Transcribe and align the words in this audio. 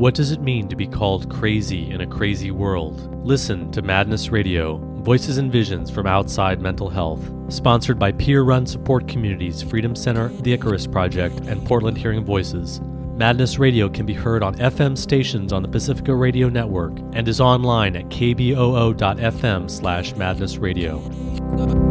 What 0.00 0.14
does 0.14 0.32
it 0.32 0.40
mean 0.40 0.66
to 0.68 0.76
be 0.76 0.86
called 0.86 1.28
crazy 1.28 1.90
in 1.90 2.00
a 2.00 2.06
crazy 2.06 2.50
world? 2.50 3.22
Listen 3.22 3.70
to 3.72 3.82
Madness 3.82 4.30
Radio, 4.30 4.78
Voices 5.02 5.36
and 5.36 5.52
Visions 5.52 5.90
from 5.90 6.06
Outside 6.06 6.58
Mental 6.58 6.88
Health, 6.88 7.30
sponsored 7.52 7.98
by 7.98 8.12
peer 8.12 8.40
run 8.40 8.64
support 8.64 9.06
communities 9.06 9.60
Freedom 9.60 9.94
Center, 9.94 10.28
the 10.28 10.54
Icarus 10.54 10.86
Project, 10.86 11.40
and 11.40 11.62
Portland 11.66 11.98
Hearing 11.98 12.24
Voices. 12.24 12.80
Madness 13.14 13.58
Radio 13.58 13.90
can 13.90 14.06
be 14.06 14.14
heard 14.14 14.42
on 14.42 14.54
FM 14.54 14.96
stations 14.96 15.52
on 15.52 15.60
the 15.60 15.68
Pacifica 15.68 16.14
Radio 16.14 16.48
Network 16.48 16.98
and 17.12 17.28
is 17.28 17.38
online 17.38 17.94
at 17.94 18.08
kboo.fm 18.08 19.70
slash 19.70 20.14
madnessradio. 20.14 21.90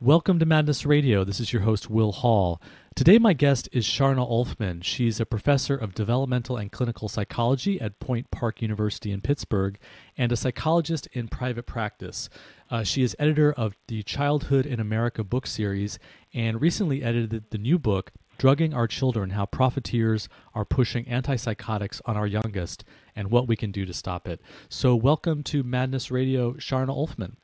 Welcome 0.00 0.38
to 0.38 0.46
Madness 0.46 0.86
Radio. 0.86 1.24
This 1.24 1.40
is 1.40 1.52
your 1.52 1.62
host, 1.62 1.90
Will 1.90 2.12
Hall. 2.12 2.60
Today, 2.96 3.18
my 3.18 3.34
guest 3.34 3.68
is 3.72 3.84
Sharna 3.84 4.26
Olfman. 4.26 4.82
She's 4.82 5.20
a 5.20 5.26
professor 5.26 5.76
of 5.76 5.94
developmental 5.94 6.56
and 6.56 6.72
clinical 6.72 7.10
psychology 7.10 7.78
at 7.78 8.00
Point 8.00 8.30
Park 8.30 8.62
University 8.62 9.12
in 9.12 9.20
Pittsburgh 9.20 9.78
and 10.16 10.32
a 10.32 10.36
psychologist 10.36 11.06
in 11.12 11.28
private 11.28 11.66
practice. 11.66 12.30
Uh, 12.70 12.84
she 12.84 13.02
is 13.02 13.14
editor 13.18 13.52
of 13.52 13.76
the 13.88 14.02
Childhood 14.02 14.64
in 14.64 14.80
America 14.80 15.22
book 15.22 15.46
series 15.46 15.98
and 16.32 16.58
recently 16.58 17.02
edited 17.02 17.50
the 17.50 17.58
new 17.58 17.78
book, 17.78 18.12
Drugging 18.38 18.72
Our 18.72 18.86
Children 18.86 19.30
How 19.30 19.44
Profiteers 19.44 20.30
Are 20.54 20.64
Pushing 20.64 21.04
Antipsychotics 21.04 22.00
on 22.06 22.16
Our 22.16 22.26
Youngest 22.26 22.82
and 23.14 23.30
What 23.30 23.46
We 23.46 23.56
Can 23.56 23.72
Do 23.72 23.84
to 23.84 23.92
Stop 23.92 24.26
It. 24.26 24.40
So, 24.70 24.96
welcome 24.96 25.42
to 25.42 25.62
Madness 25.62 26.10
Radio, 26.10 26.54
Sharna 26.54 26.96
Olfman. 26.96 27.34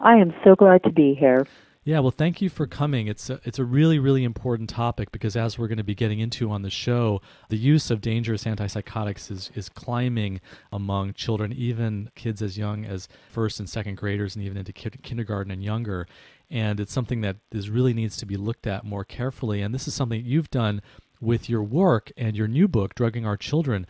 I 0.00 0.14
am 0.14 0.32
so 0.42 0.54
glad 0.54 0.82
to 0.84 0.90
be 0.90 1.14
here. 1.14 1.46
Yeah, 1.86 1.98
well, 1.98 2.10
thank 2.10 2.40
you 2.40 2.48
for 2.48 2.66
coming. 2.66 3.08
It's 3.08 3.28
a, 3.28 3.40
it's 3.44 3.58
a 3.58 3.64
really, 3.64 3.98
really 3.98 4.24
important 4.24 4.70
topic 4.70 5.12
because, 5.12 5.36
as 5.36 5.58
we're 5.58 5.68
going 5.68 5.76
to 5.76 5.84
be 5.84 5.94
getting 5.94 6.18
into 6.18 6.50
on 6.50 6.62
the 6.62 6.70
show, 6.70 7.20
the 7.50 7.58
use 7.58 7.90
of 7.90 8.00
dangerous 8.00 8.44
antipsychotics 8.44 9.30
is, 9.30 9.50
is 9.54 9.68
climbing 9.68 10.40
among 10.72 11.12
children, 11.12 11.52
even 11.52 12.10
kids 12.14 12.40
as 12.40 12.56
young 12.56 12.86
as 12.86 13.06
first 13.28 13.60
and 13.60 13.68
second 13.68 13.98
graders, 13.98 14.34
and 14.34 14.42
even 14.42 14.56
into 14.56 14.72
ki- 14.72 14.90
kindergarten 15.02 15.52
and 15.52 15.62
younger. 15.62 16.06
And 16.50 16.80
it's 16.80 16.92
something 16.92 17.20
that 17.20 17.36
is 17.52 17.68
really 17.68 17.92
needs 17.92 18.16
to 18.16 18.24
be 18.24 18.38
looked 18.38 18.66
at 18.66 18.84
more 18.84 19.04
carefully. 19.04 19.60
And 19.60 19.74
this 19.74 19.86
is 19.86 19.92
something 19.92 20.24
you've 20.24 20.50
done 20.50 20.80
with 21.20 21.50
your 21.50 21.62
work 21.62 22.10
and 22.16 22.34
your 22.34 22.48
new 22.48 22.66
book, 22.66 22.94
Drugging 22.94 23.26
Our 23.26 23.36
Children. 23.36 23.86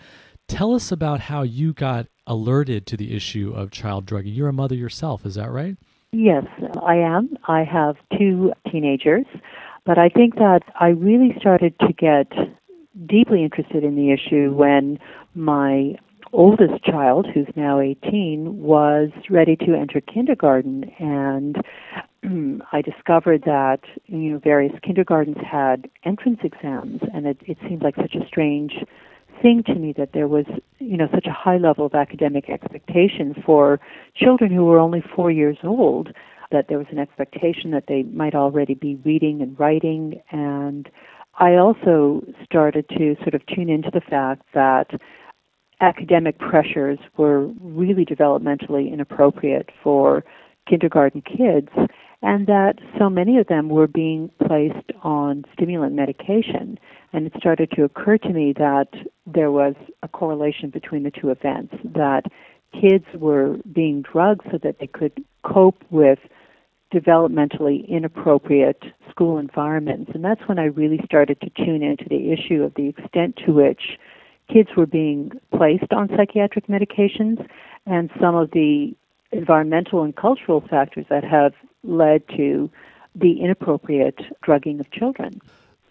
Tell 0.49 0.75
us 0.75 0.91
about 0.91 1.21
how 1.21 1.43
you 1.43 1.73
got 1.73 2.09
alerted 2.27 2.87
to 2.89 2.97
the 2.97 3.15
issue 3.15 3.53
of 3.55 3.71
child 3.71 4.05
drugging. 4.05 4.35
You're 4.35 4.49
a 4.49 4.53
mother 4.53 4.75
yourself, 4.75 5.25
is 5.25 5.37
that 5.37 5.53
right? 5.53 5.77
Yes, 6.17 6.45
I 6.81 6.95
am. 6.95 7.37
I 7.49 7.65
have 7.65 7.97
two 8.17 8.53
teenagers, 8.71 9.27
but 9.85 9.99
I 9.99 10.09
think 10.09 10.37
that 10.37 10.61
I 10.79 10.91
really 10.91 11.35
started 11.41 11.77
to 11.81 11.93
get 11.93 12.31
deeply 13.05 13.43
interested 13.43 13.83
in 13.83 13.97
the 13.97 14.13
issue 14.13 14.55
when 14.55 15.01
my 15.35 15.97
oldest 16.33 16.85
child, 16.85 17.27
who's 17.35 17.49
now 17.57 17.81
18, 17.81 18.63
was 18.63 19.11
ready 19.29 19.57
to 19.57 19.75
enter 19.75 20.01
kindergarten 20.01 20.85
and 21.01 21.57
I 22.73 22.81
discovered 22.81 23.43
that 23.47 23.81
you 24.07 24.35
know 24.35 24.39
various 24.39 24.73
kindergartens 24.85 25.39
had 25.45 25.91
entrance 26.05 26.39
exams 26.45 27.01
and 27.13 27.27
it, 27.27 27.39
it 27.43 27.59
seemed 27.69 27.83
like 27.83 27.97
such 27.97 28.15
a 28.15 28.25
strange 28.29 28.85
thing 29.43 29.63
to 29.65 29.75
me 29.75 29.93
that 29.97 30.13
there 30.13 30.29
was, 30.29 30.47
you 30.79 30.97
know, 30.97 31.09
such 31.13 31.27
a 31.27 31.33
high 31.33 31.59
level 31.59 31.87
of 31.87 31.95
academic 31.95 32.49
expectation 32.49 33.35
for 33.45 33.81
children 34.15 34.51
who 34.51 34.65
were 34.65 34.79
only 34.79 35.03
four 35.15 35.31
years 35.31 35.59
old, 35.63 36.13
that 36.51 36.69
there 36.69 36.79
was 36.79 36.87
an 36.91 36.99
expectation 36.99 37.71
that 37.73 37.85
they 37.89 38.03
might 38.05 38.35
already 38.35 38.75
be 38.75 38.97
reading 39.05 39.41
and 39.43 39.59
writing. 39.59 40.21
And 40.31 40.89
I 41.39 41.55
also 41.55 42.25
started 42.45 42.89
to 42.91 43.17
sort 43.23 43.35
of 43.35 43.45
tune 43.47 43.69
into 43.69 43.91
the 43.93 44.01
fact 44.01 44.43
that 44.55 44.91
academic 45.81 46.39
pressures 46.39 46.99
were 47.17 47.47
really 47.61 48.05
developmentally 48.05 48.93
inappropriate 48.93 49.71
for 49.83 50.25
kindergarten 50.69 51.23
kids 51.23 51.69
and 52.25 52.47
that 52.47 52.77
so 52.99 53.11
many 53.11 53.39
of 53.39 53.47
them 53.49 53.69
were 53.69 53.87
being 53.87 54.31
placed 54.47 54.91
on 55.03 55.45
stimulant 55.53 55.95
medication. 55.95 56.79
And 57.13 57.27
it 57.27 57.35
started 57.37 57.71
to 57.73 57.85
occur 57.85 58.17
to 58.19 58.31
me 58.31 58.55
that 58.55 58.89
there 59.27 59.53
was 59.53 59.75
a 60.03 60.09
correlation 60.09 60.71
between 60.71 61.03
the 61.03 61.11
two 61.11 61.31
events, 61.31 61.75
that 61.85 62.23
kids 62.73 63.05
were 63.15 63.59
being 63.71 64.03
drugged 64.03 64.41
so 64.51 64.59
that 64.63 64.79
they 64.81 64.87
could 64.87 65.23
cope 65.45 65.85
with 65.91 66.19
developmentally 66.95 67.87
inappropriate 67.89 68.83
school 69.11 69.37
environments. 69.37 70.11
And 70.15 70.25
that's 70.25 70.41
when 70.47 70.59
I 70.59 70.65
really 70.65 71.01
started 71.05 71.39
to 71.43 71.51
tune 71.51 71.83
into 71.83 72.07
the 72.09 72.33
issue 72.33 72.63
of 72.63 72.73
the 72.75 72.89
extent 72.89 73.39
to 73.45 73.53
which 73.53 73.99
kids 74.51 74.71
were 74.75 74.87
being 74.87 75.31
placed 75.55 75.93
on 75.93 76.09
psychiatric 76.17 76.69
medications 76.69 77.47
and 77.85 78.11
some 78.19 78.35
of 78.35 78.51
the 78.53 78.95
environmental 79.31 80.03
and 80.03 80.17
cultural 80.17 80.63
factors 80.71 81.05
that 81.11 81.23
have 81.23 81.53
led 81.85 82.27
to 82.37 82.71
the 83.15 83.41
inappropriate 83.41 84.21
drugging 84.43 84.81
of 84.81 84.91
children. 84.91 85.41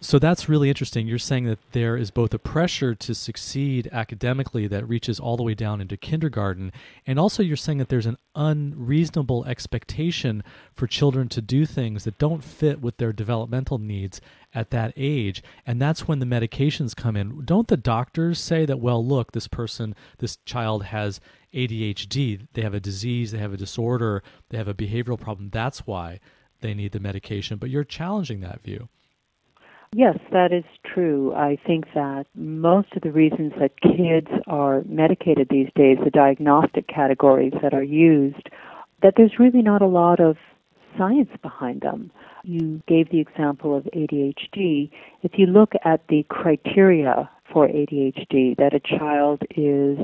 So 0.04 0.18
that's 0.18 0.50
really 0.50 0.68
interesting. 0.68 1.06
You're 1.06 1.18
saying 1.18 1.46
that 1.46 1.60
there 1.72 1.96
is 1.96 2.10
both 2.10 2.34
a 2.34 2.38
pressure 2.38 2.94
to 2.94 3.14
succeed 3.14 3.88
academically 3.90 4.66
that 4.66 4.86
reaches 4.86 5.18
all 5.18 5.38
the 5.38 5.42
way 5.42 5.54
down 5.54 5.80
into 5.80 5.96
kindergarten, 5.96 6.72
and 7.06 7.18
also 7.18 7.42
you're 7.42 7.56
saying 7.56 7.78
that 7.78 7.88
there's 7.88 8.04
an 8.04 8.18
unreasonable 8.34 9.46
expectation 9.46 10.44
for 10.74 10.86
children 10.86 11.30
to 11.30 11.40
do 11.40 11.64
things 11.64 12.04
that 12.04 12.18
don't 12.18 12.44
fit 12.44 12.82
with 12.82 12.98
their 12.98 13.14
developmental 13.14 13.78
needs 13.78 14.20
at 14.54 14.70
that 14.70 14.92
age. 14.96 15.42
And 15.66 15.80
that's 15.80 16.06
when 16.06 16.20
the 16.20 16.26
medications 16.26 16.94
come 16.94 17.16
in. 17.16 17.44
Don't 17.44 17.68
the 17.68 17.76
doctors 17.76 18.38
say 18.38 18.64
that, 18.66 18.80
well, 18.80 19.04
look, 19.04 19.32
this 19.32 19.48
person, 19.48 19.94
this 20.18 20.36
child 20.44 20.84
has 20.84 21.20
ADHD, 21.52 22.46
they 22.52 22.62
have 22.62 22.74
a 22.74 22.80
disease, 22.80 23.32
they 23.32 23.38
have 23.38 23.52
a 23.52 23.58
disorder, 23.58 24.22
they 24.50 24.58
have 24.58 24.68
a 24.68 24.74
behavioral 24.74 25.20
problem. 25.20 25.50
That's 25.50 25.86
why 25.86 26.20
they 26.60 26.74
need 26.74 26.92
the 26.92 27.00
medication. 27.00 27.58
But 27.58 27.70
you're 27.70 27.84
challenging 27.84 28.40
that 28.40 28.62
view. 28.62 28.88
Yes, 29.96 30.18
that 30.32 30.52
is 30.52 30.64
true. 30.84 31.32
I 31.34 31.56
think 31.64 31.84
that 31.94 32.26
most 32.34 32.88
of 32.96 33.02
the 33.02 33.12
reasons 33.12 33.52
that 33.60 33.80
kids 33.80 34.26
are 34.48 34.82
medicated 34.86 35.46
these 35.50 35.68
days, 35.76 35.98
the 36.02 36.10
diagnostic 36.10 36.88
categories 36.88 37.52
that 37.62 37.72
are 37.72 37.84
used, 37.84 38.48
that 39.02 39.14
there's 39.16 39.38
really 39.38 39.62
not 39.62 39.82
a 39.82 39.86
lot 39.86 40.18
of 40.18 40.36
science 40.98 41.30
behind 41.42 41.82
them. 41.82 42.10
You 42.44 42.82
gave 42.86 43.10
the 43.10 43.20
example 43.20 43.74
of 43.76 43.84
ADHD. 43.96 44.90
If 45.22 45.32
you 45.36 45.46
look 45.46 45.72
at 45.84 46.06
the 46.08 46.26
criteria 46.28 47.30
for 47.50 47.66
ADHD, 47.66 48.56
that 48.58 48.74
a 48.74 48.80
child 48.80 49.42
is 49.56 49.98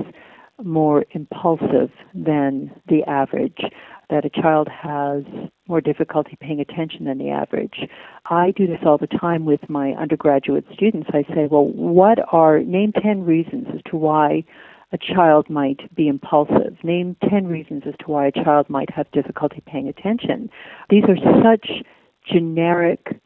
more 0.63 1.05
impulsive 1.13 1.91
than 2.15 2.71
the 2.89 3.03
average, 3.07 3.61
that 4.09 4.25
a 4.25 4.31
child 4.31 4.69
has 4.69 5.23
more 5.69 5.83
difficulty 5.83 6.37
paying 6.41 6.61
attention 6.61 7.05
than 7.05 7.19
the 7.19 7.31
average. 7.31 7.87
I 8.31 8.53
do 8.53 8.67
this 8.67 8.81
all 8.85 8.99
the 8.99 9.07
time 9.07 9.45
with 9.45 9.69
my 9.69 9.91
undergraduate 9.93 10.65
students. 10.73 11.11
I 11.13 11.23
say, 11.35 11.47
well, 11.51 11.67
what 11.67 12.19
are, 12.33 12.61
name 12.61 12.93
10 12.93 13.25
reasons 13.25 13.67
as 13.75 13.81
to 13.91 13.97
why 13.97 14.45
a 14.93 14.99
child 14.99 15.49
might 15.49 15.95
be 15.95 16.09
impulsive. 16.09 16.77
Name 16.83 17.17
10 17.29 17.47
reasons 17.47 17.83
as 17.87 17.95
to 18.01 18.07
why 18.07 18.27
a 18.27 18.33
child 18.33 18.69
might 18.69 18.91
have 18.91 19.11
difficulty 19.13 19.63
paying 19.67 19.89
attention. 19.89 20.51
These 20.89 21.05
are 21.05 21.17
such 21.43 21.85
generic 22.33 23.21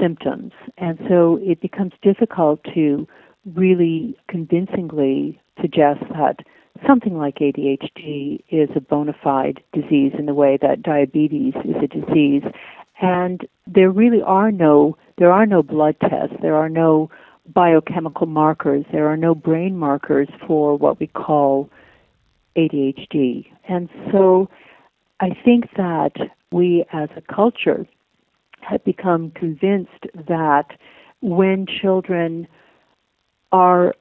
symptoms, 0.00 0.52
and 0.78 0.98
so 1.08 1.38
it 1.42 1.60
becomes 1.60 1.92
difficult 2.02 2.60
to 2.74 3.06
really 3.54 4.16
convincingly 4.28 5.40
suggest 5.60 6.00
that 6.10 6.36
something 6.86 7.16
like 7.16 7.36
ADHD 7.36 8.42
is 8.50 8.68
a 8.74 8.80
bona 8.80 9.14
fide 9.22 9.62
disease 9.72 10.12
in 10.18 10.26
the 10.26 10.34
way 10.34 10.58
that 10.60 10.82
diabetes 10.82 11.54
is 11.64 11.76
a 11.82 11.86
disease. 11.86 12.42
And 13.00 13.46
there 13.66 13.90
really 13.90 14.22
are 14.22 14.50
no 14.50 14.96
there 15.16 15.32
are 15.32 15.46
no 15.46 15.62
blood 15.62 15.96
tests, 16.00 16.34
there 16.42 16.56
are 16.56 16.68
no 16.68 17.10
biochemical 17.52 18.26
markers, 18.26 18.84
there 18.90 19.06
are 19.08 19.16
no 19.16 19.34
brain 19.34 19.76
markers 19.76 20.28
for 20.46 20.76
what 20.76 20.98
we 20.98 21.06
call 21.06 21.70
ADHD. 22.56 23.46
And 23.68 23.88
so 24.10 24.48
I 25.20 25.30
think 25.44 25.70
that 25.76 26.12
we 26.50 26.84
as 26.92 27.08
a 27.16 27.20
culture 27.32 27.86
have 28.68 28.84
become 28.84 29.30
convinced 29.32 30.06
that 30.14 30.66
when 31.20 31.66
children 31.66 32.46
are 33.52 33.94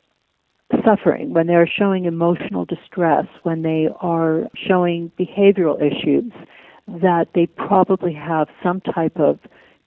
suffering, 0.83 1.33
when 1.33 1.47
they're 1.47 1.67
showing 1.67 2.05
emotional 2.05 2.65
distress, 2.65 3.25
when 3.43 3.61
they 3.61 3.87
are 4.01 4.49
showing 4.55 5.11
behavioral 5.19 5.79
issues, 5.79 6.31
that 6.87 7.27
they 7.35 7.45
probably 7.45 8.13
have 8.13 8.47
some 8.61 8.81
type 8.81 9.17
of 9.17 9.39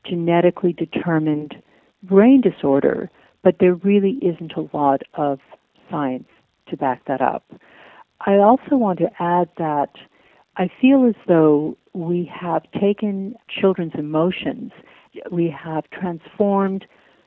genetically 0.05 0.73
determined 0.73 1.55
brain 2.02 2.40
disorder, 2.40 3.11
but 3.43 3.56
there 3.58 3.75
really 3.75 4.19
isn't 4.22 4.52
a 4.52 4.76
lot 4.76 5.02
of 5.14 5.40
science 5.90 6.29
to 6.69 6.76
back 6.76 7.05
that 7.06 7.20
up. 7.20 7.44
I 8.20 8.34
also 8.37 8.76
want 8.76 8.99
to 9.00 9.11
add 9.19 9.49
that 9.58 9.90
I 10.56 10.70
feel 10.81 11.06
as 11.06 11.14
though 11.29 11.76
we 11.93 12.31
have 12.35 12.62
taken 12.81 13.35
children's 13.49 13.93
emotions, 13.94 14.73
we 15.31 15.50
have 15.50 15.85
transformed 15.91 16.87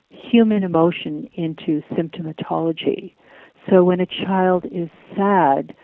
human 0.10 0.64
emotion 0.64 1.30
into 1.34 1.81
symptomatology. 1.92 3.14
So 3.70 3.84
when 3.84 4.00
a 4.00 4.06
child 4.06 4.66
is 4.72 4.90
sad, 5.16 5.76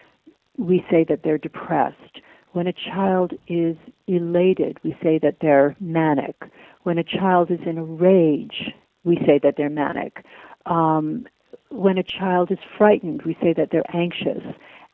we 0.57 0.83
say 0.89 1.05
that 1.07 1.21
they're 1.23 1.37
depressed. 1.37 2.21
When 2.53 2.67
a 2.67 2.73
child 2.73 3.33
is 3.47 3.75
elated, 4.07 4.79
we 4.83 4.97
say 5.03 5.19
that 5.21 5.37
they're 5.41 5.75
manic. 5.79 6.43
When 6.83 6.97
a 6.97 7.03
child 7.03 7.51
is 7.51 7.59
in 7.65 7.77
a 7.77 7.83
rage, 7.83 8.71
we 9.03 9.17
say 9.25 9.39
that 9.43 9.55
they're 9.57 9.69
manic. 9.69 10.23
Um, 10.65 11.27
when 11.69 11.97
a 11.97 12.03
child 12.03 12.51
is 12.51 12.57
frightened, 12.77 13.23
we 13.23 13.37
say 13.41 13.53
that 13.53 13.69
they're 13.71 13.95
anxious. 13.95 14.43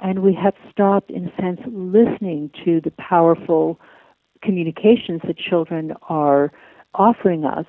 And 0.01 0.19
we 0.24 0.33
have 0.33 0.56
stopped, 0.71 1.12
in 1.12 1.27
a 1.27 1.42
sense, 1.42 1.62
listening 1.68 2.50
to 2.65 2.81
the 2.81 2.92
powerful 2.92 3.80
communications 4.42 5.21
that 5.27 5.38
children 5.38 5.94
are 6.09 6.51
offering 6.95 7.45
us 7.45 7.68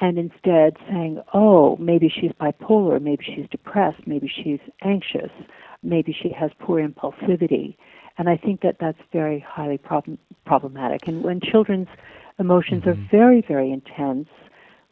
and 0.00 0.18
instead 0.18 0.76
saying, 0.88 1.20
oh, 1.34 1.76
maybe 1.76 2.08
she's 2.08 2.32
bipolar, 2.40 3.00
maybe 3.00 3.24
she's 3.24 3.46
depressed, 3.50 4.06
maybe 4.06 4.28
she's 4.28 4.60
anxious, 4.82 5.30
maybe 5.82 6.12
she 6.12 6.30
has 6.30 6.50
poor 6.58 6.86
impulsivity. 6.86 7.76
And 8.16 8.28
I 8.28 8.36
think 8.36 8.62
that 8.62 8.76
that's 8.80 8.98
very 9.12 9.38
highly 9.40 9.78
problem- 9.78 10.18
problematic. 10.46 11.06
And 11.06 11.22
when 11.22 11.40
children's 11.40 11.88
emotions 12.38 12.84
mm-hmm. 12.84 12.90
are 13.02 13.08
very, 13.10 13.44
very 13.46 13.70
intense, 13.70 14.28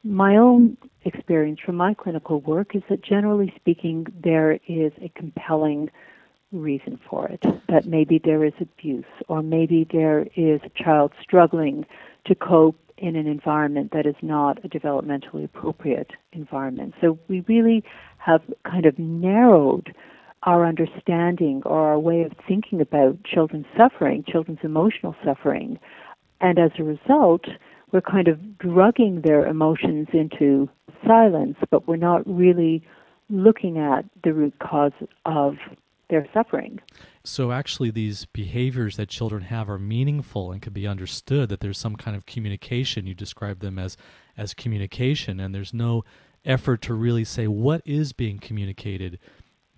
my 0.04 0.36
own 0.36 0.76
experience 1.04 1.60
from 1.64 1.76
my 1.76 1.94
clinical 1.94 2.40
work 2.40 2.76
is 2.76 2.82
that 2.88 3.02
generally 3.02 3.52
speaking, 3.56 4.06
there 4.22 4.58
is 4.68 4.92
a 5.00 5.10
compelling 5.16 5.90
reason 6.52 6.98
for 7.08 7.26
it. 7.28 7.44
That 7.68 7.86
maybe 7.86 8.20
there 8.22 8.44
is 8.44 8.52
abuse, 8.60 9.04
or 9.28 9.42
maybe 9.42 9.86
there 9.90 10.26
is 10.36 10.60
a 10.64 10.82
child 10.82 11.12
struggling 11.20 11.86
to 12.26 12.34
cope 12.34 12.78
in 12.98 13.16
an 13.16 13.26
environment 13.26 13.92
that 13.92 14.06
is 14.06 14.14
not 14.22 14.64
a 14.64 14.68
developmentally 14.68 15.44
appropriate 15.44 16.12
environment. 16.32 16.94
So 17.00 17.18
we 17.28 17.40
really 17.46 17.84
have 18.18 18.42
kind 18.64 18.86
of 18.86 18.98
narrowed 18.98 19.94
our 20.44 20.64
understanding 20.64 21.62
or 21.66 21.88
our 21.88 21.98
way 21.98 22.22
of 22.22 22.32
thinking 22.46 22.80
about 22.80 23.22
children's 23.24 23.66
suffering, 23.76 24.24
children's 24.26 24.60
emotional 24.62 25.14
suffering. 25.24 25.78
And 26.40 26.58
as 26.58 26.70
a 26.78 26.84
result, 26.84 27.46
we're 27.92 28.00
kind 28.00 28.28
of 28.28 28.58
drugging 28.58 29.22
their 29.22 29.46
emotions 29.46 30.08
into 30.12 30.68
silence, 31.06 31.56
but 31.70 31.86
we're 31.86 31.96
not 31.96 32.26
really 32.26 32.82
looking 33.28 33.78
at 33.78 34.04
the 34.22 34.32
root 34.32 34.54
cause 34.58 34.92
of 35.24 35.56
their 36.08 36.26
suffering. 36.32 36.80
So, 37.24 37.52
actually, 37.52 37.90
these 37.90 38.26
behaviors 38.26 38.96
that 38.96 39.08
children 39.08 39.42
have 39.42 39.68
are 39.68 39.78
meaningful 39.78 40.52
and 40.52 40.62
can 40.62 40.72
be 40.72 40.86
understood. 40.86 41.48
That 41.48 41.60
there's 41.60 41.78
some 41.78 41.96
kind 41.96 42.16
of 42.16 42.26
communication. 42.26 43.06
You 43.06 43.14
describe 43.14 43.60
them 43.60 43.78
as 43.78 43.96
as 44.36 44.54
communication, 44.54 45.40
and 45.40 45.54
there's 45.54 45.74
no 45.74 46.04
effort 46.44 46.82
to 46.82 46.94
really 46.94 47.24
say 47.24 47.46
what 47.46 47.82
is 47.84 48.12
being 48.12 48.38
communicated 48.38 49.18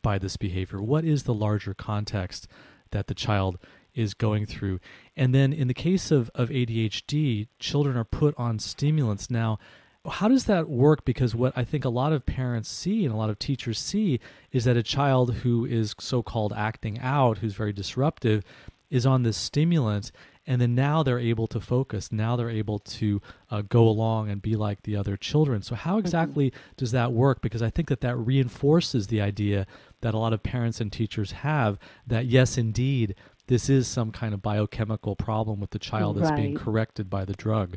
by 0.02 0.18
this 0.18 0.36
behavior. 0.36 0.82
What 0.82 1.04
is 1.04 1.22
the 1.22 1.34
larger 1.34 1.74
context 1.74 2.46
that 2.90 3.06
the 3.06 3.14
child 3.14 3.58
is 3.94 4.14
going 4.14 4.44
through? 4.46 4.80
And 5.16 5.34
then, 5.34 5.52
in 5.52 5.68
the 5.68 5.74
case 5.74 6.10
of 6.10 6.30
of 6.34 6.50
ADHD, 6.50 7.48
children 7.58 7.96
are 7.96 8.04
put 8.04 8.34
on 8.36 8.58
stimulants 8.58 9.30
now 9.30 9.58
how 10.06 10.28
does 10.28 10.44
that 10.44 10.68
work? 10.68 11.04
Because 11.04 11.34
what 11.34 11.52
I 11.56 11.64
think 11.64 11.84
a 11.84 11.90
lot 11.90 12.12
of 12.12 12.26
parents 12.26 12.68
see 12.68 13.04
and 13.04 13.12
a 13.12 13.16
lot 13.16 13.30
of 13.30 13.38
teachers 13.38 13.78
see 13.78 14.20
is 14.52 14.64
that 14.64 14.76
a 14.76 14.82
child 14.82 15.34
who 15.36 15.64
is 15.64 15.94
so 15.98 16.22
called 16.22 16.52
acting 16.56 16.98
out, 17.00 17.38
who's 17.38 17.54
very 17.54 17.72
disruptive, 17.72 18.44
is 18.90 19.06
on 19.06 19.22
this 19.22 19.36
stimulant. 19.36 20.10
And 20.46 20.62
then 20.62 20.74
now 20.74 21.02
they're 21.02 21.18
able 21.18 21.46
to 21.48 21.60
focus. 21.60 22.10
Now 22.10 22.34
they're 22.34 22.48
able 22.48 22.78
to 22.78 23.20
uh, 23.50 23.62
go 23.68 23.86
along 23.86 24.30
and 24.30 24.40
be 24.40 24.56
like 24.56 24.82
the 24.82 24.96
other 24.96 25.14
children. 25.16 25.60
So, 25.60 25.74
how 25.74 25.92
mm-hmm. 25.92 26.06
exactly 26.06 26.50
mm-hmm. 26.50 26.72
does 26.78 26.92
that 26.92 27.12
work? 27.12 27.42
Because 27.42 27.60
I 27.60 27.68
think 27.68 27.88
that 27.88 28.00
that 28.00 28.16
reinforces 28.16 29.08
the 29.08 29.20
idea 29.20 29.66
that 30.00 30.14
a 30.14 30.18
lot 30.18 30.32
of 30.32 30.42
parents 30.42 30.80
and 30.80 30.90
teachers 30.90 31.32
have 31.32 31.78
that, 32.06 32.26
yes, 32.26 32.56
indeed, 32.56 33.14
this 33.48 33.68
is 33.68 33.88
some 33.88 34.10
kind 34.10 34.32
of 34.32 34.40
biochemical 34.40 35.16
problem 35.16 35.60
with 35.60 35.70
the 35.70 35.78
child 35.78 36.16
that's 36.16 36.30
being 36.30 36.54
corrected 36.54 37.10
by 37.10 37.26
the 37.26 37.34
drug 37.34 37.76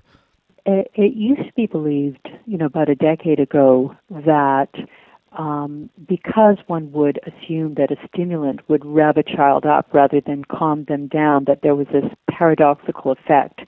it, 0.65 0.91
it 0.93 1.13
used 1.13 1.47
to 1.47 1.53
be 1.55 1.65
believed, 1.65 2.29
you 2.45 2.57
know, 2.57 2.65
about 2.65 2.89
a 2.89 2.95
decade 2.95 3.39
ago 3.39 3.95
that 4.09 4.69
um, 5.37 5.89
because 6.07 6.57
one 6.67 6.91
would 6.91 7.19
assume 7.25 7.75
that 7.75 7.91
a 7.91 7.95
stimulant 8.07 8.67
would 8.67 8.85
rev 8.85 9.17
a 9.17 9.23
child 9.23 9.65
up 9.65 9.87
rather 9.93 10.19
than 10.19 10.43
calm 10.45 10.85
them 10.85 11.07
down, 11.07 11.45
that 11.45 11.61
there 11.63 11.75
was 11.75 11.87
this 11.93 12.05
paradoxical 12.29 13.11
effect. 13.11 13.61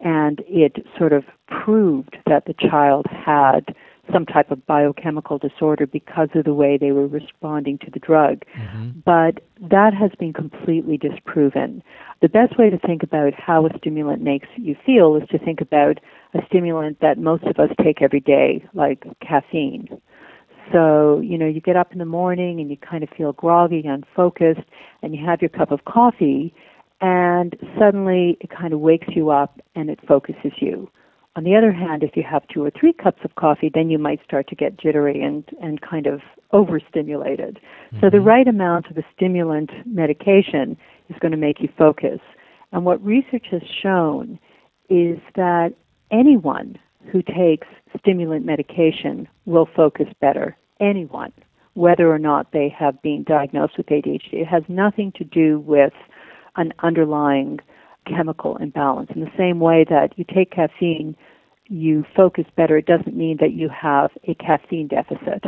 And 0.00 0.42
it 0.46 0.86
sort 0.96 1.12
of 1.12 1.24
proved 1.46 2.16
that 2.26 2.46
the 2.46 2.54
child 2.54 3.04
had 3.10 3.74
some 4.10 4.26
type 4.26 4.50
of 4.50 4.66
biochemical 4.66 5.38
disorder 5.38 5.86
because 5.86 6.28
of 6.34 6.44
the 6.44 6.54
way 6.54 6.78
they 6.78 6.90
were 6.90 7.06
responding 7.06 7.78
to 7.78 7.90
the 7.90 8.00
drug. 8.00 8.42
Mm-hmm. 8.58 9.00
But 9.04 9.42
that 9.60 9.92
has 9.94 10.10
been 10.18 10.32
completely 10.32 10.96
disproven. 10.96 11.82
The 12.22 12.28
best 12.28 12.58
way 12.58 12.70
to 12.70 12.78
think 12.78 13.02
about 13.02 13.34
how 13.34 13.66
a 13.66 13.78
stimulant 13.78 14.22
makes 14.22 14.48
you 14.56 14.74
feel 14.84 15.16
is 15.16 15.28
to 15.28 15.38
think 15.38 15.60
about 15.60 15.98
a 16.34 16.38
stimulant 16.46 17.00
that 17.00 17.18
most 17.18 17.44
of 17.44 17.58
us 17.58 17.70
take 17.82 18.02
every 18.02 18.20
day, 18.20 18.64
like 18.74 19.04
caffeine. 19.20 19.88
So, 20.72 21.20
you 21.20 21.36
know, 21.36 21.46
you 21.46 21.60
get 21.60 21.76
up 21.76 21.92
in 21.92 21.98
the 21.98 22.04
morning 22.04 22.60
and 22.60 22.70
you 22.70 22.76
kind 22.76 23.02
of 23.02 23.08
feel 23.16 23.32
groggy, 23.32 23.82
unfocused, 23.86 24.60
and 25.02 25.14
you 25.14 25.24
have 25.24 25.40
your 25.40 25.48
cup 25.48 25.72
of 25.72 25.84
coffee, 25.84 26.54
and 27.00 27.56
suddenly 27.78 28.36
it 28.40 28.50
kind 28.50 28.72
of 28.72 28.80
wakes 28.80 29.08
you 29.14 29.30
up 29.30 29.60
and 29.74 29.90
it 29.90 29.98
focuses 30.06 30.52
you. 30.60 30.88
On 31.36 31.44
the 31.44 31.54
other 31.54 31.72
hand, 31.72 32.02
if 32.02 32.16
you 32.16 32.24
have 32.28 32.42
two 32.48 32.64
or 32.64 32.70
three 32.70 32.92
cups 32.92 33.20
of 33.24 33.34
coffee, 33.36 33.70
then 33.72 33.88
you 33.88 33.98
might 33.98 34.22
start 34.24 34.48
to 34.48 34.56
get 34.56 34.78
jittery 34.78 35.22
and, 35.22 35.44
and 35.62 35.80
kind 35.80 36.06
of 36.06 36.20
overstimulated. 36.52 37.56
Mm-hmm. 37.56 38.00
So 38.00 38.10
the 38.10 38.18
mm-hmm. 38.18 38.26
right 38.26 38.48
amount 38.48 38.90
of 38.90 38.96
a 38.96 39.02
stimulant 39.14 39.70
medication 39.86 40.76
is 41.08 41.16
going 41.20 41.32
to 41.32 41.38
make 41.38 41.60
you 41.60 41.68
focus. 41.78 42.18
And 42.72 42.84
what 42.84 43.04
research 43.04 43.46
has 43.50 43.62
shown 43.82 44.38
is 44.88 45.18
that 45.36 45.74
anyone 46.10 46.78
who 47.10 47.22
takes 47.22 47.66
stimulant 47.98 48.44
medication 48.44 49.28
will 49.46 49.68
focus 49.74 50.06
better. 50.20 50.56
Anyone, 50.80 51.32
whether 51.74 52.12
or 52.12 52.18
not 52.18 52.52
they 52.52 52.68
have 52.76 53.00
been 53.02 53.24
diagnosed 53.24 53.76
with 53.76 53.86
ADHD. 53.86 54.32
It 54.32 54.46
has 54.46 54.62
nothing 54.68 55.12
to 55.16 55.24
do 55.24 55.60
with 55.60 55.92
an 56.56 56.72
underlying 56.80 57.58
chemical 58.06 58.56
imbalance. 58.56 59.10
In 59.14 59.20
the 59.20 59.30
same 59.36 59.60
way 59.60 59.84
that 59.88 60.10
you 60.16 60.24
take 60.24 60.50
caffeine, 60.50 61.16
you 61.66 62.04
focus 62.16 62.44
better, 62.56 62.76
it 62.76 62.86
doesn't 62.86 63.16
mean 63.16 63.36
that 63.40 63.52
you 63.52 63.68
have 63.68 64.10
a 64.26 64.34
caffeine 64.34 64.88
deficit. 64.88 65.44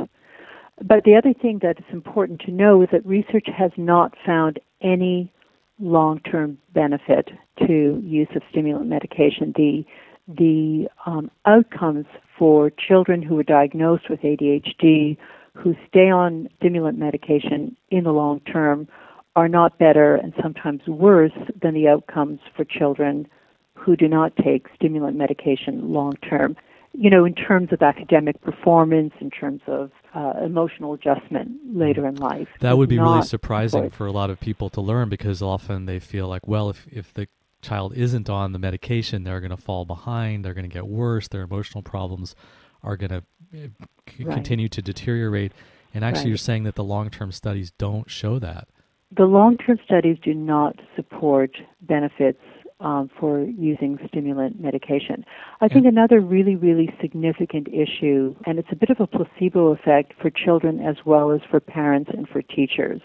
But 0.81 1.05
the 1.05 1.17
other 1.17 1.33
thing 1.33 1.59
that 1.63 1.79
is 1.79 1.85
important 1.93 2.41
to 2.43 2.53
know 2.53 2.83
is 2.83 2.89
that 2.93 3.05
research 3.05 3.47
has 3.57 3.73
not 3.77 4.15
found 4.25 4.61
any 4.81 5.33
long 5.81 6.21
term 6.21 6.59
benefit 6.73 7.31
to 7.67 8.01
use 8.05 8.29
of 8.37 8.43
stimulant 8.51 8.89
medication. 8.89 9.53
The 9.57 9.85
the 10.29 10.89
um, 11.07 11.31
outcomes 11.47 12.07
for 12.39 12.71
children 12.71 13.23
who 13.23 13.39
are 13.39 13.45
diagnosed 13.45 14.09
with 14.09 14.21
ADHD 14.21 15.17
who 15.55 15.75
stay 15.89 16.11
on 16.11 16.49
stimulant 16.57 16.99
medication 16.99 17.77
in 17.91 18.05
the 18.05 18.13
long 18.13 18.41
term 18.41 18.89
are 19.37 19.49
not 19.49 19.79
better 19.79 20.17
and 20.17 20.33
sometimes 20.43 20.87
worse 20.87 21.33
than 21.61 21.75
the 21.75 21.89
outcomes 21.89 22.41
for 22.57 22.65
children 22.65 23.27
who 23.75 23.97
do 23.97 24.07
not 24.09 24.35
take 24.37 24.67
stimulant 24.75 25.17
medication 25.17 25.93
long 25.93 26.13
term. 26.29 26.57
You 26.95 27.09
know, 27.09 27.25
in 27.25 27.35
terms 27.35 27.73
of 27.73 27.81
academic 27.81 28.41
performance, 28.43 29.15
in 29.21 29.31
terms 29.31 29.63
of 29.67 29.91
uh, 30.15 30.35
emotional 30.45 30.93
adjustment 30.93 31.51
later 31.73 32.07
in 32.07 32.17
life. 32.17 32.49
That 32.61 32.77
would 32.77 32.91
be 32.91 32.99
really 32.99 33.23
surprising 33.23 33.89
for 33.89 34.07
a 34.07 34.13
lot 34.13 34.29
of 34.29 34.39
people 34.39 34.69
to 34.71 34.81
learn 34.83 35.09
because 35.09 35.41
often 35.41 35.87
they 35.87 35.99
feel 35.99 36.29
like, 36.29 36.47
well, 36.47 36.69
if, 36.69 36.87
if 36.91 37.15
the 37.15 37.29
child 37.63 37.95
isn't 37.97 38.29
on 38.29 38.53
the 38.53 38.59
medication, 38.59 39.25
they're 39.25 39.41
going 39.41 39.51
to 39.51 39.57
fall 39.57 39.85
behind, 39.85 40.45
they're 40.45 40.55
going 40.55 40.69
to 40.69 40.73
get 40.73 40.87
worse, 40.87 41.29
their 41.29 41.43
emotional 41.43 41.83
problems 41.83 42.35
are 42.83 42.97
going 42.97 43.11
to 43.11 43.23
eh, 43.55 43.69
c- 44.09 44.25
right. 44.25 44.35
continue 44.35 44.69
to 44.69 44.83
deteriorate. 44.83 45.53
And 45.95 46.05
actually, 46.05 46.25
right. 46.25 46.29
you're 46.29 46.39
saying 46.39 46.65
that 46.65 46.75
the 46.75 46.85
long 46.85 47.11
term 47.11 47.33
studies 47.33 47.71
don't 47.79 48.11
show 48.11 48.39
that. 48.39 48.69
The 49.17 49.25
long 49.25 49.57
term 49.57 49.79
studies 49.85 50.19
do 50.23 50.35
not 50.35 50.77
support 50.97 51.57
benefits 51.83 52.41
um, 52.81 53.11
for 53.21 53.45
using 53.45 53.99
stimulant 54.09 54.61
medication. 54.61 55.25
I 55.61 55.69
think 55.69 55.87
another 55.87 56.21
really, 56.21 56.57
really 56.57 56.93
significant 57.01 57.69
issue, 57.69 58.35
and 58.45 58.59
it's 58.59 58.69
a 58.73 58.77
bit 58.77 58.91
of 58.91 58.99
a 59.01 59.07
placebo 59.07 59.69
effect 59.69 60.15
for 60.21 60.31
children 60.31 60.81
as 60.81 60.97
well 61.05 61.31
as 61.31 61.41
for 61.49 61.61
parents 61.61 62.11
and 62.13 62.29
for 62.29 62.43
teachers, 62.43 63.01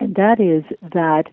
and 0.00 0.14
that 0.14 0.40
is 0.40 0.64
that 0.92 1.24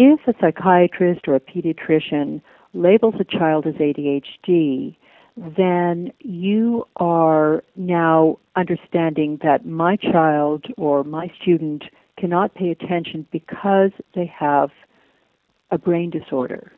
if 0.00 0.20
a 0.28 0.34
psychiatrist 0.40 1.26
or 1.26 1.34
a 1.34 1.40
pediatrician 1.40 2.40
labels 2.72 3.16
a 3.18 3.24
child 3.24 3.66
as 3.66 3.74
ADHD, 3.74 4.96
then 5.36 6.12
you 6.20 6.86
are 6.96 7.64
now 7.74 8.38
understanding 8.54 9.40
that 9.42 9.66
my 9.66 9.96
child 9.96 10.66
or 10.76 11.02
my 11.02 11.28
student 11.42 11.82
cannot 12.16 12.54
pay 12.54 12.70
attention 12.70 13.26
because 13.32 13.90
they 14.14 14.26
have 14.26 14.70
a 15.72 15.78
brain 15.78 16.10
disorder. 16.10 16.72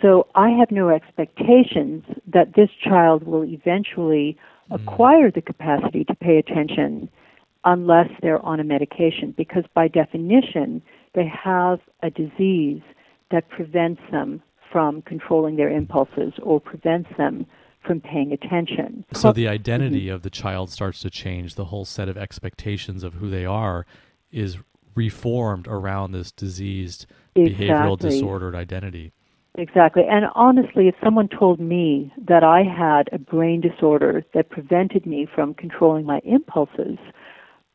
So 0.00 0.26
I 0.34 0.50
have 0.50 0.72
no 0.72 0.88
expectations 0.88 2.02
that 2.26 2.56
this 2.56 2.70
child 2.82 3.22
will 3.22 3.44
eventually 3.44 4.36
mm. 4.68 4.82
acquire 4.82 5.30
the 5.30 5.42
capacity 5.42 6.02
to 6.06 6.14
pay 6.16 6.38
attention 6.38 7.08
unless 7.64 8.08
they're 8.20 8.44
on 8.44 8.58
a 8.58 8.64
medication 8.64 9.32
because 9.36 9.62
by 9.74 9.86
definition 9.86 10.82
they 11.14 11.26
have 11.26 11.80
a 12.02 12.10
disease 12.10 12.82
that 13.30 13.48
prevents 13.48 14.00
them 14.10 14.42
from 14.70 15.02
controlling 15.02 15.56
their 15.56 15.70
impulses 15.70 16.32
or 16.42 16.60
prevents 16.60 17.10
them 17.18 17.46
from 17.86 18.00
paying 18.00 18.32
attention. 18.32 19.04
So 19.12 19.32
the 19.32 19.48
identity 19.48 20.06
mm-hmm. 20.06 20.14
of 20.14 20.22
the 20.22 20.30
child 20.30 20.70
starts 20.70 21.00
to 21.00 21.10
change. 21.10 21.56
The 21.56 21.66
whole 21.66 21.84
set 21.84 22.08
of 22.08 22.16
expectations 22.16 23.02
of 23.02 23.14
who 23.14 23.28
they 23.28 23.44
are 23.44 23.86
is 24.30 24.58
reformed 24.94 25.66
around 25.66 26.12
this 26.12 26.30
diseased 26.30 27.06
exactly. 27.34 27.66
behavioral 27.66 27.98
disordered 27.98 28.54
identity. 28.54 29.12
Exactly. 29.56 30.04
And 30.08 30.26
honestly, 30.34 30.88
if 30.88 30.94
someone 31.04 31.28
told 31.28 31.60
me 31.60 32.12
that 32.26 32.42
I 32.42 32.62
had 32.62 33.10
a 33.12 33.18
brain 33.18 33.60
disorder 33.60 34.24
that 34.32 34.48
prevented 34.48 35.04
me 35.04 35.26
from 35.34 35.52
controlling 35.54 36.06
my 36.06 36.20
impulses, 36.24 36.96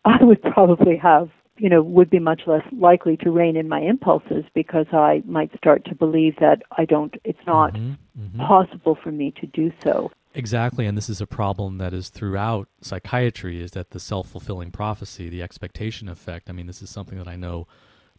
I 0.04 0.24
would 0.24 0.42
probably 0.42 0.98
have, 0.98 1.30
you 1.58 1.70
know, 1.70 1.82
would 1.82 2.10
be 2.10 2.20
much 2.20 2.42
less 2.48 2.64
likely 2.72 3.18
to 3.18 3.32
rein 3.32 3.56
in 3.56 3.68
my 3.68 3.80
impulses 3.80 4.46
because 4.54 4.86
I 4.92 5.24
might 5.26 5.56
start 5.58 5.86
to 5.86 5.96
believe 5.96 6.36
that 6.40 6.64
I 6.78 6.86
don't, 6.86 7.16
it's 7.24 7.46
not 7.46 7.74
mm-hmm, 7.74 7.94
mm-hmm. 8.20 8.40
possible 8.40 8.98
for 9.02 9.12
me 9.12 9.32
to 9.40 9.48
do 9.48 9.72
so. 9.84 10.12
Exactly, 10.34 10.86
and 10.86 10.96
this 10.96 11.10
is 11.10 11.20
a 11.20 11.26
problem 11.26 11.80
that 11.80 11.94
is 11.94 12.10
throughout 12.10 12.68
psychiatry 12.82 13.62
is 13.62 13.72
that 13.72 13.92
the 13.92 14.00
self-fulfilling 14.00 14.72
prophecy, 14.72 15.30
the 15.30 15.42
expectation 15.42 16.08
effect. 16.08 16.50
I 16.50 16.54
mean, 16.54 16.68
this 16.68 16.82
is 16.82 16.92
something 16.92 17.18
that 17.18 17.28
I 17.28 17.36
know 17.36 17.68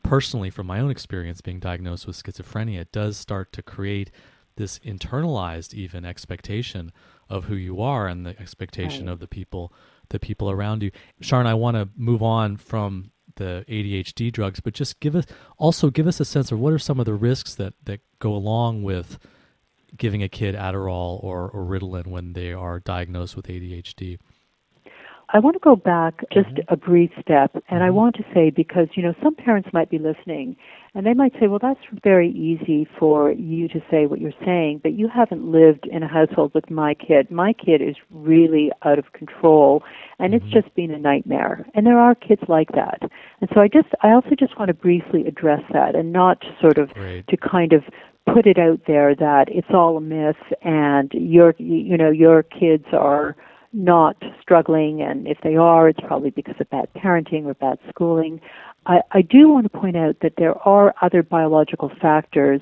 personally 0.03 0.51
from 0.51 0.67
my 0.67 0.81
own 0.81 0.91
experience 0.91 1.41
being 1.41 1.61
diagnosed 1.61 2.07
with 2.07 2.21
schizophrenia. 2.21 2.81
It 2.81 2.93
does 2.93 3.17
start 3.17 3.53
to 3.53 3.63
create 3.63 4.11
this 4.57 4.79
internalized 4.81 5.75
even 5.75 6.05
expectation 6.05 6.93
of 7.29 7.45
who 7.45 7.55
you 7.55 7.81
are 7.81 8.09
and 8.09 8.27
the 8.27 8.39
expectation 8.41 9.07
right. 9.07 9.13
of 9.13 9.21
the 9.21 9.29
people 9.29 9.73
the 10.11 10.19
people 10.19 10.51
around 10.51 10.83
you. 10.83 10.91
Sharon, 11.21 11.47
I 11.47 11.55
want 11.55 11.77
to 11.77 11.89
move 11.95 12.23
on 12.23 12.57
from 12.57 13.11
the 13.39 13.65
ADHD 13.69 14.31
drugs, 14.31 14.61
but 14.61 14.75
just 14.75 15.01
give 15.01 15.17
us 15.17 15.25
also 15.57 15.91
give 15.91 16.07
us 16.07 16.21
a 16.21 16.25
sense 16.25 16.53
of 16.53 16.61
what 16.61 16.73
are 16.73 16.79
some 16.79 17.01
of 17.01 17.07
the 17.07 17.15
risks 17.15 17.55
that 17.57 17.75
that 17.85 18.01
go 18.19 18.35
along 18.35 18.83
with 18.83 19.19
giving 19.97 20.23
a 20.23 20.29
kid 20.29 20.55
Adderall 20.55 21.23
or, 21.25 21.49
or 21.51 21.65
Ritalin 21.65 22.09
when 22.09 22.35
they 22.35 22.53
are 22.53 22.79
diagnosed 22.81 23.37
with 23.37 23.47
ADHD? 23.47 24.19
I 25.31 25.41
want 25.41 25.55
to 25.55 25.61
go 25.61 25.77
back 25.77 26.25
just 26.33 26.49
mm-hmm. 26.49 26.73
a 26.73 26.77
brief 26.77 27.11
step, 27.21 27.53
and 27.55 27.63
mm-hmm. 27.63 27.83
I 27.83 27.91
want 27.91 28.17
to 28.17 28.25
say 28.35 28.51
because, 28.51 28.89
you 28.95 29.03
know, 29.03 29.15
some 29.23 29.35
parents 29.35 29.69
might 29.73 29.91
be 29.91 29.99
listening 29.99 30.57
and 30.95 31.07
they 31.07 31.15
might 31.15 31.33
say, 31.39 31.47
well, 31.47 31.59
that's 31.61 31.81
very 32.03 32.31
easy 32.31 32.89
for 32.99 33.33
you 33.33 33.69
to 33.69 33.81
say 33.91 34.07
what 34.07 34.21
you're 34.21 34.33
saying, 34.45 34.81
but 34.83 34.95
you 34.95 35.09
haven't 35.09 35.51
lived 35.51 35.87
in 35.87 36.03
a 36.03 36.09
household 36.09 36.53
with 36.55 36.71
my 36.71 36.95
kid. 36.95 37.31
My 37.31 37.53
kid 37.53 37.83
is 37.83 37.97
really 38.11 38.71
out 38.85 38.99
of 38.99 39.13
control, 39.13 39.83
and 40.19 40.33
mm-hmm. 40.33 40.45
it's 40.45 40.55
just 40.55 40.75
been 40.75 40.91
a 40.91 40.99
nightmare. 40.99 41.67
And 41.75 41.87
there 41.87 41.99
are 41.99 42.15
kids 42.15 42.43
like 42.49 42.73
that. 42.73 43.01
And 43.41 43.51
so 43.55 43.61
I 43.61 43.69
just, 43.69 43.89
I 44.03 44.11
also 44.11 44.31
just 44.39 44.59
want 44.59 44.69
to 44.69 44.75
briefly 44.75 45.27
address 45.27 45.63
that 45.73 45.95
and 45.95 46.13
not 46.13 46.43
sort 46.61 46.79
of 46.79 46.93
Great. 46.95 47.27
to 47.29 47.37
kind 47.37 47.73
of 47.73 47.85
put 48.35 48.47
it 48.47 48.59
out 48.59 48.81
there 48.87 49.15
that 49.15 49.47
it's 49.49 49.69
all 49.73 49.97
a 49.97 50.01
myth 50.01 50.37
and 50.63 51.11
your 51.15 51.55
you 51.59 51.97
know 51.97 52.11
your 52.11 52.43
kids 52.43 52.85
are 52.93 53.37
not 53.73 54.17
struggling 54.41 55.01
and 55.01 55.27
if 55.27 55.39
they 55.43 55.57
are 55.57 55.89
it's 55.89 56.01
probably 56.01 56.31
because 56.31 56.55
of 56.61 56.69
bad 56.71 56.89
parenting 56.95 57.47
or 57.47 57.55
bad 57.55 57.79
schooling 57.89 58.41
i, 58.87 59.01
I 59.13 59.23
do 59.23 59.49
want 59.49 59.71
to 59.71 59.79
point 59.79 59.97
out 59.97 60.17
that 60.23 60.35
there 60.37 60.57
are 60.67 60.95
other 61.03 61.23
biological 61.23 61.91
factors 62.01 62.61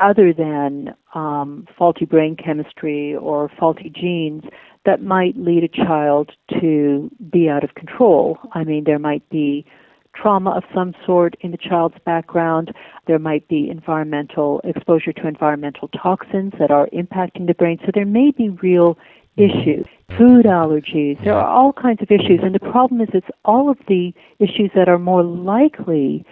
other 0.00 0.32
than 0.32 0.94
um, 1.14 1.66
faulty 1.76 2.06
brain 2.06 2.36
chemistry 2.36 3.14
or 3.14 3.50
faulty 3.58 3.90
genes 3.94 4.42
that 4.86 5.02
might 5.02 5.36
lead 5.36 5.62
a 5.62 5.68
child 5.68 6.30
to 6.60 7.10
be 7.30 7.48
out 7.48 7.62
of 7.62 7.74
control. 7.74 8.38
I 8.52 8.64
mean, 8.64 8.84
there 8.84 8.98
might 8.98 9.28
be 9.28 9.66
trauma 10.14 10.50
of 10.50 10.64
some 10.74 10.94
sort 11.06 11.36
in 11.40 11.50
the 11.50 11.58
child's 11.58 11.96
background. 12.04 12.72
There 13.06 13.18
might 13.18 13.46
be 13.46 13.68
environmental 13.70 14.60
exposure 14.64 15.12
to 15.12 15.28
environmental 15.28 15.88
toxins 15.88 16.54
that 16.58 16.70
are 16.70 16.88
impacting 16.88 17.46
the 17.46 17.54
brain. 17.54 17.78
So 17.84 17.92
there 17.94 18.06
may 18.06 18.30
be 18.30 18.48
real 18.48 18.98
issues, 19.40 19.86
food 20.18 20.44
allergies. 20.44 21.22
There 21.24 21.34
are 21.34 21.46
all 21.46 21.72
kinds 21.72 22.02
of 22.02 22.10
issues. 22.10 22.40
And 22.42 22.54
the 22.54 22.60
problem 22.60 23.00
is 23.00 23.08
it's 23.14 23.26
all 23.44 23.70
of 23.70 23.78
the 23.88 24.12
issues 24.38 24.70
that 24.74 24.88
are 24.88 24.98
more 24.98 25.22
likely 25.22 26.24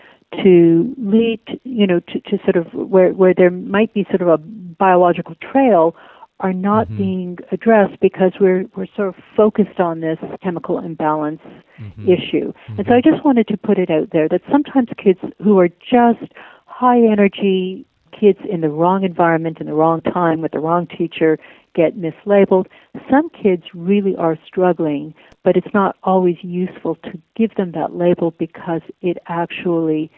to 0.42 0.94
lead, 0.98 1.40
you 1.64 1.86
know, 1.86 2.00
to, 2.00 2.20
to 2.20 2.38
sort 2.44 2.56
of 2.56 2.66
where, 2.74 3.12
where 3.12 3.34
there 3.34 3.50
might 3.50 3.94
be 3.94 4.04
sort 4.10 4.22
of 4.22 4.28
a 4.28 4.38
biological 4.38 5.34
trail 5.36 5.96
are 6.40 6.52
not 6.52 6.86
mm-hmm. 6.86 6.98
being 6.98 7.38
addressed 7.50 7.98
because 8.00 8.32
we're 8.40 8.64
we're 8.76 8.86
sort 8.94 9.08
of 9.08 9.16
focused 9.36 9.80
on 9.80 10.00
this 10.00 10.18
chemical 10.40 10.78
imbalance 10.78 11.40
mm-hmm. 11.80 12.08
issue. 12.08 12.52
Mm-hmm. 12.52 12.78
And 12.78 12.86
so 12.86 12.94
I 12.94 13.00
just 13.00 13.24
wanted 13.24 13.48
to 13.48 13.56
put 13.56 13.78
it 13.78 13.90
out 13.90 14.10
there 14.12 14.28
that 14.28 14.42
sometimes 14.50 14.88
kids 15.02 15.18
who 15.42 15.58
are 15.58 15.68
just 15.68 16.32
high 16.66 16.98
energy 16.98 17.84
kids 18.18 18.38
in 18.48 18.60
the 18.60 18.68
wrong 18.68 19.04
environment 19.04 19.58
in 19.60 19.66
the 19.66 19.74
wrong 19.74 20.00
time 20.00 20.40
with 20.40 20.52
the 20.52 20.58
wrong 20.58 20.86
teacher 20.86 21.38
get 21.78 21.96
mislabeled. 21.96 22.66
Some 23.08 23.30
kids 23.30 23.62
really 23.72 24.16
are 24.16 24.36
struggling, 24.44 25.14
but 25.44 25.56
it's 25.56 25.72
not 25.72 25.94
always 26.02 26.36
useful 26.42 26.96
to 27.04 27.12
give 27.36 27.54
them 27.54 27.70
that 27.72 27.94
label 27.94 28.32
because 28.32 28.82
it 29.00 29.18
actually 29.28 30.10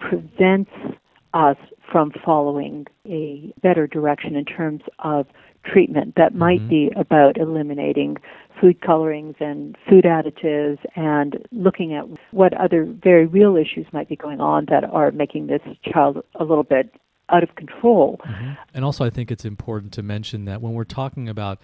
prevents 0.00 0.72
us 1.32 1.56
from 1.90 2.10
following 2.24 2.86
a 3.06 3.54
better 3.62 3.86
direction 3.86 4.34
in 4.34 4.44
terms 4.44 4.82
of 4.98 5.26
treatment 5.64 6.14
that 6.16 6.34
might 6.34 6.60
mm-hmm. 6.60 6.68
be 6.68 6.90
about 6.96 7.38
eliminating 7.38 8.16
food 8.60 8.80
colorings 8.80 9.36
and 9.38 9.76
food 9.88 10.04
additives 10.04 10.78
and 10.96 11.38
looking 11.52 11.94
at 11.94 12.04
what 12.32 12.52
other 12.54 12.84
very 12.84 13.26
real 13.26 13.56
issues 13.56 13.86
might 13.92 14.08
be 14.08 14.16
going 14.16 14.40
on 14.40 14.66
that 14.68 14.84
are 14.84 15.10
making 15.12 15.46
this 15.46 15.62
child 15.90 16.22
a 16.34 16.44
little 16.44 16.64
bit 16.64 16.92
out 17.30 17.42
of 17.42 17.54
control. 17.54 18.20
Mm-hmm. 18.24 18.52
And 18.74 18.84
also, 18.84 19.04
I 19.04 19.10
think 19.10 19.30
it's 19.30 19.44
important 19.44 19.92
to 19.94 20.02
mention 20.02 20.44
that 20.44 20.60
when 20.60 20.72
we're 20.72 20.84
talking 20.84 21.28
about 21.28 21.58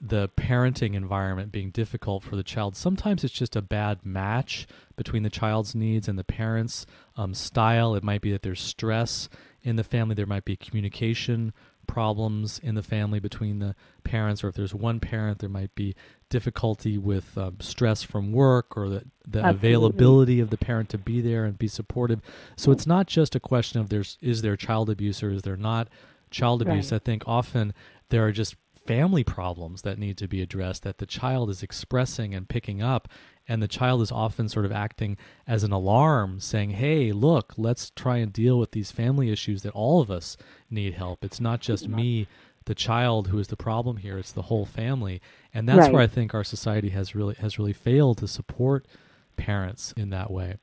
the 0.00 0.28
parenting 0.36 0.94
environment 0.94 1.50
being 1.50 1.70
difficult 1.70 2.22
for 2.22 2.36
the 2.36 2.42
child, 2.42 2.76
sometimes 2.76 3.24
it's 3.24 3.32
just 3.32 3.56
a 3.56 3.62
bad 3.62 4.04
match 4.04 4.66
between 4.94 5.22
the 5.22 5.30
child's 5.30 5.74
needs 5.74 6.06
and 6.06 6.18
the 6.18 6.24
parents' 6.24 6.86
um, 7.16 7.32
style. 7.32 7.94
It 7.94 8.04
might 8.04 8.20
be 8.20 8.32
that 8.32 8.42
there's 8.42 8.60
stress 8.60 9.28
in 9.62 9.76
the 9.76 9.84
family, 9.84 10.14
there 10.14 10.26
might 10.26 10.44
be 10.44 10.56
communication 10.56 11.52
problems 11.86 12.58
in 12.58 12.74
the 12.74 12.82
family 12.82 13.20
between 13.20 13.58
the 13.58 13.74
parents, 14.04 14.42
or 14.42 14.48
if 14.48 14.54
there's 14.54 14.74
one 14.74 15.00
parent, 15.00 15.38
there 15.38 15.48
might 15.48 15.74
be 15.74 15.94
difficulty 16.28 16.98
with 16.98 17.36
um, 17.38 17.56
stress 17.60 18.02
from 18.02 18.32
work 18.32 18.76
or 18.76 18.88
the, 18.88 19.04
the 19.26 19.48
availability 19.48 20.40
of 20.40 20.50
the 20.50 20.56
parent 20.56 20.88
to 20.90 20.98
be 20.98 21.20
there 21.20 21.44
and 21.44 21.58
be 21.58 21.68
supportive. 21.68 22.20
So 22.56 22.72
it's 22.72 22.86
not 22.86 23.06
just 23.06 23.34
a 23.34 23.40
question 23.40 23.80
of 23.80 23.88
there's 23.88 24.18
is 24.20 24.42
there 24.42 24.56
child 24.56 24.90
abuse 24.90 25.22
or 25.22 25.30
is 25.30 25.42
there 25.42 25.56
not 25.56 25.88
child 26.30 26.62
abuse. 26.62 26.92
Right. 26.92 27.00
I 27.00 27.04
think 27.04 27.24
often 27.26 27.74
there 28.08 28.26
are 28.26 28.32
just 28.32 28.56
family 28.86 29.24
problems 29.24 29.82
that 29.82 29.98
need 29.98 30.16
to 30.18 30.28
be 30.28 30.40
addressed 30.40 30.82
that 30.84 30.98
the 30.98 31.06
child 31.06 31.50
is 31.50 31.62
expressing 31.62 32.34
and 32.34 32.48
picking 32.48 32.82
up 32.82 33.08
and 33.48 33.62
the 33.62 33.68
child 33.68 34.02
is 34.02 34.12
often 34.12 34.48
sort 34.48 34.64
of 34.64 34.72
acting 34.72 35.16
as 35.46 35.62
an 35.62 35.72
alarm 35.72 36.40
saying 36.40 36.70
hey 36.70 37.12
look 37.12 37.54
let's 37.56 37.90
try 37.90 38.18
and 38.18 38.32
deal 38.32 38.58
with 38.58 38.72
these 38.72 38.90
family 38.90 39.30
issues 39.30 39.62
that 39.62 39.72
all 39.72 40.00
of 40.00 40.10
us 40.10 40.36
need 40.70 40.94
help. 40.94 41.24
It's 41.24 41.40
not 41.40 41.60
just 41.60 41.88
me 41.88 42.26
the 42.64 42.74
child 42.74 43.28
who 43.28 43.38
is 43.38 43.46
the 43.48 43.56
problem 43.56 43.98
here 43.98 44.18
it's 44.18 44.32
the 44.32 44.42
whole 44.42 44.66
family. 44.66 45.20
And 45.54 45.68
that's 45.68 45.80
right. 45.80 45.92
where 45.92 46.02
i 46.02 46.06
think 46.06 46.34
our 46.34 46.44
society 46.44 46.90
has 46.90 47.14
really 47.14 47.34
has 47.36 47.58
really 47.58 47.72
failed 47.72 48.18
to 48.18 48.28
support 48.28 48.86
parents 49.36 49.92
in 49.96 50.10
that 50.10 50.30
way. 50.30 50.56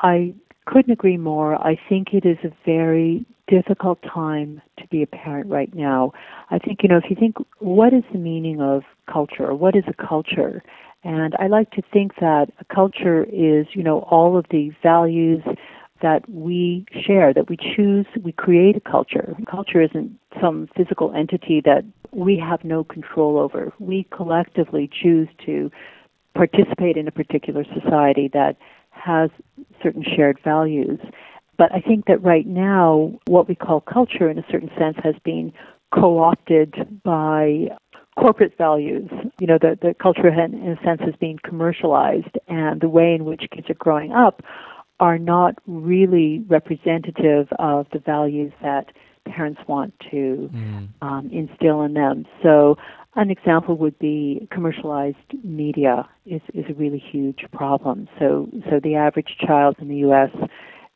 I 0.00 0.34
couldn't 0.66 0.92
agree 0.92 1.16
more. 1.16 1.54
I 1.56 1.78
think 1.88 2.08
it 2.12 2.24
is 2.24 2.38
a 2.44 2.52
very 2.64 3.24
difficult 3.48 3.98
time 4.02 4.60
to 4.78 4.86
be 4.88 5.02
a 5.02 5.06
parent 5.06 5.50
right 5.50 5.74
now. 5.74 6.12
I 6.50 6.58
think 6.58 6.82
you 6.82 6.88
know 6.88 6.98
if 6.98 7.10
you 7.10 7.16
think 7.16 7.36
what 7.58 7.92
is 7.92 8.04
the 8.12 8.18
meaning 8.18 8.60
of 8.60 8.82
culture? 9.10 9.54
What 9.54 9.74
is 9.74 9.84
a 9.88 10.06
culture 10.06 10.62
and 11.04 11.34
I 11.38 11.46
like 11.46 11.70
to 11.72 11.82
think 11.92 12.16
that 12.20 12.46
a 12.60 12.74
culture 12.74 13.24
is, 13.24 13.66
you 13.72 13.82
know, 13.82 14.00
all 14.10 14.36
of 14.36 14.46
the 14.50 14.72
values 14.82 15.42
that 16.02 16.28
we 16.28 16.86
share, 17.06 17.32
that 17.34 17.48
we 17.48 17.56
choose, 17.56 18.06
we 18.22 18.32
create 18.32 18.76
a 18.76 18.80
culture. 18.80 19.36
Culture 19.50 19.82
isn't 19.82 20.18
some 20.40 20.68
physical 20.76 21.12
entity 21.12 21.60
that 21.64 21.84
we 22.12 22.38
have 22.38 22.64
no 22.64 22.84
control 22.84 23.38
over. 23.38 23.72
We 23.78 24.06
collectively 24.10 24.88
choose 24.92 25.28
to 25.46 25.70
participate 26.34 26.96
in 26.96 27.08
a 27.08 27.12
particular 27.12 27.64
society 27.64 28.30
that 28.32 28.56
has 28.90 29.30
certain 29.82 30.04
shared 30.04 30.38
values. 30.42 31.00
But 31.56 31.72
I 31.72 31.80
think 31.80 32.06
that 32.06 32.22
right 32.22 32.46
now, 32.46 33.18
what 33.26 33.48
we 33.48 33.56
call 33.56 33.80
culture, 33.80 34.30
in 34.30 34.38
a 34.38 34.46
certain 34.50 34.70
sense, 34.78 34.96
has 35.02 35.16
been 35.24 35.52
co 35.92 36.18
opted 36.22 37.02
by 37.02 37.68
corporate 38.18 38.56
values. 38.58 39.08
You 39.38 39.46
know, 39.46 39.58
the, 39.60 39.78
the 39.80 39.94
culture, 39.94 40.28
in, 40.28 40.54
in 40.54 40.72
a 40.72 40.82
sense, 40.82 41.00
is 41.06 41.14
being 41.20 41.38
commercialized, 41.44 42.36
and 42.48 42.80
the 42.80 42.88
way 42.88 43.14
in 43.14 43.24
which 43.24 43.44
kids 43.50 43.70
are 43.70 43.74
growing 43.74 44.12
up 44.12 44.42
are 45.00 45.18
not 45.18 45.54
really 45.66 46.44
representative 46.48 47.48
of 47.58 47.86
the 47.92 48.00
values 48.00 48.52
that 48.62 48.86
parents 49.26 49.60
want 49.68 49.94
to 50.10 50.50
mm. 50.52 50.88
um, 51.02 51.30
instill 51.32 51.82
in 51.82 51.94
them. 51.94 52.24
So, 52.42 52.76
an 53.14 53.30
example 53.30 53.76
would 53.76 53.98
be 53.98 54.46
commercialized 54.52 55.16
media 55.42 56.08
is, 56.24 56.40
is 56.54 56.64
a 56.68 56.74
really 56.74 56.98
huge 56.98 57.44
problem. 57.52 58.08
So, 58.18 58.48
so 58.70 58.80
the 58.80 58.94
average 58.94 59.36
child 59.44 59.76
in 59.80 59.88
the 59.88 59.96
U.S. 59.96 60.30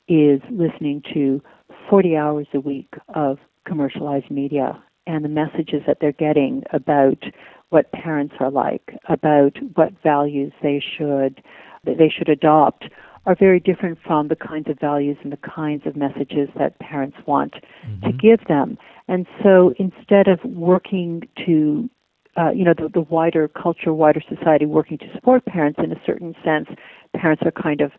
is 0.08 0.40
listening 0.50 1.02
to 1.14 1.42
40 1.90 2.16
hours 2.16 2.46
a 2.54 2.60
week 2.60 2.92
of 3.14 3.38
commercialized 3.66 4.30
media, 4.30 4.80
and 5.06 5.24
the 5.24 5.28
messages 5.28 5.82
that 5.86 5.98
they're 6.00 6.12
getting 6.12 6.62
about 6.72 7.22
what 7.70 7.90
parents 7.92 8.34
are 8.40 8.50
like, 8.50 8.94
about 9.08 9.56
what 9.74 9.92
values 10.02 10.52
they 10.62 10.82
should 10.96 11.42
they 11.84 12.12
should 12.16 12.28
adopt 12.28 12.84
are 13.26 13.34
very 13.34 13.58
different 13.58 13.98
from 14.04 14.28
the 14.28 14.36
kinds 14.36 14.68
of 14.68 14.78
values 14.78 15.16
and 15.22 15.32
the 15.32 15.38
kinds 15.38 15.84
of 15.86 15.96
messages 15.96 16.48
that 16.56 16.78
parents 16.78 17.16
want 17.26 17.54
mm-hmm. 17.86 18.06
to 18.06 18.12
give 18.12 18.46
them. 18.46 18.78
And 19.08 19.26
so 19.42 19.74
instead 19.78 20.28
of 20.28 20.38
working 20.44 21.22
to 21.46 21.88
uh, 22.36 22.50
you 22.50 22.64
know, 22.64 22.72
the, 22.74 22.88
the 22.88 23.02
wider 23.02 23.46
culture, 23.48 23.92
wider 23.92 24.22
society 24.26 24.64
working 24.64 24.96
to 24.96 25.04
support 25.14 25.44
parents 25.44 25.78
in 25.82 25.92
a 25.92 26.00
certain 26.06 26.34
sense, 26.42 26.66
parents 27.14 27.42
are 27.44 27.50
kind 27.50 27.82
of 27.82 27.92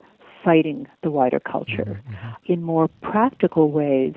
fighting 0.44 0.88
the 1.04 1.12
wider 1.12 1.40
culture. 1.40 2.02
Mm-hmm. 2.08 2.14
mm-hmm. 2.14 2.52
In 2.54 2.64
more 2.64 2.88
practical 3.02 3.72
ways, 3.72 4.16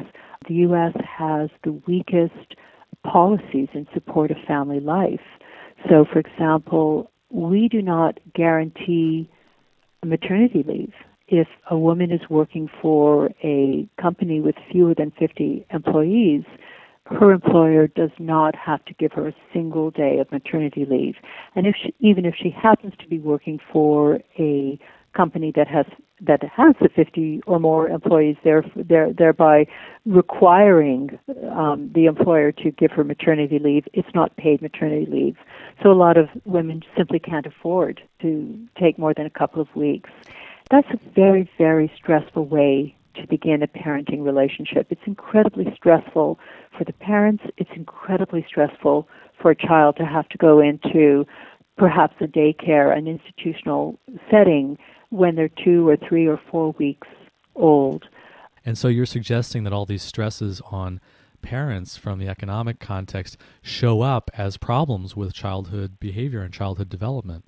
the 0.48 0.54
U.S. 0.54 0.94
has 1.18 1.50
the 1.64 1.72
weakest 1.86 2.54
policies 3.10 3.68
in 3.74 3.86
support 3.94 4.30
of 4.30 4.36
family 4.46 4.80
life. 4.80 5.20
So, 5.88 6.04
for 6.10 6.18
example, 6.18 7.10
we 7.30 7.68
do 7.68 7.82
not 7.82 8.18
guarantee 8.34 9.28
maternity 10.04 10.64
leave. 10.66 10.92
If 11.28 11.48
a 11.70 11.76
woman 11.76 12.12
is 12.12 12.20
working 12.30 12.68
for 12.80 13.30
a 13.42 13.88
company 14.00 14.40
with 14.40 14.54
fewer 14.70 14.94
than 14.94 15.12
50 15.18 15.66
employees, 15.70 16.44
her 17.06 17.32
employer 17.32 17.86
does 17.86 18.10
not 18.18 18.54
have 18.56 18.84
to 18.84 18.94
give 18.94 19.12
her 19.12 19.28
a 19.28 19.34
single 19.52 19.90
day 19.90 20.18
of 20.18 20.30
maternity 20.30 20.86
leave. 20.88 21.14
And 21.54 21.66
if 21.66 21.74
she, 21.80 21.94
even 22.00 22.24
if 22.24 22.34
she 22.40 22.50
happens 22.50 22.94
to 23.00 23.08
be 23.08 23.18
working 23.18 23.58
for 23.72 24.20
a 24.38 24.78
company 25.16 25.52
that 25.56 25.68
has 25.68 25.86
that 26.20 26.42
has 26.44 26.74
the 26.80 26.88
50 26.88 27.42
or 27.46 27.60
more 27.60 27.88
employees, 27.88 28.36
there, 28.42 28.64
there, 28.74 29.12
thereby 29.12 29.66
requiring 30.06 31.18
um, 31.50 31.90
the 31.94 32.06
employer 32.06 32.52
to 32.52 32.70
give 32.70 32.90
her 32.90 33.04
maternity 33.04 33.58
leave. 33.58 33.84
It's 33.92 34.08
not 34.14 34.34
paid 34.36 34.62
maternity 34.62 35.06
leave, 35.10 35.36
so 35.82 35.90
a 35.90 35.94
lot 35.94 36.16
of 36.16 36.28
women 36.44 36.82
simply 36.96 37.18
can't 37.18 37.44
afford 37.44 38.00
to 38.22 38.58
take 38.80 38.98
more 38.98 39.12
than 39.14 39.26
a 39.26 39.30
couple 39.30 39.60
of 39.60 39.68
weeks. 39.76 40.08
That's 40.70 40.88
a 40.90 40.98
very, 41.14 41.50
very 41.58 41.92
stressful 41.96 42.46
way 42.46 42.96
to 43.16 43.26
begin 43.26 43.62
a 43.62 43.66
parenting 43.66 44.24
relationship. 44.24 44.86
It's 44.90 45.06
incredibly 45.06 45.72
stressful 45.76 46.38
for 46.76 46.84
the 46.84 46.92
parents. 46.92 47.44
It's 47.56 47.70
incredibly 47.74 48.44
stressful 48.48 49.08
for 49.40 49.50
a 49.50 49.56
child 49.56 49.96
to 49.96 50.04
have 50.04 50.28
to 50.30 50.38
go 50.38 50.60
into 50.60 51.26
perhaps 51.76 52.14
a 52.20 52.26
daycare, 52.26 52.96
an 52.96 53.06
institutional 53.06 53.98
setting 54.30 54.78
when 55.10 55.36
they're 55.36 55.50
two 55.64 55.88
or 55.88 55.96
three 55.96 56.26
or 56.26 56.40
four 56.50 56.72
weeks 56.78 57.08
old. 57.54 58.04
And 58.64 58.76
so 58.76 58.88
you're 58.88 59.06
suggesting 59.06 59.64
that 59.64 59.72
all 59.72 59.86
these 59.86 60.02
stresses 60.02 60.60
on 60.70 61.00
parents 61.42 61.96
from 61.96 62.18
the 62.18 62.28
economic 62.28 62.80
context 62.80 63.36
show 63.62 64.02
up 64.02 64.30
as 64.34 64.56
problems 64.56 65.14
with 65.14 65.32
childhood 65.32 66.00
behavior 66.00 66.42
and 66.42 66.52
childhood 66.52 66.88
development. 66.88 67.44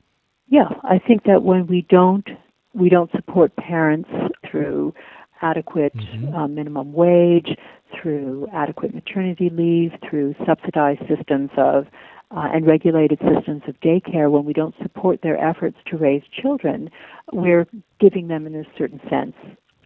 Yeah, 0.47 0.69
I 0.85 0.99
think 0.99 1.25
that 1.25 1.43
when 1.43 1.67
we 1.67 1.87
don't 1.91 2.27
we 2.75 2.89
don't 2.89 3.11
support 3.11 3.57
parents 3.57 4.09
through 4.49 4.95
adequate 5.43 5.97
mm-hmm. 5.97 6.35
uh, 6.35 6.47
minimum 6.49 6.93
wage, 6.93 7.57
through 8.01 8.47
adequate 8.53 8.95
maternity 8.95 9.51
leave, 9.51 9.93
through 10.09 10.35
subsidized 10.47 11.01
systems 11.09 11.51
of 11.57 11.87
uh, 12.31 12.49
and 12.53 12.67
regulated 12.67 13.19
systems 13.21 13.63
of 13.67 13.79
daycare, 13.81 14.31
when 14.31 14.45
we 14.45 14.53
don't 14.53 14.75
support 14.83 15.21
their 15.23 15.39
efforts 15.39 15.77
to 15.87 15.97
raise 15.97 16.23
children, 16.31 16.91
we're 17.33 17.67
giving 18.01 18.29
them, 18.29 18.47
in 18.47 18.55
a 18.55 18.65
certain 18.77 19.01
sense, 19.09 19.35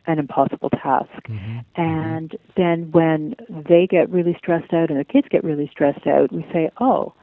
an 0.06 0.18
impossible 0.18 0.70
task. 0.70 1.10
Mm-hmm. 1.28 1.58
And 1.76 2.30
mm-hmm. 2.30 2.52
then 2.56 2.90
when 2.90 3.36
they 3.68 3.86
get 3.88 4.10
really 4.10 4.34
stressed 4.38 4.72
out 4.72 4.90
and 4.90 4.98
the 4.98 5.04
kids 5.04 5.28
get 5.30 5.44
really 5.44 5.68
stressed 5.70 6.06
out, 6.06 6.32
we 6.32 6.44
say, 6.52 6.70
oh, 6.80 7.14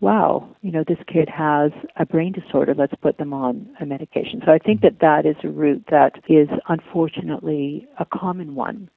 wow, 0.00 0.46
you 0.60 0.70
know, 0.70 0.84
this 0.86 0.98
kid 1.10 1.28
has 1.28 1.72
a 1.96 2.04
brain 2.04 2.32
disorder, 2.32 2.74
let's 2.74 2.94
put 3.00 3.16
them 3.16 3.32
on 3.32 3.66
a 3.80 3.86
medication. 3.86 4.42
So 4.44 4.52
I 4.52 4.58
think 4.58 4.80
mm-hmm. 4.80 4.98
that 4.98 5.24
that 5.24 5.26
is 5.26 5.36
a 5.42 5.48
route 5.48 5.84
that 5.90 6.16
is 6.28 6.48
unfortunately 6.68 7.88
a 7.98 8.04
common 8.04 8.54
one 8.54 8.90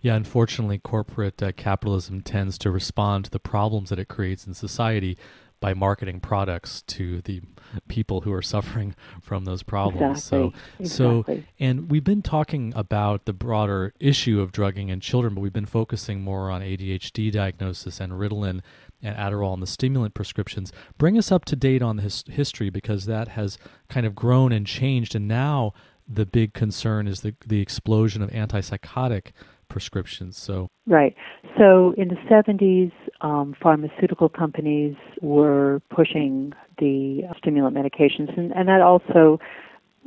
yeah, 0.00 0.14
unfortunately, 0.14 0.78
corporate 0.78 1.42
uh, 1.42 1.52
capitalism 1.52 2.22
tends 2.22 2.58
to 2.58 2.70
respond 2.70 3.26
to 3.26 3.30
the 3.30 3.38
problems 3.38 3.90
that 3.90 3.98
it 3.98 4.08
creates 4.08 4.46
in 4.46 4.54
society 4.54 5.16
by 5.60 5.74
marketing 5.74 6.20
products 6.20 6.80
to 6.82 7.20
the 7.22 7.42
people 7.86 8.22
who 8.22 8.32
are 8.32 8.42
suffering 8.56 8.94
from 9.20 9.44
those 9.44 9.62
problems. 9.62 10.18
Exactly. 10.18 10.50
So, 10.50 10.52
exactly. 10.78 11.36
so, 11.36 11.42
and 11.58 11.90
we've 11.90 12.04
been 12.04 12.22
talking 12.22 12.72
about 12.74 13.26
the 13.26 13.34
broader 13.34 13.92
issue 14.00 14.40
of 14.40 14.52
drugging 14.52 14.88
in 14.88 15.00
children, 15.00 15.34
but 15.34 15.42
we've 15.42 15.52
been 15.52 15.66
focusing 15.66 16.22
more 16.22 16.50
on 16.50 16.62
ADHD 16.62 17.30
diagnosis 17.30 18.00
and 18.00 18.14
Ritalin 18.14 18.62
and 19.02 19.16
Adderall 19.16 19.52
and 19.52 19.62
the 19.62 19.66
stimulant 19.66 20.14
prescriptions. 20.14 20.72
Bring 20.98 21.16
us 21.18 21.30
up 21.30 21.44
to 21.46 21.56
date 21.56 21.82
on 21.82 21.96
the 21.96 22.02
his- 22.02 22.24
history 22.28 22.70
because 22.70 23.04
that 23.04 23.28
has 23.28 23.58
kind 23.88 24.06
of 24.06 24.14
grown 24.14 24.52
and 24.52 24.66
changed, 24.66 25.14
and 25.14 25.28
now 25.28 25.74
the 26.08 26.26
big 26.26 26.54
concern 26.54 27.06
is 27.06 27.20
the 27.20 27.34
the 27.46 27.60
explosion 27.60 28.20
of 28.20 28.30
antipsychotic 28.30 29.28
prescriptions. 29.70 30.36
So 30.36 30.68
right. 30.86 31.14
So 31.56 31.94
in 31.96 32.08
the 32.08 32.16
70s, 32.30 32.92
um, 33.22 33.54
pharmaceutical 33.62 34.28
companies 34.28 34.96
were 35.22 35.80
pushing 35.88 36.52
the 36.78 37.22
stimulant 37.38 37.74
medications, 37.74 38.36
and, 38.36 38.52
and 38.52 38.68
that 38.68 38.82
also. 38.82 39.40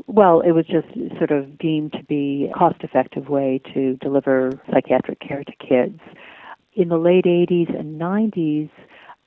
Well, 0.08 0.42
it 0.42 0.54
was 0.54 0.66
just 0.66 0.88
sort 1.20 1.30
of 1.30 1.60
deemed 1.60 1.92
to 1.94 2.04
be 2.04 2.50
a 2.50 2.58
cost 2.58 2.78
effective 2.82 3.30
way 3.30 3.62
to 3.76 3.96
deliver 3.98 4.52
psychiatric 4.72 5.20
care 5.20 5.44
to 5.44 5.52
kids. 5.58 6.00
In 6.74 6.90
the 6.90 6.98
late 6.98 7.26
80s 7.26 7.80
and 7.80 8.02
90s, 8.02 8.72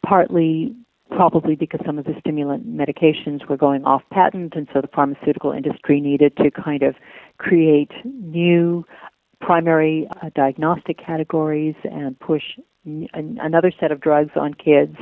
partly 0.04 0.74
probably 1.10 1.54
because 1.54 1.80
some 1.86 1.98
of 1.98 2.04
the 2.04 2.14
stimulant 2.18 2.66
medications 2.66 3.48
were 3.48 3.56
going 3.56 3.84
off 3.84 4.02
patent, 4.12 4.54
and 4.56 4.68
so 4.72 4.80
the 4.80 4.88
pharmaceutical 4.88 5.52
industry 5.52 6.00
needed 6.00 6.36
to 6.36 6.50
kind 6.50 6.82
of 6.82 6.94
create 7.38 7.92
new 8.04 8.84
primary 9.40 10.08
uh, 10.22 10.30
diagnostic 10.34 10.98
categories 10.98 11.74
and 11.84 12.18
push 12.18 12.42
n- 12.86 13.08
another 13.14 13.72
set 13.78 13.92
of 13.92 14.00
drugs 14.00 14.32
on 14.36 14.54
kids, 14.54 14.96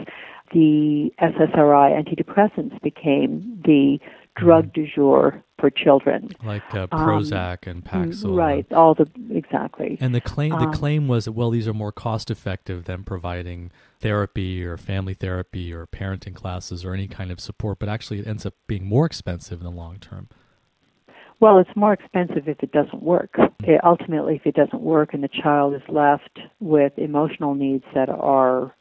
the 0.52 1.10
SSRI 1.20 2.02
antidepressants 2.02 2.80
became 2.82 3.60
the 3.64 3.98
drug 4.36 4.66
mm-hmm. 4.66 4.82
du 4.82 4.94
jour 4.94 5.44
for 5.58 5.70
children, 5.70 6.28
like 6.42 6.62
uh, 6.74 6.86
Prozac 6.88 7.66
um, 7.66 7.70
and 7.70 7.84
Paxil. 7.84 8.36
Right, 8.36 8.70
all 8.72 8.94
the 8.94 9.08
exactly. 9.30 9.96
And 10.00 10.14
the 10.14 10.20
claim 10.20 10.50
the 10.50 10.66
um, 10.66 10.72
claim 10.72 11.08
was 11.08 11.26
that 11.26 11.32
well, 11.32 11.50
these 11.50 11.68
are 11.68 11.72
more 11.72 11.92
cost 11.92 12.30
effective 12.30 12.84
than 12.84 13.04
providing 13.04 13.70
therapy 14.00 14.64
or 14.64 14.76
family 14.76 15.14
therapy 15.14 15.72
or 15.72 15.86
parenting 15.86 16.34
classes 16.34 16.84
or 16.84 16.92
any 16.92 17.06
kind 17.06 17.30
of 17.30 17.40
support, 17.40 17.78
but 17.78 17.88
actually 17.88 18.18
it 18.20 18.26
ends 18.26 18.44
up 18.44 18.54
being 18.66 18.84
more 18.86 19.06
expensive 19.06 19.60
in 19.60 19.64
the 19.64 19.70
long 19.70 19.98
term. 19.98 20.28
Well, 21.44 21.58
it's 21.58 21.76
more 21.76 21.92
expensive 21.92 22.48
if 22.48 22.62
it 22.62 22.72
doesn't 22.72 23.02
work. 23.02 23.34
It, 23.64 23.78
ultimately, 23.84 24.36
if 24.36 24.46
it 24.46 24.54
doesn't 24.54 24.80
work 24.80 25.12
and 25.12 25.22
the 25.22 25.28
child 25.28 25.74
is 25.74 25.82
left 25.90 26.38
with 26.58 26.94
emotional 26.96 27.54
needs 27.54 27.84
that 27.94 28.08
are 28.08 28.74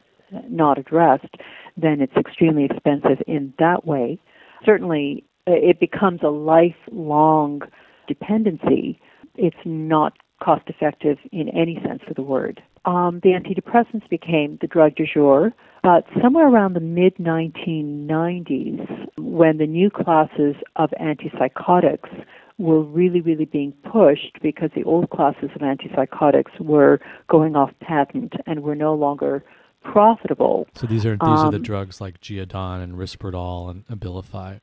not 0.48 0.78
addressed, 0.78 1.34
then 1.76 2.00
it's 2.00 2.16
extremely 2.16 2.64
expensive 2.64 3.22
in 3.26 3.52
that 3.58 3.84
way. 3.86 4.18
Certainly, 4.64 5.24
it 5.46 5.78
becomes 5.78 6.20
a 6.22 6.28
lifelong 6.28 7.60
dependency. 8.08 8.98
It's 9.34 9.54
not 9.66 10.14
cost 10.42 10.62
effective 10.68 11.18
in 11.32 11.50
any 11.50 11.78
sense 11.86 12.00
of 12.08 12.16
the 12.16 12.22
word. 12.22 12.62
Um, 12.86 13.20
the 13.22 13.32
antidepressants 13.32 14.08
became 14.08 14.56
the 14.62 14.68
drug 14.68 14.94
du 14.94 15.04
jour, 15.06 15.52
but 15.82 16.06
somewhere 16.22 16.48
around 16.48 16.72
the 16.72 16.80
mid 16.80 17.16
1990s, 17.16 18.88
when 19.18 19.58
the 19.58 19.66
new 19.66 19.90
classes 19.90 20.54
of 20.76 20.88
antipsychotics 20.98 22.24
were 22.58 22.80
really, 22.80 23.20
really 23.20 23.44
being 23.44 23.72
pushed 23.90 24.38
because 24.42 24.70
the 24.74 24.84
old 24.84 25.10
classes 25.10 25.50
of 25.54 25.60
antipsychotics 25.60 26.60
were 26.60 27.00
going 27.28 27.56
off 27.56 27.70
patent 27.80 28.34
and 28.46 28.62
were 28.62 28.76
no 28.76 28.94
longer 28.94 29.44
profitable. 29.82 30.66
So 30.74 30.86
these 30.86 31.04
are 31.04 31.12
these 31.12 31.20
um, 31.22 31.46
are 31.46 31.50
the 31.50 31.56
um, 31.58 31.62
drugs 31.62 32.00
like 32.00 32.20
Geodon 32.20 32.82
and 32.82 32.94
Risperdal 32.94 33.70
and 33.70 33.86
Abilify. 33.88 34.60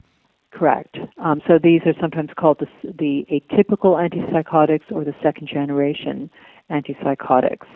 Correct. 0.52 0.98
Um, 1.18 1.42
so 1.48 1.60
these 1.62 1.82
are 1.86 1.94
sometimes 2.00 2.30
called 2.38 2.60
the, 2.60 2.68
the 2.84 3.26
atypical 3.32 3.96
antipsychotics 3.98 4.92
or 4.92 5.06
the 5.06 5.16
second 5.24 5.48
generation 5.48 6.30
antipsychotics. 6.70 7.68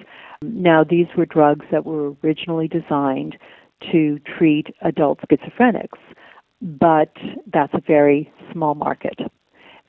Now, 0.41 0.83
these 0.83 1.07
were 1.17 1.25
drugs 1.25 1.65
that 1.71 1.85
were 1.85 2.13
originally 2.23 2.67
designed 2.67 3.37
to 3.91 4.19
treat 4.37 4.67
adult 4.81 5.19
schizophrenics, 5.29 5.99
but 6.61 7.13
that's 7.51 7.73
a 7.73 7.81
very 7.85 8.31
small 8.51 8.75
market. 8.75 9.19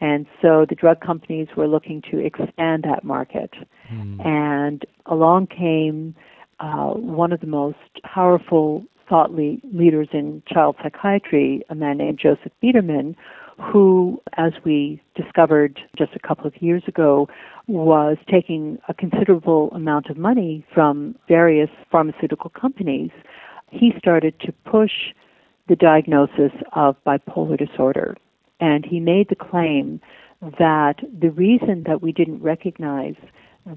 And 0.00 0.26
so 0.42 0.66
the 0.68 0.74
drug 0.74 1.00
companies 1.00 1.48
were 1.56 1.66
looking 1.66 2.02
to 2.10 2.18
expand 2.18 2.84
that 2.84 3.02
market. 3.02 3.50
Mm. 3.90 4.24
And 4.26 4.84
along 5.06 5.46
came 5.46 6.14
uh, 6.60 6.90
one 6.90 7.32
of 7.32 7.40
the 7.40 7.46
most 7.46 7.78
powerful 8.02 8.84
thought 9.08 9.32
le- 9.32 9.56
leaders 9.72 10.08
in 10.12 10.42
child 10.46 10.76
psychiatry, 10.82 11.62
a 11.70 11.74
man 11.74 11.98
named 11.98 12.18
Joseph 12.18 12.52
Biederman, 12.60 13.16
who, 13.58 14.20
as 14.36 14.52
we 14.64 15.00
discovered 15.14 15.80
just 15.96 16.12
a 16.14 16.18
couple 16.18 16.46
of 16.46 16.60
years 16.60 16.82
ago, 16.86 17.28
was 17.66 18.16
taking 18.30 18.78
a 18.88 18.94
considerable 18.94 19.70
amount 19.72 20.10
of 20.10 20.16
money 20.16 20.64
from 20.74 21.16
various 21.26 21.70
pharmaceutical 21.90 22.50
companies. 22.50 23.10
He 23.70 23.92
started 23.98 24.38
to 24.40 24.52
push 24.70 24.92
the 25.68 25.76
diagnosis 25.76 26.52
of 26.72 26.96
bipolar 27.06 27.58
disorder. 27.58 28.16
And 28.60 28.84
he 28.84 29.00
made 29.00 29.28
the 29.28 29.36
claim 29.36 30.00
that 30.40 30.96
the 31.18 31.30
reason 31.30 31.84
that 31.86 32.02
we 32.02 32.12
didn't 32.12 32.42
recognize 32.42 33.16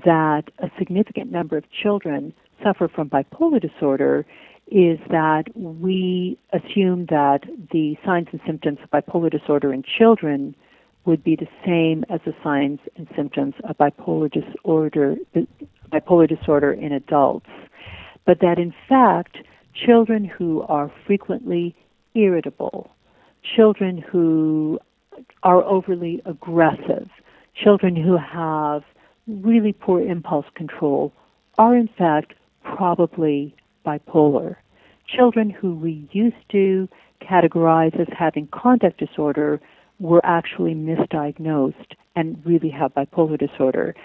that 0.06 0.44
a 0.60 0.70
significant 0.78 1.32
number 1.32 1.58
of 1.58 1.64
children 1.72 2.34
suffer 2.64 2.88
from 2.88 3.10
bipolar 3.10 3.60
disorder 3.62 4.26
is 4.68 5.00
that 5.10 5.46
we 5.56 6.38
assume 6.54 7.08
that 7.10 7.40
the 7.72 7.96
signs 8.06 8.28
and 8.32 8.42
symptoms 8.46 8.78
of 8.84 8.90
bipolar 8.92 9.32
disorder 9.32 9.74
in 9.74 9.84
children 9.98 10.56
would 11.06 11.24
be 11.24 11.36
the 11.36 11.48
same 11.66 12.06
as 12.10 12.20
the 12.26 12.36
signs 12.44 12.80
and 12.96 13.08
symptoms 13.16 13.56
of 13.68 13.78
bipolar 13.78 14.32
disorder 14.32 15.16
bipolar 15.92 16.30
disorder 16.30 16.72
in 16.72 16.92
adults. 16.92 17.50
But 18.26 18.42
that 18.42 18.60
in 18.60 18.74
fact 18.88 19.38
children 19.74 20.24
who 20.24 20.62
are 20.64 20.92
frequently 21.08 21.76
irritable 22.14 22.92
children 23.44 23.98
who 23.98 24.80
are 25.44 25.64
overly 25.64 26.22
aggressive 26.26 27.10
children 27.62 27.96
who 27.96 28.18
have 28.18 28.84
really 29.28 29.74
poor 29.74 30.02
impulse 30.02 30.46
control 30.56 31.14
are 31.58 31.76
in 31.76 31.90
fact 31.98 32.34
probably 32.64 33.56
bipolar. 33.86 34.56
Children 35.08 35.50
who 35.50 35.76
we 35.76 36.08
used 36.12 36.36
to 36.52 36.88
categorize 37.22 38.00
as 38.00 38.08
having 38.18 38.48
conduct 38.48 38.98
disorder 39.00 39.60
were 40.00 40.22
actually 40.24 40.74
misdiagnosed 40.74 41.96
and 42.16 42.42
really 42.46 42.70
have 42.70 42.94
bipolar 42.94 43.38
disorder. 43.38 43.96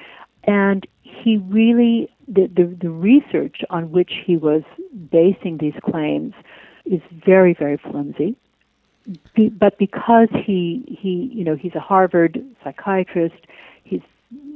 And 0.44 0.86
he 1.02 1.36
really, 1.36 2.10
the, 2.26 2.48
the, 2.54 2.76
the 2.80 2.90
research 2.90 3.58
on 3.70 3.92
which 3.92 4.12
he 4.26 4.36
was 4.36 4.62
basing 5.10 5.58
these 5.58 5.74
claims 5.84 6.34
is 6.84 7.00
very, 7.24 7.54
very 7.54 7.78
flimsy. 7.78 8.36
But 9.58 9.78
because 9.78 10.28
he, 10.32 10.84
he, 11.00 11.30
you 11.32 11.44
know, 11.44 11.56
he's 11.56 11.74
a 11.74 11.80
Harvard 11.80 12.42
psychiatrist, 12.62 13.46
he's 13.84 14.00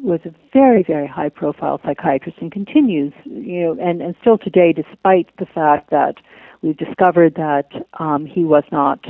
was 0.03 0.21
a 0.25 0.35
very, 0.53 0.83
very 0.83 1.07
high 1.07 1.29
profile 1.29 1.81
psychiatrist 1.85 2.39
and 2.41 2.51
continues, 2.51 3.13
you 3.25 3.61
know, 3.61 3.77
and, 3.81 4.01
and 4.01 4.15
still 4.21 4.39
today, 4.39 4.73
despite 4.73 5.29
the 5.39 5.47
fact 5.47 5.91
that 5.91 6.17
we've 6.63 6.77
discovered 6.77 7.35
that 7.35 7.69
um, 7.99 8.27
he 8.27 8.45
was 8.45 8.65
not 8.73 9.05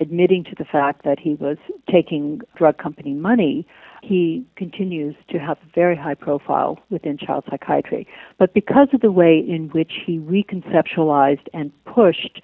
admitting 0.00 0.44
to 0.44 0.54
the 0.56 0.64
fact 0.64 1.04
that 1.04 1.18
he 1.18 1.34
was 1.34 1.58
taking 1.90 2.40
drug 2.56 2.78
company 2.78 3.14
money, 3.14 3.66
he 4.02 4.44
continues 4.56 5.14
to 5.28 5.38
have 5.38 5.58
a 5.58 5.70
very 5.74 5.96
high 5.96 6.14
profile 6.14 6.78
within 6.90 7.16
child 7.16 7.44
psychiatry. 7.48 8.06
But 8.38 8.52
because 8.52 8.88
of 8.92 9.00
the 9.00 9.12
way 9.12 9.38
in 9.38 9.68
which 9.68 9.92
he 10.04 10.18
reconceptualized 10.18 11.46
and 11.52 11.70
pushed 11.84 12.42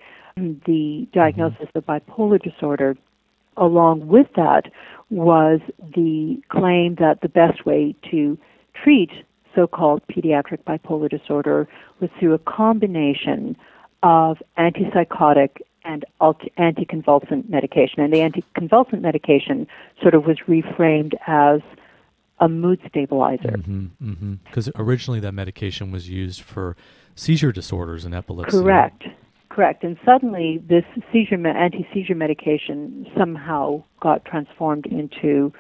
the 0.67 1.07
diagnosis 1.13 1.69
of 1.75 1.87
bipolar 1.87 2.41
disorder, 2.43 2.97
along 3.57 4.07
with 4.07 4.27
that 4.37 4.71
was 5.11 5.61
the 5.81 6.41
claim 6.49 6.97
that 6.97 7.21
the 7.23 7.29
best 7.29 7.65
way 7.65 7.95
to 8.11 8.39
treat 8.75 9.11
so-called 9.55 10.03
pediatric 10.09 10.63
bipolar 10.65 11.09
disorder 11.09 11.67
was 12.01 12.11
through 12.19 12.35
a 12.35 12.39
combination 12.39 13.57
of 14.03 14.39
antipsychotic 14.59 15.59
and 15.85 16.05
anticonvulsant 16.21 17.49
medication. 17.49 18.01
And 18.01 18.13
the 18.13 18.19
anticonvulsant 18.19 19.01
medication 19.01 19.67
sort 20.01 20.15
of 20.15 20.27
was 20.27 20.39
reframed 20.47 21.15
as 21.27 21.61
a 22.41 22.49
mood 22.49 22.81
stabilizer. 22.89 23.51
Because 23.51 23.65
mm-hmm, 23.65 24.13
mm-hmm. 24.13 24.81
originally 24.81 25.21
that 25.21 25.33
medication 25.33 25.91
was 25.91 26.09
used 26.09 26.41
for 26.43 26.77
seizure 27.15 27.53
disorders 27.53 28.05
and 28.05 28.15
epilepsy. 28.15 28.59
Correct. 28.59 29.05
Correct. 29.59 29.83
And 29.83 29.97
suddenly, 30.07 30.63
this 30.69 30.85
seizure 31.13 31.45
anti-seizure 31.45 32.15
medication 32.15 33.05
somehow 33.19 33.83
got 34.01 34.25
transformed 34.25 34.87
into 34.87 35.53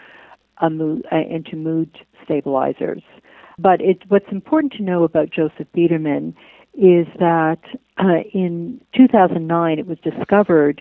a 0.58 0.70
mood, 0.70 1.04
uh, 1.10 1.16
into 1.28 1.56
mood 1.56 1.90
stabilizers. 2.22 3.02
But 3.58 3.80
it, 3.80 4.04
what's 4.06 4.30
important 4.30 4.74
to 4.74 4.84
know 4.84 5.02
about 5.02 5.30
Joseph 5.30 5.66
Biederman 5.74 6.36
is 6.74 7.08
that 7.18 7.58
uh, 7.98 8.22
in 8.32 8.80
2009 8.96 9.80
it 9.80 9.86
was 9.88 9.98
discovered 10.04 10.80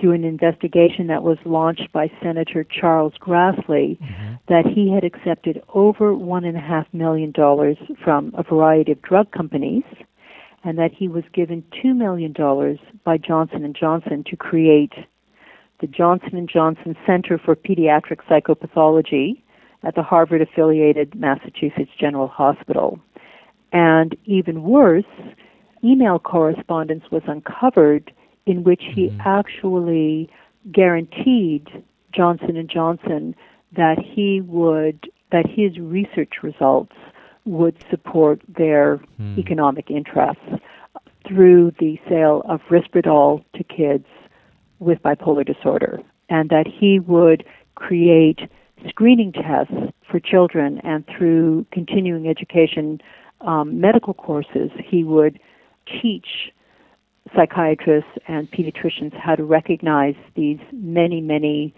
through 0.00 0.10
an 0.10 0.24
investigation 0.24 1.06
that 1.06 1.22
was 1.22 1.38
launched 1.44 1.92
by 1.92 2.10
Senator 2.20 2.64
Charles 2.64 3.12
Grassley 3.20 4.00
mm-hmm. 4.00 4.34
that 4.48 4.64
he 4.66 4.92
had 4.92 5.04
accepted 5.04 5.62
over 5.74 6.12
one 6.12 6.44
and 6.44 6.56
a 6.56 6.60
half 6.60 6.86
million 6.92 7.30
dollars 7.30 7.76
from 8.02 8.32
a 8.36 8.42
variety 8.42 8.90
of 8.90 9.00
drug 9.02 9.30
companies 9.30 9.84
and 10.64 10.78
that 10.78 10.92
he 10.92 11.08
was 11.08 11.24
given 11.32 11.64
$2 11.84 11.96
million 11.96 12.34
by 13.04 13.18
Johnson 13.18 13.72
& 13.76 13.78
Johnson 13.78 14.24
to 14.28 14.36
create 14.36 14.92
the 15.80 15.86
Johnson 15.86 16.46
& 16.50 16.52
Johnson 16.52 16.96
Center 17.04 17.38
for 17.38 17.56
Pediatric 17.56 18.20
Psychopathology 18.28 19.42
at 19.82 19.96
the 19.96 20.02
Harvard-affiliated 20.02 21.14
Massachusetts 21.14 21.90
General 21.98 22.28
Hospital. 22.28 23.00
And 23.72 24.16
even 24.24 24.62
worse, 24.62 25.04
email 25.82 26.18
correspondence 26.18 27.04
was 27.10 27.22
uncovered 27.26 28.12
in 28.46 28.62
which 28.62 28.82
he 28.94 29.08
mm-hmm. 29.08 29.20
actually 29.24 30.30
guaranteed 30.70 31.66
Johnson 32.14 32.68
& 32.70 32.72
Johnson 32.72 33.34
that 33.74 33.98
he 33.98 34.40
would 34.42 35.10
that 35.32 35.46
his 35.48 35.78
research 35.78 36.34
results 36.42 36.92
would 37.44 37.76
support 37.90 38.40
their 38.48 38.96
hmm. 39.16 39.38
economic 39.38 39.90
interests 39.90 40.44
through 41.26 41.72
the 41.78 41.98
sale 42.08 42.42
of 42.48 42.60
Risperdal 42.70 43.44
to 43.54 43.64
kids 43.64 44.06
with 44.78 45.02
bipolar 45.02 45.46
disorder, 45.46 46.00
and 46.28 46.50
that 46.50 46.66
he 46.66 46.98
would 46.98 47.44
create 47.74 48.40
screening 48.88 49.32
tests 49.32 49.94
for 50.10 50.18
children, 50.18 50.80
and 50.82 51.04
through 51.06 51.64
continuing 51.72 52.28
education 52.28 53.00
um, 53.40 53.80
medical 53.80 54.14
courses, 54.14 54.70
he 54.84 55.04
would 55.04 55.38
teach 56.00 56.52
psychiatrists 57.34 58.10
and 58.28 58.50
pediatricians 58.50 59.16
how 59.16 59.34
to 59.34 59.44
recognize 59.44 60.14
these 60.34 60.58
many, 60.72 61.20
many 61.20 61.74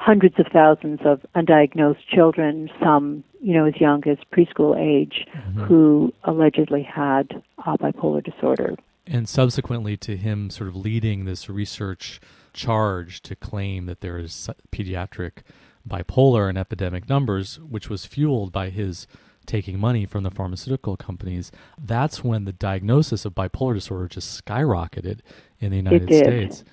hundreds 0.00 0.34
of 0.38 0.46
thousands 0.50 0.98
of 1.04 1.20
undiagnosed 1.36 2.06
children, 2.08 2.70
some, 2.82 3.22
you 3.42 3.52
know, 3.52 3.66
as 3.66 3.76
young 3.78 4.02
as 4.08 4.16
preschool 4.32 4.74
age, 4.74 5.26
mm-hmm. 5.36 5.64
who 5.64 6.12
allegedly 6.24 6.82
had 6.82 7.42
uh, 7.66 7.76
bipolar 7.76 8.24
disorder. 8.24 8.74
And 9.06 9.28
subsequently 9.28 9.98
to 9.98 10.16
him 10.16 10.48
sort 10.48 10.68
of 10.68 10.76
leading 10.76 11.26
this 11.26 11.50
research 11.50 12.18
charge 12.54 13.20
to 13.22 13.36
claim 13.36 13.84
that 13.86 14.00
there 14.00 14.16
is 14.18 14.48
pediatric 14.72 15.42
bipolar 15.86 16.48
and 16.48 16.56
epidemic 16.56 17.06
numbers, 17.06 17.60
which 17.60 17.90
was 17.90 18.06
fueled 18.06 18.52
by 18.52 18.70
his 18.70 19.06
taking 19.44 19.78
money 19.78 20.06
from 20.06 20.22
the 20.22 20.30
pharmaceutical 20.30 20.96
companies, 20.96 21.52
that's 21.78 22.24
when 22.24 22.44
the 22.44 22.52
diagnosis 22.52 23.26
of 23.26 23.34
bipolar 23.34 23.74
disorder 23.74 24.08
just 24.08 24.42
skyrocketed 24.44 25.20
in 25.58 25.70
the 25.70 25.76
United 25.76 26.08
States. 26.08 26.64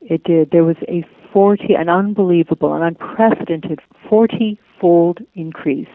It 0.00 0.24
did. 0.24 0.50
There 0.50 0.64
was 0.64 0.76
a 0.88 1.04
40, 1.32 1.74
an 1.74 1.88
unbelievable, 1.88 2.74
an 2.74 2.82
unprecedented 2.82 3.80
40 4.08 4.58
fold 4.80 5.18
increase 5.34 5.88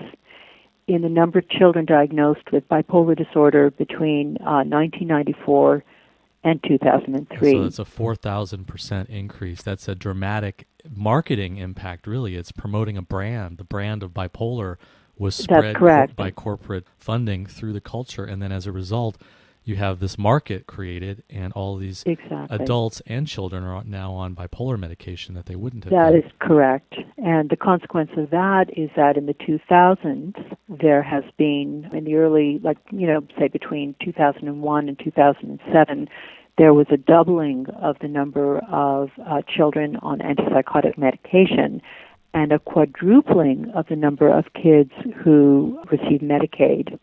in 0.87 1.01
the 1.01 1.09
number 1.09 1.39
of 1.39 1.49
children 1.49 1.85
diagnosed 1.85 2.51
with 2.51 2.67
bipolar 2.69 3.17
disorder 3.17 3.71
between 3.71 4.37
uh, 4.41 4.63
1994 4.63 5.83
and 6.43 6.63
2003. 6.63 7.51
So 7.51 7.63
that's 7.63 7.79
a 7.79 7.83
4,000% 7.83 9.09
increase. 9.09 9.63
That's 9.63 9.87
a 9.87 9.95
dramatic 9.95 10.67
marketing 10.95 11.57
impact, 11.57 12.05
really. 12.05 12.35
It's 12.35 12.51
promoting 12.51 12.97
a 12.97 13.01
brand. 13.01 13.57
The 13.57 13.63
brand 13.63 14.03
of 14.03 14.11
bipolar 14.11 14.77
was 15.17 15.35
spread 15.35 16.15
by 16.15 16.29
corporate 16.29 16.85
funding 16.99 17.47
through 17.47 17.73
the 17.73 17.81
culture. 17.81 18.25
And 18.25 18.41
then 18.41 18.51
as 18.51 18.67
a 18.67 18.71
result, 18.71 19.17
you 19.65 19.75
have 19.75 19.99
this 19.99 20.17
market 20.17 20.67
created, 20.67 21.23
and 21.29 21.51
all 21.53 21.75
these 21.75 22.03
exactly. 22.05 22.55
adults 22.55 23.01
and 23.07 23.27
children 23.27 23.63
are 23.63 23.83
now 23.83 24.13
on 24.13 24.35
bipolar 24.35 24.77
medication 24.77 25.33
that 25.33 25.47
they 25.47 25.55
wouldn't 25.55 25.83
have. 25.83 25.91
That 25.91 26.11
been. 26.11 26.23
is 26.23 26.31
correct. 26.39 26.93
And 27.17 27.49
the 27.49 27.55
consequence 27.55 28.11
of 28.15 28.29
that 28.29 28.65
is 28.77 28.91
that 28.95 29.17
in 29.17 29.25
the 29.25 29.33
2000s, 29.33 30.35
there 30.69 31.01
has 31.01 31.23
been, 31.37 31.89
in 31.91 32.03
the 32.03 32.15
early, 32.15 32.59
like, 32.63 32.77
you 32.91 33.07
know, 33.07 33.21
say 33.39 33.47
between 33.47 33.95
2001 34.03 34.87
and 34.87 34.99
2007, 34.99 36.09
there 36.57 36.73
was 36.73 36.85
a 36.91 36.97
doubling 36.97 37.65
of 37.81 37.97
the 37.99 38.07
number 38.07 38.59
of 38.71 39.09
uh, 39.25 39.41
children 39.47 39.97
on 39.97 40.19
antipsychotic 40.19 40.97
medication. 40.97 41.81
and 42.35 42.51
a 42.51 42.59
quadrupling 42.59 43.71
of 43.73 43.87
the 43.87 43.95
number 43.95 44.27
of 44.27 44.43
kids 44.61 44.91
who 45.23 45.79
receive 45.89 46.19
Medicaid 46.19 46.99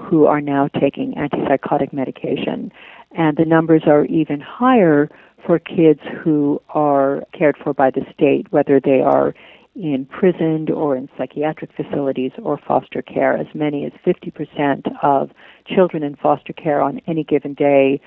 who 0.00 0.26
are 0.26 0.40
now 0.40 0.68
taking 0.80 1.14
antipsychotic 1.14 1.92
medication. 1.92 2.72
And 3.12 3.36
the 3.36 3.44
numbers 3.44 3.82
are 3.86 4.04
even 4.06 4.40
higher 4.40 5.08
for 5.46 5.60
kids 5.60 6.00
who 6.22 6.60
are 6.70 7.22
cared 7.32 7.56
for 7.62 7.72
by 7.72 7.90
the 7.90 8.04
state, 8.12 8.50
whether 8.50 8.80
they 8.80 9.00
are 9.00 9.32
imprisoned 9.76 10.70
or 10.70 10.96
in 10.96 11.08
psychiatric 11.16 11.70
facilities 11.76 12.32
or 12.42 12.58
foster 12.58 13.00
care. 13.00 13.36
As 13.36 13.46
many 13.54 13.84
as 13.84 13.92
50% 14.04 14.92
of 15.04 15.30
children 15.66 16.02
in 16.02 16.16
foster 16.16 16.52
care 16.52 16.80
on 16.80 17.00
any 17.06 17.22
given 17.22 17.54
day 17.54 18.00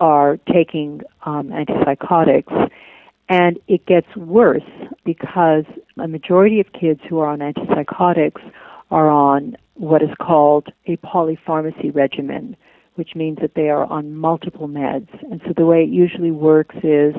are 0.00 0.38
taking 0.50 1.02
um, 1.26 1.48
antipsychotics. 1.48 2.70
And 3.28 3.58
it 3.68 3.84
gets 3.84 4.06
worse 4.16 4.62
because 5.04 5.64
a 5.98 6.08
majority 6.08 6.60
of 6.60 6.72
kids 6.72 7.00
who 7.08 7.18
are 7.18 7.26
on 7.26 7.40
antipsychotics 7.40 8.40
are 8.90 9.08
on 9.08 9.56
what 9.74 10.02
is 10.02 10.10
called 10.20 10.68
a 10.86 10.96
polypharmacy 10.98 11.94
regimen, 11.94 12.56
which 12.94 13.14
means 13.14 13.38
that 13.40 13.54
they 13.54 13.68
are 13.68 13.84
on 13.84 14.14
multiple 14.14 14.68
meds. 14.68 15.08
And 15.30 15.40
so 15.46 15.52
the 15.56 15.66
way 15.66 15.82
it 15.82 15.90
usually 15.90 16.30
works 16.30 16.76
is 16.82 17.14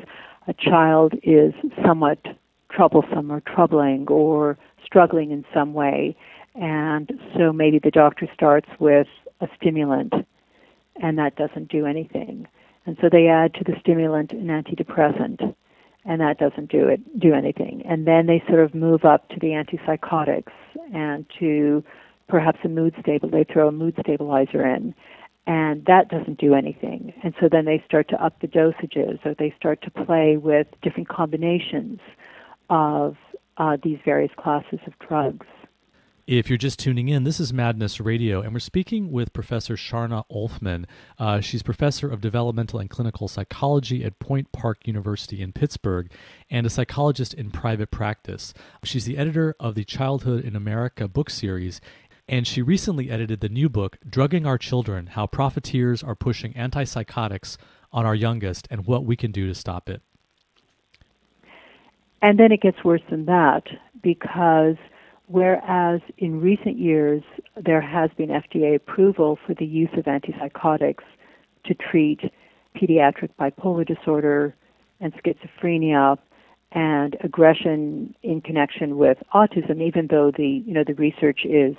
a 0.48 0.54
child 0.54 1.14
is 1.24 1.54
somewhat 1.86 2.20
troublesome 2.72 3.32
or 3.32 3.42
troubling 3.42 4.08
or 4.08 4.58
struggling 4.84 5.32
in 5.32 5.46
some 5.54 5.74
way. 5.74 6.16
And 6.56 7.12
so 7.38 7.54
maybe 7.54 7.80
the 7.80 7.92
doctor 7.92 8.28
starts 8.34 8.70
with 8.80 9.08
a 9.42 9.48
stimulant 9.56 10.14
and 11.02 11.18
that 11.18 11.36
doesn't 11.36 11.70
do 11.70 11.86
anything. 11.86 12.48
And 12.86 12.98
so 13.02 13.10
they 13.12 13.28
add 13.28 13.54
to 13.56 13.64
the 13.64 13.76
stimulant 13.80 14.32
an 14.32 14.48
antidepressant 14.48 15.54
and 16.08 16.22
that 16.22 16.40
doesn't 16.40 16.72
do 16.72 16.88
it 16.88 17.20
do 17.20 17.34
anything. 17.34 17.84
And 17.86 18.08
then 18.08 18.26
they 18.26 18.42
sort 18.48 18.62
of 18.62 18.74
move 18.74 19.06
up 19.06 19.30
to 19.30 19.40
the 19.40 19.48
antipsychotics 19.48 20.54
and 20.94 21.26
to 21.40 21.84
perhaps 22.28 22.60
a 22.64 22.70
mood 22.70 22.96
stable 23.00 23.30
they 23.30 23.44
throw 23.44 23.68
a 23.68 23.72
mood 23.72 23.96
stabilizer 24.00 24.66
in 24.66 24.96
and 25.48 25.86
that 25.86 26.10
doesn't 26.10 26.40
do 26.40 26.54
anything. 26.54 27.14
And 27.24 27.34
so 27.40 27.48
then 27.50 27.64
they 27.66 27.82
start 27.88 28.10
to 28.10 28.24
up 28.24 28.40
the 28.42 28.48
dosages 28.48 29.26
or 29.26 29.34
they 29.34 29.54
start 29.58 29.82
to 29.84 29.92
play 29.92 30.36
with 30.36 30.68
different 30.82 31.08
combinations 31.08 32.00
of 32.70 33.16
uh, 33.58 33.78
these 33.82 33.98
various 34.04 34.32
classes 34.38 34.80
of 34.86 34.94
drugs. 35.00 35.48
If 36.28 36.50
you're 36.50 36.58
just 36.58 36.78
tuning 36.78 37.08
in, 37.08 37.24
this 37.24 37.40
is 37.40 37.54
Madness 37.54 38.02
Radio, 38.02 38.42
and 38.42 38.52
we're 38.52 38.60
speaking 38.60 39.14
with 39.14 39.32
Professor 39.32 39.78
Sharna 39.78 40.26
Olfman. 40.30 40.84
Uh, 41.18 41.40
she's 41.40 41.64
professor 41.64 42.10
of 42.10 42.20
developmental 42.20 42.80
and 42.80 42.90
clinical 42.90 43.30
psychology 43.30 44.04
at 44.04 44.20
Point 44.20 44.52
Park 44.52 44.86
University 44.86 45.42
in 45.42 45.54
Pittsburgh 45.54 46.12
and 46.50 46.68
a 46.68 46.70
psychologist 46.70 47.34
in 47.34 47.50
private 47.50 47.92
practice. 47.92 48.54
She's 48.84 49.06
the 49.06 49.18
editor 49.18 49.56
of 49.58 49.76
the 49.76 49.86
Childhood 49.86 50.44
in 50.44 50.54
America 50.54 51.08
book 51.08 51.30
series, 51.30 51.80
and 52.28 52.46
she 52.46 52.62
recently 52.62 53.10
edited 53.10 53.40
the 53.40 53.48
new 53.48 53.70
book, 53.70 53.98
Drugging 54.06 54.46
Our 54.46 54.58
Children 54.58 55.08
How 55.08 55.28
Profiteers 55.28 56.04
Are 56.04 56.14
Pushing 56.14 56.52
Antipsychotics 56.56 57.56
on 57.94 58.06
Our 58.06 58.16
Youngest 58.16 58.68
and 58.70 58.86
What 58.86 59.06
We 59.06 59.16
Can 59.16 59.32
Do 59.32 59.48
to 59.48 59.56
Stop 59.56 59.90
It. 59.90 60.02
And 62.22 62.38
then 62.38 62.52
it 62.52 62.60
gets 62.60 62.84
worse 62.84 63.04
than 63.10 63.24
that 63.28 63.64
because 64.04 64.76
whereas 65.28 66.02
in 66.18 66.42
recent 66.42 66.78
years 66.78 67.24
there 67.56 67.82
has 67.82 68.10
been 68.18 68.30
FDA 68.30 68.76
approval 68.76 69.38
for 69.46 69.54
the 69.54 69.66
use 69.66 69.90
of 69.98 70.06
antipsychotics 70.06 71.04
to 71.66 71.74
treat 71.74 72.22
pediatric 72.76 73.30
bipolar 73.40 73.86
disorder 73.86 74.56
and 75.00 75.14
schizophrenia 75.14 76.18
and 76.72 77.16
aggression 77.24 78.14
in 78.24 78.42
connection 78.42 78.98
with 78.98 79.18
autism 79.34 79.82
even 79.82 80.08
though 80.10 80.32
the 80.36 80.64
you 80.66 80.74
know 80.74 80.84
the 80.86 80.96
research 80.96 81.42
is 81.46 81.76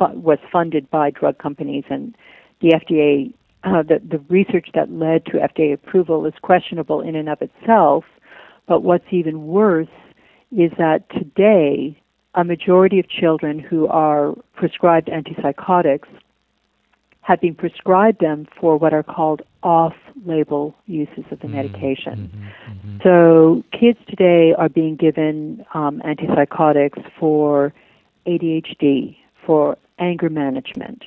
was 0.00 0.38
funded 0.50 0.90
by 0.90 1.10
drug 1.10 1.38
companies 1.38 1.84
and 1.88 2.16
the 2.60 2.70
FDA 2.70 3.32
uh, 3.64 3.82
the, 3.82 4.00
the 4.08 4.18
research 4.28 4.68
that 4.74 4.90
led 4.90 5.24
to 5.26 5.32
FDA 5.32 5.72
approval 5.72 6.26
is 6.26 6.34
questionable 6.42 7.00
in 7.00 7.14
and 7.14 7.28
of 7.28 7.40
itself. 7.40 8.04
But 8.66 8.82
what's 8.82 9.04
even 9.10 9.46
worse 9.46 9.86
is 10.50 10.72
that 10.78 11.08
today, 11.10 12.00
a 12.34 12.44
majority 12.44 12.98
of 12.98 13.08
children 13.08 13.58
who 13.58 13.86
are 13.88 14.34
prescribed 14.54 15.08
antipsychotics 15.08 16.08
have 17.20 17.40
been 17.40 17.54
prescribed 17.54 18.20
them 18.20 18.46
for 18.60 18.76
what 18.76 18.92
are 18.92 19.02
called 19.02 19.42
off 19.62 19.94
label 20.26 20.74
uses 20.86 21.24
of 21.30 21.38
the 21.38 21.46
mm-hmm. 21.46 21.56
medication. 21.56 22.30
Mm-hmm, 22.34 22.88
mm-hmm. 22.88 22.98
So 23.04 23.62
kids 23.78 23.98
today 24.08 24.54
are 24.58 24.68
being 24.68 24.96
given 24.96 25.64
um, 25.72 26.02
antipsychotics 26.04 27.02
for 27.18 27.72
ADHD, 28.26 29.16
for 29.46 29.76
anger 29.98 30.28
management, 30.28 31.04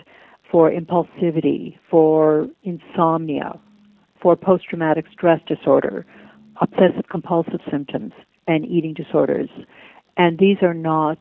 for 0.49 0.71
impulsivity, 0.71 1.77
for 1.89 2.47
insomnia, 2.63 3.59
for 4.21 4.35
post 4.35 4.65
traumatic 4.69 5.05
stress 5.11 5.41
disorder, 5.47 6.05
obsessive 6.61 7.09
compulsive 7.09 7.59
symptoms 7.69 8.13
and 8.47 8.65
eating 8.65 8.93
disorders. 8.93 9.49
And 10.17 10.37
these 10.37 10.57
are 10.61 10.73
not 10.73 11.19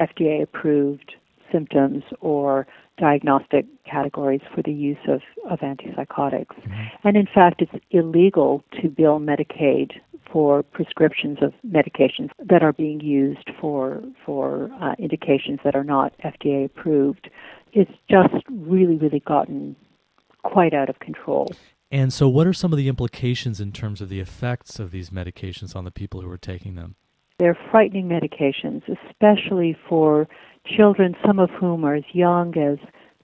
FDA 0.00 0.42
approved 0.42 1.14
symptoms 1.50 2.04
or 2.20 2.66
diagnostic 2.98 3.66
categories 3.90 4.42
for 4.54 4.62
the 4.62 4.72
use 4.72 4.98
of, 5.08 5.22
of 5.50 5.60
antipsychotics. 5.60 6.54
Mm-hmm. 6.54 7.08
And 7.08 7.16
in 7.16 7.26
fact, 7.32 7.62
it's 7.62 7.84
illegal 7.90 8.62
to 8.80 8.88
bill 8.88 9.18
Medicaid 9.18 9.92
for 10.30 10.62
prescriptions 10.62 11.38
of 11.42 11.52
medications 11.66 12.30
that 12.38 12.62
are 12.62 12.72
being 12.72 13.00
used 13.00 13.50
for 13.60 14.00
for 14.24 14.70
uh, 14.80 14.94
indications 14.98 15.58
that 15.64 15.74
are 15.74 15.84
not 15.84 16.12
FDA 16.24 16.64
approved. 16.64 17.28
It's 17.72 17.90
just 18.08 18.44
really, 18.48 18.96
really 18.96 19.20
gotten 19.20 19.74
quite 20.42 20.72
out 20.72 20.88
of 20.88 20.98
control. 21.00 21.52
And 21.90 22.12
so, 22.12 22.28
what 22.28 22.46
are 22.46 22.52
some 22.52 22.72
of 22.72 22.76
the 22.76 22.88
implications 22.88 23.60
in 23.60 23.72
terms 23.72 24.00
of 24.00 24.08
the 24.08 24.20
effects 24.20 24.78
of 24.78 24.92
these 24.92 25.10
medications 25.10 25.74
on 25.74 25.84
the 25.84 25.90
people 25.90 26.20
who 26.20 26.30
are 26.30 26.38
taking 26.38 26.76
them? 26.76 26.94
They're 27.40 27.58
frightening 27.70 28.06
medications, 28.06 28.82
especially 29.08 29.74
for 29.88 30.28
children, 30.66 31.16
some 31.26 31.38
of 31.38 31.48
whom 31.48 31.86
are 31.86 31.94
as 31.94 32.04
young 32.12 32.54
as 32.58 32.76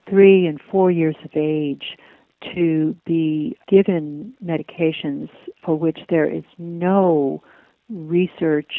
three 0.09 0.47
and 0.47 0.59
four 0.71 0.89
years 0.89 1.15
of 1.23 1.29
age, 1.35 1.97
to 2.55 2.95
be 3.05 3.55
given 3.69 4.33
medications 4.43 5.29
for 5.63 5.77
which 5.77 5.99
there 6.09 6.25
is 6.25 6.43
no 6.57 7.43
research 7.89 8.71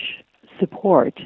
support 0.58 1.20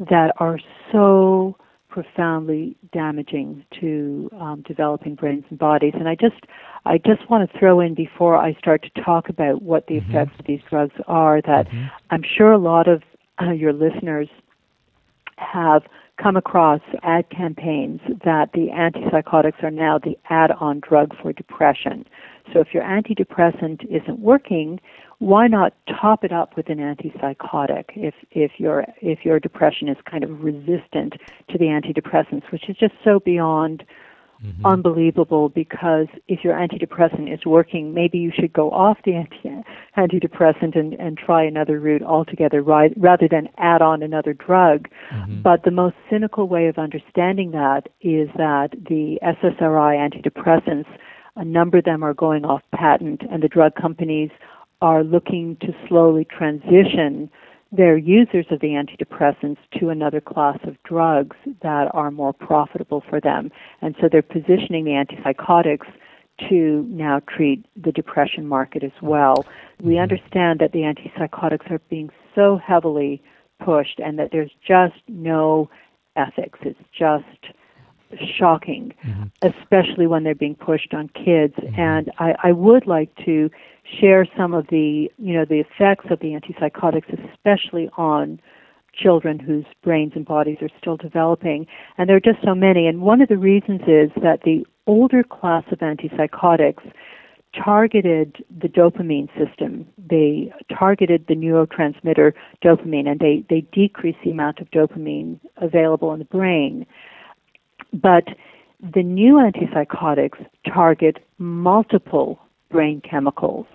that 0.00 0.32
are 0.38 0.58
so 0.90 1.56
profoundly 1.88 2.76
damaging 2.92 3.64
to 3.80 4.28
um, 4.40 4.64
developing 4.66 5.14
brains 5.14 5.44
and 5.48 5.60
bodies. 5.60 5.92
And 5.94 6.08
I 6.08 6.16
just, 6.16 6.42
I 6.86 6.98
just 6.98 7.30
want 7.30 7.48
to 7.48 7.58
throw 7.58 7.78
in 7.78 7.94
before 7.94 8.36
I 8.36 8.54
start 8.54 8.82
to 8.82 9.02
talk 9.02 9.28
about 9.28 9.62
what 9.62 9.86
the 9.86 10.00
mm-hmm. 10.00 10.10
effects 10.10 10.40
of 10.40 10.46
these 10.46 10.60
drugs 10.68 10.94
are 11.06 11.40
that 11.42 11.68
mm-hmm. 11.68 11.86
I'm 12.10 12.24
sure 12.36 12.50
a 12.50 12.58
lot 12.58 12.88
of 12.88 13.02
uh, 13.40 13.50
your 13.50 13.72
listeners 13.72 14.28
have 15.36 15.82
come 16.22 16.36
across 16.36 16.80
ad 17.02 17.28
campaigns 17.30 18.00
that 18.24 18.50
the 18.52 18.68
antipsychotics 18.68 19.62
are 19.62 19.70
now 19.70 19.98
the 19.98 20.16
add-on 20.30 20.80
drug 20.80 21.12
for 21.20 21.32
depression. 21.32 22.06
So 22.52 22.60
if 22.60 22.68
your 22.72 22.84
antidepressant 22.84 23.84
isn't 23.86 24.20
working, 24.20 24.80
why 25.18 25.48
not 25.48 25.74
top 25.88 26.22
it 26.24 26.32
up 26.32 26.56
with 26.56 26.68
an 26.68 26.78
antipsychotic 26.78 27.84
if 27.96 28.14
if 28.30 28.52
your 28.58 28.84
if 29.00 29.24
your 29.24 29.40
depression 29.40 29.88
is 29.88 29.96
kind 30.08 30.22
of 30.22 30.42
resistant 30.42 31.14
to 31.50 31.58
the 31.58 31.66
antidepressants, 31.66 32.50
which 32.50 32.68
is 32.68 32.76
just 32.76 32.94
so 33.02 33.20
beyond 33.20 33.84
mm-hmm. 34.42 34.66
unbelievable 34.66 35.48
because 35.48 36.06
if 36.28 36.44
your 36.44 36.54
antidepressant 36.54 37.32
is 37.32 37.44
working, 37.44 37.92
maybe 37.94 38.18
you 38.18 38.32
should 38.34 38.52
go 38.52 38.70
off 38.70 38.98
the 39.04 39.14
anti- 39.14 39.62
antidepressant 39.96 40.78
and, 40.78 40.94
and 40.94 41.18
try 41.18 41.44
another 41.44 41.78
route 41.80 42.02
altogether 42.02 42.62
right, 42.62 42.92
rather 42.96 43.28
than 43.28 43.48
add 43.58 43.82
on 43.82 44.02
another 44.02 44.32
drug. 44.32 44.88
Mm-hmm. 45.12 45.42
But 45.42 45.64
the 45.64 45.70
most 45.70 45.96
cynical 46.10 46.48
way 46.48 46.66
of 46.68 46.78
understanding 46.78 47.50
that 47.52 47.88
is 48.00 48.28
that 48.36 48.70
the 48.72 49.18
SSRI 49.22 49.96
antidepressants, 49.96 50.88
a 51.36 51.44
number 51.44 51.78
of 51.78 51.84
them 51.84 52.02
are 52.02 52.14
going 52.14 52.44
off 52.44 52.62
patent, 52.74 53.22
and 53.30 53.42
the 53.42 53.48
drug 53.48 53.74
companies 53.74 54.30
are 54.80 55.02
looking 55.02 55.56
to 55.60 55.68
slowly 55.88 56.26
transition 56.26 57.30
their 57.76 57.96
users 57.96 58.46
of 58.50 58.60
the 58.60 58.68
antidepressants 58.68 59.58
to 59.78 59.88
another 59.88 60.20
class 60.20 60.58
of 60.64 60.80
drugs 60.84 61.36
that 61.62 61.88
are 61.92 62.10
more 62.10 62.32
profitable 62.32 63.02
for 63.08 63.20
them. 63.20 63.50
And 63.82 63.94
so 64.00 64.08
they're 64.10 64.22
positioning 64.22 64.84
the 64.84 64.92
antipsychotics 64.92 65.86
to 66.48 66.84
now 66.88 67.20
treat 67.28 67.64
the 67.76 67.92
depression 67.92 68.46
market 68.46 68.82
as 68.82 68.92
well. 69.02 69.46
We 69.80 69.94
mm-hmm. 69.94 70.02
understand 70.02 70.60
that 70.60 70.72
the 70.72 70.80
antipsychotics 70.80 71.70
are 71.70 71.80
being 71.90 72.10
so 72.34 72.58
heavily 72.58 73.22
pushed 73.64 74.00
and 74.00 74.18
that 74.18 74.30
there's 74.32 74.50
just 74.66 74.96
no 75.08 75.68
ethics. 76.16 76.58
It's 76.62 76.78
just 76.96 77.54
shocking, 78.38 78.94
mm-hmm. 79.04 79.24
especially 79.42 80.06
when 80.06 80.24
they're 80.24 80.34
being 80.34 80.56
pushed 80.56 80.94
on 80.94 81.08
kids. 81.08 81.54
Mm-hmm. 81.54 81.80
And 81.80 82.10
I, 82.18 82.34
I 82.42 82.52
would 82.52 82.86
like 82.86 83.14
to 83.24 83.50
share 84.00 84.26
some 84.36 84.54
of 84.54 84.66
the 84.68 85.10
you 85.18 85.34
know 85.34 85.44
the 85.44 85.60
effects 85.60 86.06
of 86.10 86.20
the 86.20 86.38
antipsychotics, 86.38 87.32
especially 87.32 87.88
on 87.96 88.40
children 88.94 89.38
whose 89.38 89.64
brains 89.82 90.12
and 90.14 90.24
bodies 90.24 90.58
are 90.60 90.70
still 90.78 90.96
developing. 90.96 91.66
And 91.98 92.08
there 92.08 92.16
are 92.16 92.20
just 92.20 92.42
so 92.44 92.54
many. 92.54 92.86
And 92.86 93.02
one 93.02 93.20
of 93.20 93.28
the 93.28 93.36
reasons 93.36 93.80
is 93.82 94.10
that 94.22 94.42
the 94.44 94.64
older 94.86 95.22
class 95.24 95.64
of 95.72 95.78
antipsychotics 95.80 96.92
targeted 97.54 98.44
the 98.56 98.68
dopamine 98.68 99.28
system. 99.38 99.86
They 99.98 100.52
targeted 100.76 101.26
the 101.28 101.34
neurotransmitter 101.34 102.32
dopamine 102.64 103.08
and 103.08 103.20
they, 103.20 103.44
they 103.48 103.60
decreased 103.72 104.18
the 104.24 104.30
amount 104.30 104.60
of 104.60 104.70
dopamine 104.70 105.38
available 105.56 106.12
in 106.12 106.18
the 106.18 106.24
brain. 106.24 106.86
But 107.92 108.24
the 108.80 109.02
new 109.02 109.34
antipsychotics 109.34 110.44
target 110.66 111.18
multiple 111.38 112.40
brain 112.74 113.00
chemicals. 113.08 113.66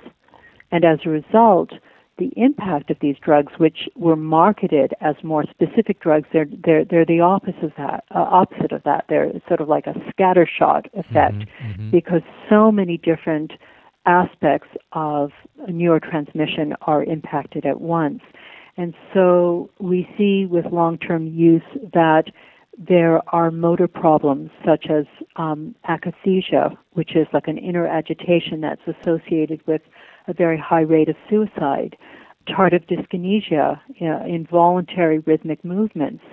And 0.71 0.83
as 0.83 0.99
a 1.05 1.09
result, 1.09 1.69
the 2.17 2.31
impact 2.35 2.91
of 2.91 2.97
these 2.99 3.15
drugs, 3.23 3.53
which 3.57 3.87
were 3.95 4.17
marketed 4.17 4.93
as 4.99 5.15
more 5.23 5.45
specific 5.49 6.01
drugs, 6.01 6.27
they're 6.33 6.49
they're 6.65 6.83
they're 6.83 7.05
the 7.05 7.21
opposite 7.21 7.63
of 7.63 7.71
that. 7.77 8.03
Uh, 8.13 8.19
opposite 8.19 8.73
of 8.73 8.83
that, 8.83 9.05
they're 9.07 9.31
sort 9.47 9.61
of 9.61 9.69
like 9.69 9.87
a 9.87 9.93
scattershot 10.11 10.87
effect 10.93 11.39
mm-hmm, 11.39 11.71
mm-hmm. 11.71 11.91
because 11.91 12.21
so 12.49 12.71
many 12.73 12.97
different 12.97 13.53
aspects 14.05 14.67
of 14.91 15.31
neurotransmission 15.69 16.73
are 16.81 17.03
impacted 17.05 17.65
at 17.65 17.79
once. 17.79 18.21
And 18.75 18.93
so 19.13 19.69
we 19.79 20.07
see 20.17 20.45
with 20.45 20.65
long-term 20.71 21.27
use 21.27 21.69
that 21.93 22.25
there 22.79 23.21
are 23.35 23.51
motor 23.51 23.87
problems 23.87 24.51
such 24.65 24.85
as 24.89 25.05
um, 25.35 25.75
akathisia, 25.89 26.77
which 26.93 27.15
is 27.15 27.27
like 27.33 27.47
an 27.47 27.57
inner 27.57 27.85
agitation 27.85 28.61
that's 28.61 28.81
associated 28.87 29.61
with 29.67 29.81
a 30.27 30.33
very 30.33 30.57
high 30.57 30.81
rate 30.81 31.09
of 31.09 31.15
suicide, 31.29 31.97
tardive 32.47 32.87
dyskinesia, 32.87 33.79
uh, 34.01 34.25
involuntary 34.25 35.19
rhythmic 35.19 35.63
movements, 35.65 36.23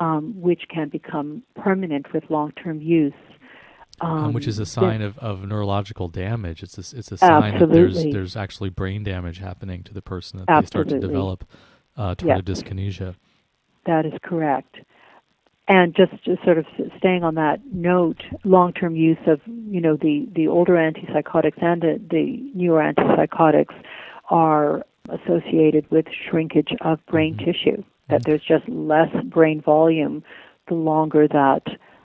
um, 0.00 0.34
which 0.40 0.62
can 0.68 0.88
become 0.88 1.44
permanent 1.54 2.12
with 2.12 2.24
long-term 2.28 2.82
use. 2.82 3.12
Um, 4.00 4.32
which 4.32 4.48
is 4.48 4.58
a 4.58 4.66
sign 4.66 5.00
of, 5.00 5.16
of 5.18 5.46
neurological 5.46 6.08
damage. 6.08 6.64
It's 6.64 6.76
a, 6.76 6.98
it's 6.98 7.12
a 7.12 7.16
sign 7.16 7.54
absolutely. 7.54 7.66
that 7.66 7.72
there's 7.72 8.12
there's 8.12 8.36
actually 8.36 8.70
brain 8.70 9.04
damage 9.04 9.38
happening 9.38 9.84
to 9.84 9.94
the 9.94 10.02
person 10.02 10.40
that 10.40 10.46
absolutely. 10.48 10.94
they 10.94 10.98
start 10.98 11.00
to 11.00 11.06
develop 11.06 11.44
uh, 11.96 12.14
tardive 12.16 12.42
dyskinesia. 12.42 13.14
That 13.86 14.04
is 14.04 14.14
correct. 14.24 14.78
And 15.66 15.96
just, 15.96 16.12
just 16.24 16.44
sort 16.44 16.58
of 16.58 16.66
staying 16.98 17.24
on 17.24 17.36
that 17.36 17.60
note, 17.72 18.22
long-term 18.44 18.96
use 18.96 19.18
of 19.26 19.40
you 19.46 19.80
know 19.80 19.96
the 19.96 20.28
the 20.34 20.46
older 20.46 20.74
antipsychotics 20.74 21.62
and 21.62 21.80
the, 21.80 22.00
the 22.10 22.50
newer 22.54 22.80
antipsychotics 22.80 23.74
are 24.28 24.84
associated 25.08 25.90
with 25.90 26.06
shrinkage 26.28 26.72
of 26.82 27.04
brain 27.06 27.34
mm-hmm. 27.34 27.46
tissue. 27.46 27.82
That 28.08 28.20
mm-hmm. 28.20 28.30
there's 28.30 28.44
just 28.44 28.68
less 28.68 29.08
brain 29.24 29.62
volume 29.62 30.22
the 30.68 30.74
longer 30.74 31.28
that 31.28 31.62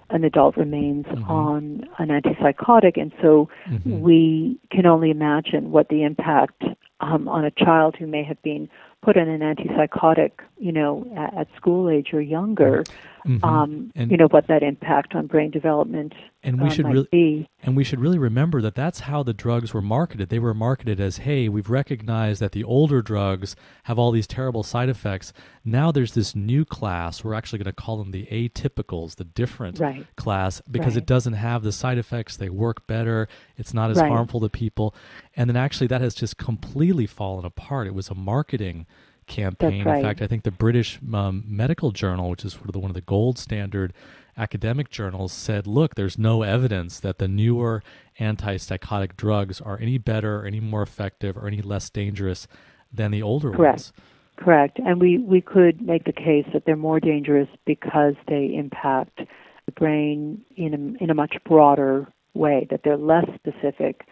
an 0.10 0.24
adult 0.24 0.58
remains 0.58 1.06
mm-hmm. 1.06 1.30
on 1.30 1.90
an 1.98 2.08
antipsychotic, 2.10 3.00
and 3.00 3.12
so 3.22 3.50
mm-hmm. 3.70 4.00
we 4.00 4.60
can 4.72 4.86
only 4.86 5.12
imagine 5.12 5.72
what 5.72 5.90
the 5.90 6.04
impact 6.04 6.64
um, 7.00 7.28
on 7.28 7.46
a 7.46 7.52
child 7.52 7.96
who 7.98 8.08
may 8.08 8.24
have 8.24 8.42
been 8.42 8.70
put 9.02 9.18
on 9.18 9.28
an 9.28 9.42
antipsychotic, 9.42 10.32
you 10.58 10.72
know, 10.72 11.06
at, 11.18 11.42
at 11.42 11.48
school 11.56 11.90
age 11.90 12.14
or 12.14 12.22
younger, 12.22 12.84
mm-hmm. 13.26 13.44
um, 13.44 13.92
and, 13.96 14.12
you 14.12 14.18
know, 14.18 14.28
what 14.28 14.48
that 14.48 14.64
impact 14.64 15.16
on 15.16 15.28
brain 15.28 15.52
development 15.52 16.14
and 16.42 16.62
we 16.62 16.68
uh, 16.68 16.72
should 16.72 16.88
really 16.88 17.08
be. 17.12 17.50
and 17.64 17.76
we 17.76 17.84
should 17.84 18.00
really 18.00 18.18
remember 18.18 18.62
that 18.62 18.74
that's 18.74 19.02
how 19.02 19.24
the 19.24 19.34
drugs 19.34 19.74
were 19.74 19.82
marketed. 19.82 20.30
They 20.30 20.40
were 20.40 20.54
marketed 20.54 21.00
as, 21.02 21.18
"Hey, 21.18 21.50
we've 21.50 21.70
recognized 21.70 22.42
that 22.42 22.54
the 22.54 22.64
older 22.64 23.02
drugs 23.02 23.58
have 23.84 24.00
all 24.00 24.12
these 24.12 24.28
terrible 24.28 24.64
side 24.64 24.88
effects. 24.88 25.34
Now 25.66 25.92
there's 25.92 26.14
this 26.14 26.36
new 26.36 26.64
class. 26.64 27.24
We're 27.24 27.34
actually 27.34 27.60
going 27.60 27.74
to 27.76 27.82
call 27.82 27.98
them 27.98 28.12
the 28.12 28.26
atypicals, 28.28 29.18
the 29.18 29.26
different 29.26 29.80
right. 29.80 30.08
class, 30.16 30.62
because 30.72 30.94
right. 30.94 31.04
it 31.04 31.06
doesn't 31.06 31.34
have 31.34 31.62
the 31.62 31.74
side 31.74 31.98
effects. 31.98 32.38
They 32.38 32.50
work 32.50 32.88
better. 32.88 33.28
It's 33.58 33.74
not 33.74 33.92
as 33.92 33.98
right. 33.98 34.10
harmful 34.10 34.40
to 34.40 34.50
people. 34.50 34.96
And 35.36 35.50
then 35.50 35.58
actually, 35.58 35.88
that 35.88 36.02
has 36.02 36.16
just 36.16 36.38
completely 36.38 37.06
fallen 37.06 37.44
apart. 37.44 37.88
It 37.88 37.94
was 37.94 38.08
a 38.08 38.16
marketing 38.16 38.88
campaign. 39.30 39.86
Right. 39.86 39.98
In 39.98 40.04
fact, 40.04 40.22
I 40.22 40.28
think 40.28 40.44
the 40.44 40.52
British 40.52 41.00
um, 41.14 41.46
Medical 41.48 41.92
Journal, 41.92 42.30
which 42.30 42.44
is 42.44 42.54
sort 42.54 42.66
of 42.66 42.74
the, 42.74 42.80
one 42.80 42.92
of 42.92 42.96
the 42.96 43.02
gold 43.02 43.38
standard 43.40 43.94
academic 44.36 44.90
journals, 44.90 45.32
said, 45.32 45.68
look, 45.68 45.96
there's 45.96 46.18
no 46.18 46.44
evidence 46.44 47.00
that 47.00 47.18
the 47.20 47.28
newer 47.28 47.82
antipsychotic 48.20 49.16
drugs 49.16 49.62
are 49.62 49.78
any 49.80 49.98
better, 49.98 50.42
or 50.42 50.46
any 50.46 50.60
more 50.60 50.82
effective, 50.82 51.38
or 51.38 51.48
any 51.48 51.62
less 51.62 51.90
dangerous 51.90 52.48
than 52.92 53.12
the 53.12 53.22
older 53.22 53.52
Correct. 53.52 53.78
ones. 53.78 53.94
Correct. 54.38 54.80
And 54.80 55.00
we, 55.00 55.18
we 55.18 55.42
could 55.42 55.82
make 55.82 56.06
the 56.06 56.14
case 56.14 56.46
that 56.54 56.64
they're 56.66 56.76
more 56.76 57.00
dangerous 57.00 57.50
because 57.66 58.16
they 58.28 58.54
impact 58.56 59.22
the 59.66 59.72
brain 59.74 60.42
in 60.56 60.74
a, 60.74 61.04
in 61.04 61.10
a 61.10 61.14
much 61.14 61.36
broader 61.46 62.08
way, 62.34 62.66
that 62.72 62.82
they're 62.84 62.98
less 62.98 63.26
specific, 63.36 64.08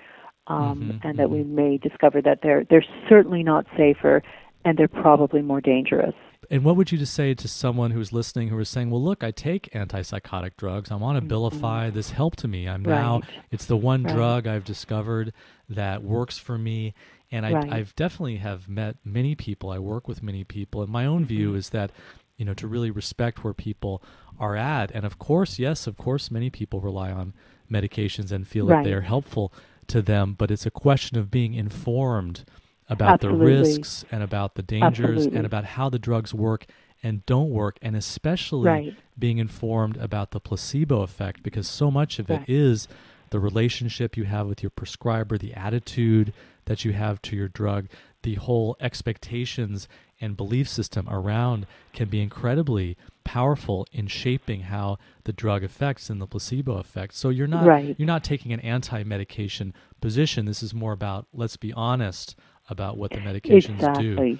um, 0.47 0.59
mm-hmm, 0.59 1.07
and 1.07 1.17
that 1.19 1.27
mm-hmm. 1.27 1.33
we 1.33 1.43
may 1.43 1.77
discover 1.77 2.21
that 2.21 2.39
they're, 2.43 2.65
they're 2.69 2.85
certainly 3.07 3.43
not 3.43 3.65
safer 3.77 4.21
and 4.67 4.77
they're 4.77 4.89
probably 4.89 5.41
more 5.41 5.61
dangerous. 5.61 6.13
And 6.51 6.65
what 6.65 6.75
would 6.75 6.91
you 6.91 6.97
just 6.97 7.13
say 7.13 7.33
to 7.33 7.47
someone 7.47 7.91
who's 7.91 8.11
listening 8.11 8.49
who 8.49 8.59
is 8.59 8.67
saying, 8.67 8.89
"Well, 8.89 9.01
look, 9.01 9.23
I 9.23 9.31
take 9.31 9.71
antipsychotic 9.71 10.57
drugs. 10.57 10.91
I 10.91 10.95
want 10.95 11.17
to 11.17 11.35
mm-hmm. 11.35 11.95
This 11.95 12.11
help 12.11 12.35
to 12.37 12.47
me. 12.47 12.67
I'm 12.67 12.83
right. 12.83 13.01
now 13.01 13.21
it's 13.49 13.65
the 13.65 13.77
one 13.77 14.03
right. 14.03 14.13
drug 14.13 14.45
I've 14.47 14.65
discovered 14.65 15.33
that 15.69 16.03
works 16.03 16.37
for 16.37 16.57
me." 16.57 16.93
And 17.31 17.45
I, 17.45 17.53
right. 17.53 17.73
I've 17.73 17.95
definitely 17.95 18.37
have 18.37 18.69
met 18.69 18.97
many 19.03 19.35
people. 19.35 19.69
I 19.69 19.79
work 19.79 20.07
with 20.07 20.21
many 20.21 20.43
people, 20.43 20.81
and 20.81 20.91
my 20.91 21.05
own 21.05 21.25
view 21.25 21.49
mm-hmm. 21.49 21.57
is 21.57 21.69
that 21.69 21.91
you 22.35 22.43
know 22.43 22.53
to 22.55 22.67
really 22.67 22.91
respect 22.91 23.43
where 23.43 23.53
people 23.53 24.03
are 24.37 24.57
at. 24.57 24.91
And 24.91 25.05
of 25.05 25.17
course, 25.17 25.59
yes, 25.59 25.87
of 25.87 25.95
course, 25.97 26.29
many 26.29 26.49
people 26.49 26.81
rely 26.81 27.11
on 27.11 27.33
medications 27.71 28.31
and 28.33 28.45
feel 28.47 28.65
that 28.67 28.83
they 28.83 28.93
are 28.93 29.01
helpful 29.01 29.53
to 29.87 30.01
them. 30.01 30.35
But 30.37 30.51
it's 30.51 30.65
a 30.65 30.71
question 30.71 31.17
of 31.17 31.31
being 31.31 31.53
informed 31.53 32.43
about 32.89 33.15
Absolutely. 33.15 33.39
the 33.39 33.59
risks 33.59 34.05
and 34.11 34.23
about 34.23 34.55
the 34.55 34.63
dangers 34.63 35.09
Absolutely. 35.09 35.37
and 35.37 35.45
about 35.45 35.65
how 35.65 35.89
the 35.89 35.99
drugs 35.99 36.33
work 36.33 36.65
and 37.03 37.25
don't 37.25 37.49
work, 37.49 37.77
and 37.81 37.95
especially 37.95 38.67
right. 38.67 38.95
being 39.17 39.37
informed 39.37 39.97
about 39.97 40.31
the 40.31 40.39
placebo 40.39 41.01
effect 41.01 41.43
because 41.43 41.67
so 41.67 41.91
much 41.91 42.17
of 42.19 42.29
right. 42.29 42.41
it 42.41 42.49
is 42.49 42.87
the 43.29 43.39
relationship 43.39 44.15
you 44.17 44.23
have 44.23 44.47
with 44.47 44.63
your 44.63 44.69
prescriber, 44.69 45.37
the 45.37 45.53
attitude 45.53 46.33
that 46.65 46.85
you 46.85 46.93
have 46.93 47.21
to 47.21 47.35
your 47.35 47.47
drug, 47.47 47.87
the 48.23 48.35
whole 48.35 48.75
expectations 48.79 49.87
and 50.19 50.35
belief 50.35 50.67
system 50.67 51.07
around 51.09 51.67
can 51.93 52.09
be 52.09 52.21
incredibly 52.21 52.97
powerful 53.23 53.85
in 53.91 54.07
shaping 54.07 54.61
how 54.61 54.97
the 55.25 55.33
drug 55.33 55.63
affects 55.63 56.09
and 56.09 56.19
the 56.21 56.25
placebo 56.25 56.77
effect. 56.77 57.13
So 57.13 57.29
you're 57.29 57.47
not 57.47 57.65
right. 57.65 57.95
you're 57.97 58.07
not 58.07 58.23
taking 58.23 58.53
an 58.53 58.59
anti-medication 58.61 59.73
position. 60.01 60.45
This 60.45 60.63
is 60.63 60.73
more 60.73 60.93
about 60.93 61.27
let's 61.33 61.57
be 61.57 61.73
honest 61.73 62.35
about 62.69 62.97
what 62.97 63.11
the 63.11 63.17
medications 63.17 63.75
exactly. 63.75 64.35
do. 64.35 64.39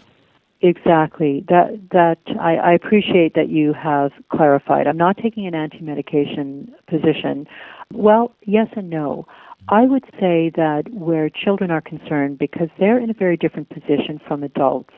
Exactly. 0.59 1.45
That 1.49 1.79
that 1.91 2.17
I, 2.39 2.55
I 2.55 2.73
appreciate 2.73 3.35
that 3.35 3.49
you 3.49 3.73
have 3.73 4.11
clarified. 4.31 4.87
I'm 4.87 4.97
not 4.97 5.17
taking 5.17 5.45
an 5.45 5.53
anti-medication 5.53 6.73
position. 6.89 7.45
Well, 7.93 8.33
yes 8.45 8.67
and 8.75 8.89
no. 8.89 9.27
I 9.69 9.83
would 9.83 10.03
say 10.19 10.51
that 10.55 10.83
where 10.91 11.29
children 11.29 11.71
are 11.71 11.81
concerned, 11.81 12.39
because 12.39 12.69
they're 12.79 12.99
in 12.99 13.09
a 13.09 13.13
very 13.13 13.37
different 13.37 13.69
position 13.69 14.19
from 14.25 14.41
adults, 14.43 14.93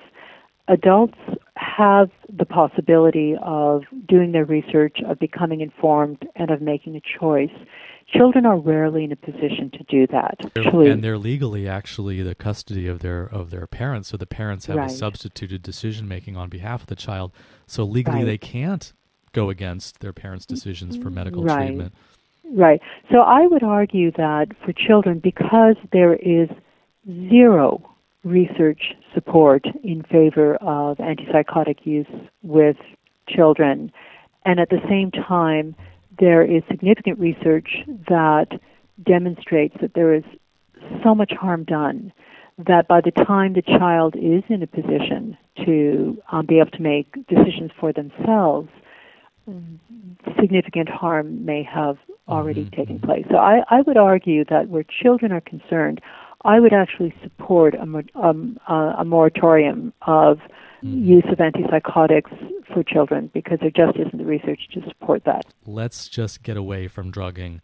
adults 0.67 1.17
have 1.55 2.09
the 2.29 2.45
possibility 2.45 3.35
of 3.41 3.83
doing 4.07 4.31
their 4.31 4.45
research, 4.45 4.99
of 5.05 5.19
becoming 5.19 5.61
informed, 5.61 6.25
and 6.35 6.51
of 6.51 6.61
making 6.61 6.95
a 6.95 7.01
choice. 7.19 7.49
Children 8.11 8.45
are 8.45 8.57
rarely 8.57 9.03
in 9.03 9.11
a 9.11 9.15
position 9.15 9.69
to 9.71 9.83
do 9.83 10.07
that. 10.07 10.37
Actually, 10.57 10.89
and 10.89 11.03
they're 11.03 11.17
legally 11.17 11.67
actually 11.67 12.21
the 12.23 12.33
custody 12.33 12.87
of 12.87 12.99
their 12.99 13.23
of 13.23 13.51
their 13.51 13.67
parents, 13.67 14.09
so 14.09 14.17
the 14.17 14.25
parents 14.25 14.65
have 14.65 14.77
right. 14.77 14.89
a 14.89 14.93
substituted 14.93 15.61
decision 15.61 16.07
making 16.07 16.35
on 16.35 16.49
behalf 16.49 16.81
of 16.81 16.87
the 16.87 16.95
child. 16.95 17.31
So 17.67 17.83
legally, 17.83 18.19
right. 18.19 18.25
they 18.25 18.37
can't 18.37 18.91
go 19.31 19.49
against 19.49 19.99
their 19.99 20.13
parents' 20.13 20.45
decisions 20.45 20.97
for 20.97 21.11
medical 21.11 21.43
right. 21.43 21.67
treatment. 21.67 21.93
Right. 22.51 22.81
So 23.11 23.19
I 23.19 23.45
would 23.45 23.61
argue 23.61 24.11
that 24.13 24.47
for 24.65 24.73
children, 24.73 25.19
because 25.19 25.75
there 25.91 26.15
is 26.15 26.49
zero 27.05 27.87
research 28.23 28.95
support 29.13 29.65
in 29.83 30.01
favor 30.03 30.55
of 30.55 30.97
antipsychotic 30.97 31.85
use 31.85 32.07
with 32.41 32.77
children, 33.27 33.91
and 34.45 34.59
at 34.59 34.69
the 34.69 34.81
same 34.89 35.11
time, 35.11 35.75
there 36.19 36.43
is 36.43 36.63
significant 36.69 37.19
research 37.19 37.69
that 38.07 38.59
demonstrates 39.05 39.75
that 39.81 39.93
there 39.93 40.13
is 40.13 40.23
so 41.03 41.15
much 41.15 41.31
harm 41.31 41.63
done 41.63 42.11
that 42.57 42.87
by 42.87 42.99
the 43.01 43.11
time 43.11 43.53
the 43.53 43.61
child 43.61 44.15
is 44.15 44.43
in 44.49 44.61
a 44.61 44.67
position 44.67 45.37
to 45.65 46.21
um, 46.31 46.45
be 46.45 46.59
able 46.59 46.71
to 46.71 46.81
make 46.81 47.13
decisions 47.27 47.71
for 47.79 47.93
themselves, 47.93 48.69
significant 50.39 50.89
harm 50.89 51.45
may 51.45 51.63
have 51.63 51.97
already 52.27 52.65
mm-hmm. 52.65 52.75
taken 52.75 52.99
place. 52.99 53.25
So 53.31 53.37
I, 53.37 53.61
I 53.69 53.81
would 53.81 53.97
argue 53.97 54.45
that 54.45 54.69
where 54.69 54.83
children 54.83 55.31
are 55.31 55.41
concerned, 55.41 56.01
I 56.45 56.59
would 56.59 56.73
actually 56.73 57.13
support 57.23 57.75
a, 57.75 58.03
um, 58.19 58.59
a 58.67 59.03
moratorium 59.05 59.93
of 60.05 60.39
mm. 60.83 61.05
use 61.05 61.25
of 61.31 61.37
antipsychotics 61.37 62.31
for 62.73 62.83
children 62.83 63.29
because 63.33 63.59
there 63.59 63.71
just 63.71 63.97
isn't 63.97 64.17
the 64.17 64.25
research 64.25 64.59
to 64.73 64.81
support 64.87 65.23
that. 65.25 65.45
Let's 65.65 66.07
just 66.07 66.43
get 66.43 66.57
away 66.57 66.87
from 66.87 67.11
drugging 67.11 67.61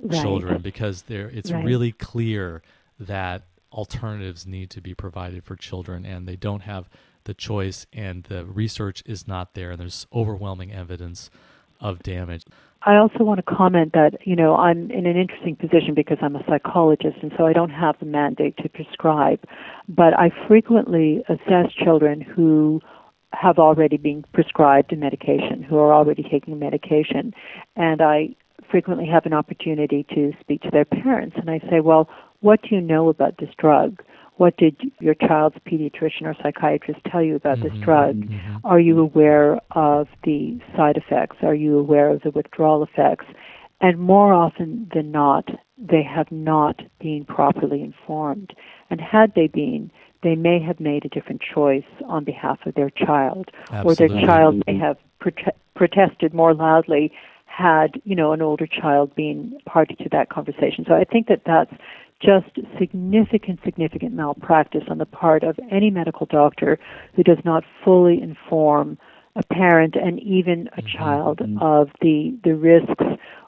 right. 0.00 0.22
children 0.22 0.62
because 0.62 1.02
there 1.02 1.28
it's 1.28 1.50
right. 1.50 1.64
really 1.64 1.92
clear 1.92 2.62
that 2.98 3.42
alternatives 3.72 4.46
need 4.46 4.70
to 4.70 4.80
be 4.80 4.94
provided 4.94 5.44
for 5.44 5.56
children 5.56 6.06
and 6.06 6.28
they 6.28 6.36
don't 6.36 6.62
have 6.62 6.88
the 7.24 7.34
choice 7.34 7.86
and 7.92 8.24
the 8.24 8.44
research 8.44 9.02
is 9.06 9.26
not 9.26 9.54
there 9.54 9.72
and 9.72 9.80
there's 9.80 10.06
overwhelming 10.12 10.72
evidence 10.72 11.30
of 11.80 12.02
damage. 12.02 12.44
I 12.86 12.96
also 12.96 13.24
want 13.24 13.44
to 13.44 13.54
comment 13.54 13.92
that, 13.94 14.18
you 14.26 14.36
know, 14.36 14.56
I'm 14.56 14.90
in 14.90 15.06
an 15.06 15.16
interesting 15.16 15.56
position 15.56 15.94
because 15.94 16.18
I'm 16.20 16.36
a 16.36 16.44
psychologist 16.46 17.16
and 17.22 17.32
so 17.38 17.46
I 17.46 17.54
don't 17.54 17.70
have 17.70 17.96
the 17.98 18.04
mandate 18.04 18.58
to 18.58 18.68
prescribe, 18.68 19.40
but 19.88 20.12
I 20.18 20.30
frequently 20.46 21.24
assess 21.28 21.72
children 21.72 22.20
who 22.20 22.82
have 23.32 23.58
already 23.58 23.96
been 23.96 24.24
prescribed 24.34 24.92
a 24.92 24.96
medication, 24.96 25.62
who 25.62 25.78
are 25.78 25.94
already 25.94 26.22
taking 26.22 26.58
medication, 26.58 27.32
and 27.74 28.02
I 28.02 28.36
frequently 28.70 29.06
have 29.06 29.24
an 29.24 29.32
opportunity 29.32 30.04
to 30.14 30.32
speak 30.40 30.60
to 30.62 30.70
their 30.70 30.84
parents 30.84 31.36
and 31.38 31.50
I 31.50 31.60
say, 31.70 31.80
"Well, 31.80 32.08
what 32.40 32.60
do 32.62 32.74
you 32.74 32.80
know 32.80 33.08
about 33.08 33.38
this 33.38 33.50
drug?" 33.56 34.02
What 34.36 34.56
did 34.56 34.76
your 35.00 35.14
child's 35.14 35.56
pediatrician 35.66 36.22
or 36.22 36.34
psychiatrist 36.42 37.00
tell 37.10 37.22
you 37.22 37.36
about 37.36 37.58
mm-hmm, 37.58 37.74
this 37.74 37.84
drug? 37.84 38.16
Mm-hmm. 38.16 38.56
Are 38.64 38.80
you 38.80 38.98
aware 38.98 39.60
of 39.72 40.08
the 40.24 40.58
side 40.76 40.96
effects? 40.96 41.36
Are 41.42 41.54
you 41.54 41.78
aware 41.78 42.10
of 42.10 42.22
the 42.22 42.30
withdrawal 42.30 42.82
effects? 42.82 43.26
And 43.80 43.98
more 43.98 44.32
often 44.32 44.90
than 44.94 45.12
not, 45.12 45.48
they 45.78 46.02
have 46.02 46.30
not 46.32 46.80
been 47.00 47.24
properly 47.24 47.82
informed. 47.82 48.54
And 48.90 49.00
had 49.00 49.34
they 49.34 49.46
been, 49.46 49.90
they 50.22 50.34
may 50.34 50.60
have 50.60 50.80
made 50.80 51.04
a 51.04 51.08
different 51.08 51.42
choice 51.42 51.84
on 52.06 52.24
behalf 52.24 52.58
of 52.66 52.74
their 52.74 52.90
child, 52.90 53.50
Absolutely. 53.70 54.06
or 54.06 54.08
their 54.08 54.26
child 54.26 54.62
may 54.66 54.78
have 54.78 54.96
prote- 55.20 55.52
protested 55.74 56.34
more 56.34 56.54
loudly 56.54 57.12
had 57.46 58.00
you 58.04 58.16
know 58.16 58.32
an 58.32 58.42
older 58.42 58.66
child 58.66 59.14
been 59.14 59.56
party 59.64 59.94
to 59.94 60.08
that 60.10 60.28
conversation. 60.28 60.84
So 60.86 60.94
I 60.94 61.04
think 61.04 61.28
that 61.28 61.42
that's 61.46 61.72
just 62.24 62.66
significant, 62.78 63.60
significant 63.64 64.14
malpractice 64.14 64.84
on 64.88 64.98
the 64.98 65.06
part 65.06 65.42
of 65.42 65.58
any 65.70 65.90
medical 65.90 66.26
doctor 66.26 66.78
who 67.14 67.22
does 67.22 67.38
not 67.44 67.64
fully 67.84 68.20
inform 68.20 68.98
a 69.36 69.42
parent 69.52 69.96
and 69.96 70.20
even 70.20 70.68
a 70.76 70.82
mm-hmm. 70.82 70.98
child 70.98 71.38
mm-hmm. 71.38 71.58
of 71.58 71.90
the 72.00 72.36
the 72.44 72.54
risks 72.54 73.04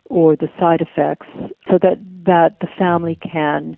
or 0.07 0.37
the 0.37 0.49
side 0.59 0.81
effects 0.81 1.27
so 1.70 1.79
that 1.81 1.99
that 2.24 2.59
the 2.61 2.68
family 2.79 3.16
can 3.16 3.77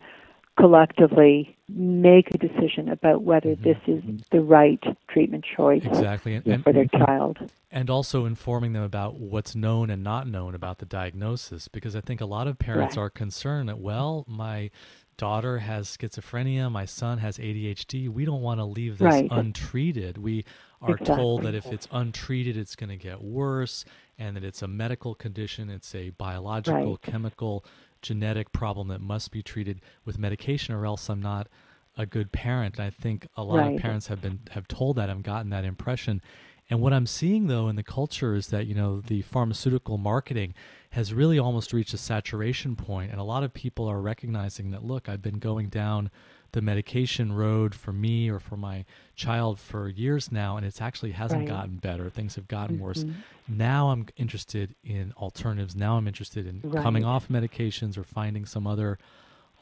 collectively 0.59 1.57
make 1.69 2.35
a 2.35 2.39
decision 2.39 2.89
about 2.89 3.23
whether 3.23 3.51
mm-hmm. 3.51 3.63
this 3.63 3.79
is 3.87 4.03
the 4.31 4.41
right 4.41 4.83
treatment 5.09 5.45
choice 5.57 5.83
exactly 5.85 6.35
and, 6.35 6.65
for 6.65 6.73
their 6.73 6.87
child 6.87 7.39
and 7.71 7.91
also 7.91 8.25
informing 8.25 8.73
them 8.73 8.83
about 8.83 9.15
what's 9.15 9.55
known 9.55 9.91
and 9.91 10.03
not 10.03 10.27
known 10.27 10.55
about 10.55 10.79
the 10.79 10.87
diagnosis 10.87 11.69
because 11.69 11.95
i 11.95 12.01
think 12.01 12.21
a 12.21 12.27
lot 12.27 12.47
of 12.47 12.59
parents 12.59 12.97
right. 12.97 13.05
are 13.05 13.11
concerned 13.11 13.69
that 13.69 13.79
well 13.79 14.25
my 14.27 14.71
daughter 15.19 15.59
has 15.59 15.95
schizophrenia 15.95 16.71
my 16.73 16.85
son 16.85 17.19
has 17.19 17.39
adhd 17.39 18.09
we 18.09 18.25
don't 18.25 18.43
want 18.43 18.59
to 18.59 18.65
leave 18.65 18.99
this 18.99 19.13
right. 19.13 19.29
untreated 19.31 20.17
we 20.17 20.45
are 20.81 20.93
exactly. 20.93 21.17
told 21.17 21.43
that 21.43 21.55
if 21.55 21.67
it's 21.67 21.89
untreated 21.93 22.57
it's 22.57 22.77
going 22.77 22.89
to 22.89 22.97
get 22.97 23.23
worse 23.23 23.85
and 24.19 24.37
that 24.37 24.45
it's 24.45 24.63
a 24.63 24.69
medical 24.69 25.15
condition 25.15 25.69
it's 25.69 25.95
a 25.95 26.11
biological 26.11 26.93
right. 26.93 27.03
chemical 27.03 27.65
genetic 28.03 28.53
problem 28.53 28.89
that 28.89 29.01
must 29.01 29.31
be 29.31 29.43
treated 29.43 29.81
with 30.05 30.19
medication 30.19 30.75
or 30.75 30.87
else 30.87 31.09
I'm 31.09 31.23
not 31.23 31.49
a 31.97 32.07
good 32.07 32.33
parent. 32.33 32.77
And 32.77 32.87
I 32.87 32.91
think 32.91 33.27
a 33.37 33.43
lot 33.43 33.59
right. 33.59 33.75
of 33.75 33.81
parents 33.81 34.07
have 34.07 34.23
been 34.23 34.41
have 34.51 34.69
told 34.69 34.97
that 34.97 35.11
I've 35.11 35.23
gotten 35.23 35.51
that 35.51 35.65
impression. 35.65 36.23
And 36.71 36.81
what 36.81 36.93
I'm 36.93 37.07
seeing 37.07 37.47
though 37.47 37.69
in 37.69 37.77
the 37.77 37.83
culture 37.83 38.35
is 38.35 38.49
that, 38.49 38.67
you 38.67 38.75
know, 38.75 39.01
the 39.01 39.23
pharmaceutical 39.23 39.99
marketing 39.99 40.55
has 40.91 41.13
really 41.13 41.39
almost 41.39 41.73
reached 41.73 41.95
a 41.95 41.99
saturation 41.99 42.77
point 42.77 43.11
and 43.11 43.21
a 43.21 43.25
lot 43.25 43.43
of 43.43 43.53
people 43.53 43.89
are 43.89 44.01
recognizing 44.01 44.71
that 44.71 44.85
look, 44.85 45.09
I've 45.09 45.23
been 45.23 45.39
going 45.39 45.69
down 45.69 46.11
the 46.53 46.63
medication 46.63 47.33
road 47.33 47.75
for 47.75 47.93
me 47.93 48.31
or 48.31 48.39
for 48.41 48.57
my 48.57 48.85
child 49.15 49.59
for 49.59 49.89
years 49.89 50.33
now 50.33 50.57
and 50.57 50.65
it's 50.65 50.81
actually 50.81 51.13
hasn't 51.13 51.41
right. 51.41 51.49
gotten 51.49 51.77
better 51.77 52.09
things 52.09 52.37
have 52.37 52.49
gotten 52.49 52.77
mm-hmm. 52.77 52.85
worse 52.85 53.05
now 53.47 53.91
i'm 53.91 54.07
interested 54.17 54.75
in 54.83 55.13
alternatives 55.17 55.77
now 55.77 55.97
i'm 55.97 56.09
interested 56.09 56.47
in 56.47 56.61
right. 56.65 56.83
coming 56.83 57.05
off 57.05 57.29
medications 57.29 57.99
or 57.99 58.05
finding 58.05 58.47
some 58.47 58.67
other 58.67 58.99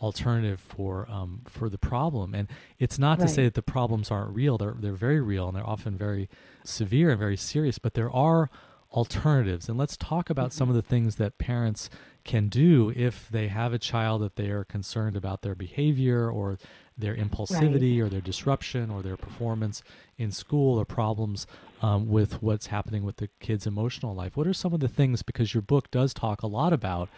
alternative 0.01 0.61
for 0.61 1.09
um, 1.11 1.41
for 1.47 1.69
the 1.69 1.79
problem 1.79 2.35
and 2.35 2.49
it's 2.79 2.99
not 2.99 3.19
right. 3.19 3.27
to 3.27 3.33
say 3.33 3.45
that 3.45 3.55
the 3.55 3.63
problems 3.63 4.11
aren't 4.11 4.35
real 4.35 4.59
they're 4.59 4.77
they're 4.79 4.93
very 4.93 5.21
real 5.21 5.49
and 5.49 5.57
they're 5.57 5.67
often 5.67 5.97
very 5.97 6.29
severe 6.65 7.11
and 7.11 7.19
very 7.19 7.37
serious 7.37 7.79
but 7.79 7.95
there 7.95 8.11
are 8.11 8.51
alternatives 8.93 9.69
and 9.69 9.79
let's 9.79 9.97
talk 9.97 10.31
about 10.31 10.51
mm-hmm. 10.51 10.59
some 10.59 10.69
of 10.69 10.75
the 10.75 10.83
things 10.83 11.17
that 11.17 11.39
parents 11.39 11.89
can 12.27 12.49
do 12.49 12.93
if 12.95 13.29
they 13.31 13.49
have 13.49 13.73
a 13.73 13.79
child 13.79 14.21
that 14.21 14.37
they 14.37 14.51
are 14.51 14.65
concerned 14.65 15.17
about 15.17 15.43
their 15.43 15.55
behavior 15.55 16.29
or 16.31 16.59
their 16.99 17.15
impulsivity 17.15 18.01
right. 18.01 18.07
or 18.07 18.09
their 18.09 18.21
disruption 18.21 18.91
or 18.91 19.03
their 19.03 19.17
performance 19.17 19.83
in 20.19 20.33
school 20.33 20.79
or 20.79 20.85
problems 20.85 21.47
um, 21.83 22.09
with 22.09 22.43
what's 22.43 22.67
happening 22.67 23.05
with 23.05 23.17
the 23.17 23.29
kid's 23.39 23.67
emotional 23.67 24.15
life. 24.15 24.37
What 24.37 24.47
are 24.47 24.55
some 24.55 24.73
of 24.73 24.81
the 24.81 24.89
things, 24.89 25.23
because 25.23 25.55
your 25.55 25.63
book 25.63 25.91
does 25.91 26.13
talk 26.13 26.43
a 26.43 26.47
lot 26.47 26.73
about 26.73 27.09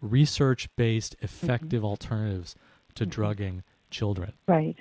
research 0.00 0.68
based, 0.76 1.16
effective 1.20 1.80
mm-hmm. 1.80 1.86
alternatives 1.86 2.54
to 2.94 3.04
mm-hmm. 3.04 3.10
drugging 3.10 3.62
children? 3.90 4.32
Right. 4.46 4.76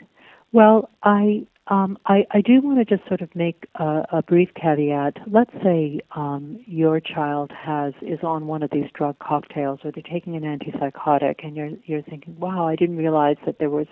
Well, 0.51 0.89
I 1.03 1.47
um, 1.67 1.97
I, 2.05 2.27
I, 2.31 2.41
do 2.41 2.61
want 2.61 2.77
to 2.77 2.85
just 2.85 3.07
sort 3.07 3.21
of 3.21 3.35
make 3.35 3.65
a, 3.75 4.03
a 4.11 4.21
brief 4.21 4.49
caveat. 4.53 5.17
Let's 5.25 5.53
say 5.63 5.99
um, 6.15 6.59
your 6.67 6.99
child 6.99 7.51
has 7.51 7.93
is 8.03 8.19
on 8.21 8.45
one 8.45 8.61
of 8.61 8.69
these 8.69 8.85
drug 8.93 9.17
cocktails, 9.17 9.79
or 9.83 9.91
they're 9.91 10.03
taking 10.03 10.35
an 10.35 10.43
antipsychotic, 10.43 11.43
and 11.43 11.55
you're 11.55 11.71
you're 11.85 12.03
thinking, 12.03 12.37
"Wow, 12.39 12.67
I 12.67 12.75
didn't 12.75 12.97
realize 12.97 13.37
that 13.47 13.57
there 13.57 13.71
was, 13.71 13.87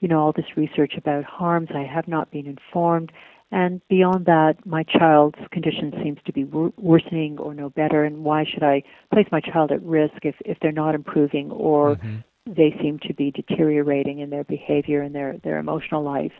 you 0.00 0.08
know, 0.08 0.20
all 0.20 0.32
this 0.32 0.56
research 0.56 0.94
about 0.96 1.24
harms. 1.24 1.68
I 1.74 1.82
have 1.82 2.08
not 2.08 2.30
been 2.30 2.46
informed." 2.46 3.12
And 3.50 3.82
beyond 3.88 4.24
that, 4.26 4.54
my 4.64 4.82
child's 4.82 5.38
condition 5.52 5.92
seems 6.02 6.18
to 6.26 6.32
be 6.32 6.44
wor- 6.44 6.72
worsening 6.78 7.38
or 7.38 7.54
no 7.54 7.68
better. 7.68 8.04
And 8.04 8.24
why 8.24 8.44
should 8.44 8.62
I 8.62 8.82
place 9.12 9.26
my 9.30 9.40
child 9.40 9.70
at 9.70 9.82
risk 9.82 10.14
if 10.22 10.34
if 10.46 10.58
they're 10.60 10.72
not 10.72 10.94
improving 10.94 11.50
or 11.50 11.96
mm-hmm. 11.96 12.18
they 12.46 12.74
seem 12.80 12.98
to 13.00 13.12
be 13.12 13.30
deteriorating 13.30 14.20
in 14.20 14.30
their 14.30 14.44
behavior 14.44 15.02
and 15.02 15.14
their 15.14 15.36
their 15.44 15.58
emotional 15.58 16.02
life? 16.02 16.32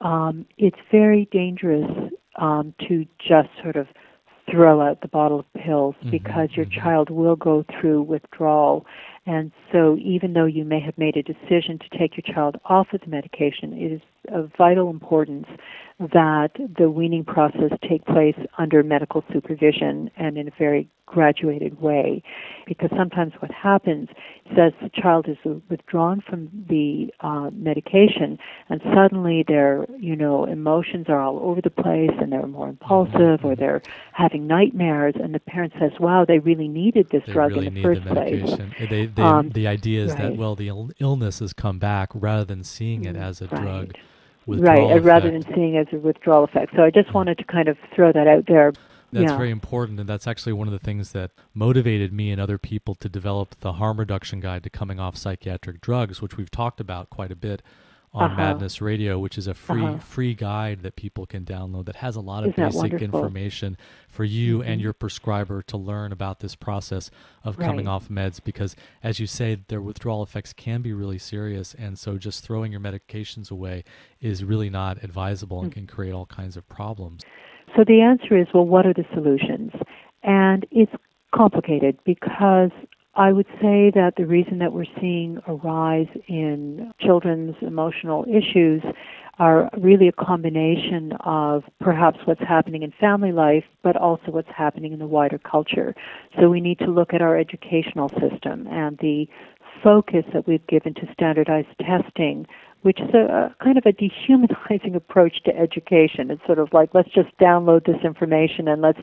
Um, 0.00 0.46
it's 0.58 0.78
very 0.90 1.28
dangerous 1.30 1.90
um, 2.36 2.74
to 2.88 3.06
just 3.18 3.48
sort 3.62 3.76
of 3.76 3.86
throw 4.50 4.80
out 4.80 5.00
the 5.00 5.08
bottle 5.08 5.40
of 5.40 5.46
pills 5.54 5.94
mm-hmm, 6.00 6.10
because 6.10 6.50
your 6.54 6.66
mm-hmm. 6.66 6.80
child 6.80 7.10
will 7.10 7.36
go 7.36 7.64
through 7.80 8.02
withdrawal. 8.02 8.84
And 9.26 9.52
so, 9.72 9.96
even 9.98 10.34
though 10.34 10.44
you 10.44 10.64
may 10.64 10.80
have 10.80 10.98
made 10.98 11.16
a 11.16 11.22
decision 11.22 11.78
to 11.78 11.98
take 11.98 12.16
your 12.16 12.34
child 12.34 12.56
off 12.66 12.88
of 12.92 13.00
the 13.00 13.06
medication, 13.06 13.72
it 13.72 13.92
is 13.92 14.02
of 14.28 14.50
vital 14.56 14.90
importance 14.90 15.46
that 16.00 16.50
the 16.76 16.90
weaning 16.90 17.24
process 17.24 17.70
take 17.88 18.04
place 18.04 18.34
under 18.58 18.82
medical 18.82 19.22
supervision 19.32 20.10
and 20.16 20.36
in 20.36 20.48
a 20.48 20.50
very 20.58 20.88
graduated 21.06 21.80
way. 21.80 22.20
Because 22.66 22.90
sometimes 22.96 23.32
what 23.38 23.52
happens 23.52 24.08
is 24.50 24.58
as 24.58 24.72
the 24.82 24.90
child 25.00 25.28
is 25.28 25.36
withdrawn 25.68 26.20
from 26.28 26.48
the 26.68 27.12
uh, 27.20 27.50
medication 27.52 28.38
and 28.68 28.80
suddenly 28.92 29.44
their, 29.46 29.86
you 30.00 30.16
know, 30.16 30.44
emotions 30.46 31.06
are 31.08 31.20
all 31.20 31.38
over 31.38 31.60
the 31.60 31.70
place 31.70 32.10
and 32.20 32.32
they're 32.32 32.46
more 32.46 32.70
impulsive 32.70 33.14
mm-hmm. 33.14 33.46
or 33.46 33.54
they're 33.54 33.82
having 34.12 34.48
nightmares 34.48 35.14
and 35.22 35.32
the 35.32 35.40
parent 35.40 35.72
says, 35.78 35.92
wow, 36.00 36.24
they 36.26 36.40
really 36.40 36.68
needed 36.68 37.08
this 37.10 37.22
they 37.26 37.32
drug 37.32 37.52
really 37.52 37.68
in 37.68 37.74
the 37.74 37.80
need 37.80 37.82
first 37.84 38.04
the 38.04 38.14
medication. 38.14 38.70
place. 38.72 38.90
They, 38.90 39.06
they, 39.06 39.22
um, 39.22 39.50
the 39.50 39.68
idea 39.68 40.02
is 40.02 40.10
right. 40.12 40.22
that, 40.22 40.36
well, 40.36 40.56
the 40.56 40.72
illness 40.98 41.38
has 41.38 41.52
come 41.52 41.78
back 41.78 42.10
rather 42.14 42.44
than 42.44 42.64
seeing 42.64 43.04
it 43.04 43.14
as 43.14 43.40
a 43.40 43.46
right. 43.46 43.62
drug 43.62 43.94
right, 44.46 44.92
uh, 44.92 45.00
rather 45.00 45.30
than 45.30 45.42
seeing 45.54 45.74
it 45.74 45.88
as 45.88 45.94
a 45.94 45.98
withdrawal 45.98 46.44
effect. 46.44 46.74
So 46.76 46.82
I 46.82 46.90
just 46.90 47.12
wanted 47.14 47.38
to 47.38 47.44
kind 47.44 47.68
of 47.68 47.76
throw 47.94 48.12
that 48.12 48.26
out 48.26 48.46
there. 48.46 48.72
That's 49.12 49.30
yeah. 49.30 49.36
very 49.36 49.50
important, 49.50 50.00
and 50.00 50.08
that's 50.08 50.26
actually 50.26 50.54
one 50.54 50.66
of 50.66 50.72
the 50.72 50.78
things 50.80 51.12
that 51.12 51.30
motivated 51.54 52.12
me 52.12 52.32
and 52.32 52.40
other 52.40 52.58
people 52.58 52.96
to 52.96 53.08
develop 53.08 53.54
the 53.60 53.74
harm 53.74 54.00
reduction 54.00 54.40
guide 54.40 54.64
to 54.64 54.70
coming 54.70 54.98
off 54.98 55.16
psychiatric 55.16 55.80
drugs, 55.80 56.20
which 56.20 56.36
we've 56.36 56.50
talked 56.50 56.80
about 56.80 57.10
quite 57.10 57.30
a 57.30 57.36
bit 57.36 57.62
on 58.14 58.30
uh-huh. 58.30 58.40
Madness 58.40 58.80
Radio, 58.80 59.18
which 59.18 59.36
is 59.36 59.48
a 59.48 59.54
free 59.54 59.84
uh-huh. 59.84 59.98
free 59.98 60.34
guide 60.34 60.82
that 60.82 60.94
people 60.94 61.26
can 61.26 61.44
download 61.44 61.86
that 61.86 61.96
has 61.96 62.14
a 62.14 62.20
lot 62.20 62.44
of 62.44 62.56
Isn't 62.56 62.80
basic 62.80 63.02
information 63.02 63.76
for 64.08 64.22
you 64.22 64.58
mm-hmm. 64.58 64.68
and 64.68 64.80
your 64.80 64.92
prescriber 64.92 65.62
to 65.62 65.76
learn 65.76 66.12
about 66.12 66.38
this 66.38 66.54
process 66.54 67.10
of 67.42 67.58
coming 67.58 67.86
right. 67.86 67.92
off 67.92 68.08
meds 68.08 68.40
because 68.42 68.76
as 69.02 69.18
you 69.18 69.26
say 69.26 69.58
their 69.66 69.80
withdrawal 69.80 70.22
effects 70.22 70.52
can 70.52 70.80
be 70.80 70.92
really 70.92 71.18
serious 71.18 71.74
and 71.74 71.98
so 71.98 72.16
just 72.16 72.44
throwing 72.44 72.70
your 72.70 72.80
medications 72.80 73.50
away 73.50 73.82
is 74.20 74.44
really 74.44 74.70
not 74.70 75.02
advisable 75.02 75.60
and 75.60 75.70
mm-hmm. 75.70 75.80
can 75.80 75.86
create 75.88 76.12
all 76.12 76.26
kinds 76.26 76.56
of 76.56 76.68
problems. 76.68 77.22
So 77.76 77.82
the 77.84 78.00
answer 78.00 78.38
is 78.38 78.46
well 78.54 78.66
what 78.66 78.86
are 78.86 78.94
the 78.94 79.04
solutions? 79.12 79.72
And 80.22 80.64
it's 80.70 80.92
complicated 81.34 81.98
because 82.04 82.70
I 83.16 83.32
would 83.32 83.46
say 83.60 83.92
that 83.94 84.14
the 84.16 84.26
reason 84.26 84.58
that 84.58 84.72
we're 84.72 84.86
seeing 85.00 85.38
a 85.46 85.54
rise 85.54 86.08
in 86.26 86.92
children's 87.00 87.54
emotional 87.60 88.24
issues 88.28 88.82
are 89.38 89.68
really 89.76 90.08
a 90.08 90.12
combination 90.12 91.12
of 91.20 91.64
perhaps 91.80 92.18
what's 92.24 92.40
happening 92.40 92.82
in 92.82 92.92
family 93.00 93.32
life, 93.32 93.64
but 93.82 93.96
also 93.96 94.30
what's 94.30 94.48
happening 94.56 94.92
in 94.92 94.98
the 94.98 95.06
wider 95.06 95.38
culture. 95.38 95.94
So 96.38 96.48
we 96.48 96.60
need 96.60 96.78
to 96.80 96.86
look 96.86 97.12
at 97.12 97.22
our 97.22 97.38
educational 97.38 98.08
system 98.10 98.66
and 98.68 98.98
the 98.98 99.26
focus 99.82 100.24
that 100.32 100.46
we've 100.46 100.66
given 100.66 100.94
to 100.94 101.02
standardized 101.12 101.68
testing, 101.80 102.46
which 102.82 103.00
is 103.00 103.10
a, 103.12 103.50
a, 103.50 103.56
kind 103.62 103.76
of 103.76 103.84
a 103.86 103.92
dehumanizing 103.92 104.94
approach 104.96 105.42
to 105.44 105.56
education. 105.56 106.30
It's 106.30 106.44
sort 106.46 106.58
of 106.58 106.68
like 106.72 106.90
let's 106.94 107.10
just 107.10 107.36
download 107.40 107.86
this 107.86 108.02
information 108.04 108.68
and 108.68 108.82
let's 108.82 109.00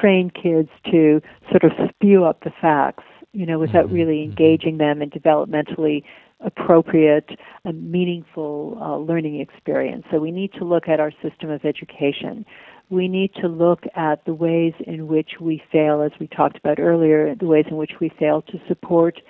train 0.00 0.30
kids 0.30 0.68
to 0.90 1.20
sort 1.50 1.64
of 1.64 1.72
spew 1.90 2.24
up 2.24 2.44
the 2.44 2.52
facts, 2.60 3.04
you 3.32 3.46
know, 3.46 3.58
without 3.58 3.86
mm-hmm. 3.86 3.94
really 3.94 4.16
mm-hmm. 4.18 4.30
engaging 4.30 4.78
them 4.78 5.02
in 5.02 5.10
developmentally 5.10 6.02
appropriate 6.40 7.30
and 7.64 7.90
meaningful 7.90 8.78
uh, 8.80 8.96
learning 8.96 9.40
experience. 9.40 10.04
So 10.10 10.18
we 10.18 10.30
need 10.30 10.52
to 10.54 10.64
look 10.64 10.88
at 10.88 11.00
our 11.00 11.12
system 11.22 11.50
of 11.50 11.64
education. 11.64 12.46
We 12.88 13.08
need 13.08 13.34
to 13.40 13.46
look 13.46 13.84
at 13.94 14.24
the 14.24 14.34
ways 14.34 14.72
in 14.86 15.06
which 15.06 15.32
we 15.40 15.62
fail, 15.70 16.02
as 16.02 16.12
we 16.18 16.26
talked 16.26 16.56
about 16.56 16.80
earlier, 16.80 17.34
the 17.34 17.46
ways 17.46 17.66
in 17.70 17.76
which 17.76 17.92
we 18.00 18.10
fail 18.18 18.42
to 18.42 18.58
support 18.66 19.20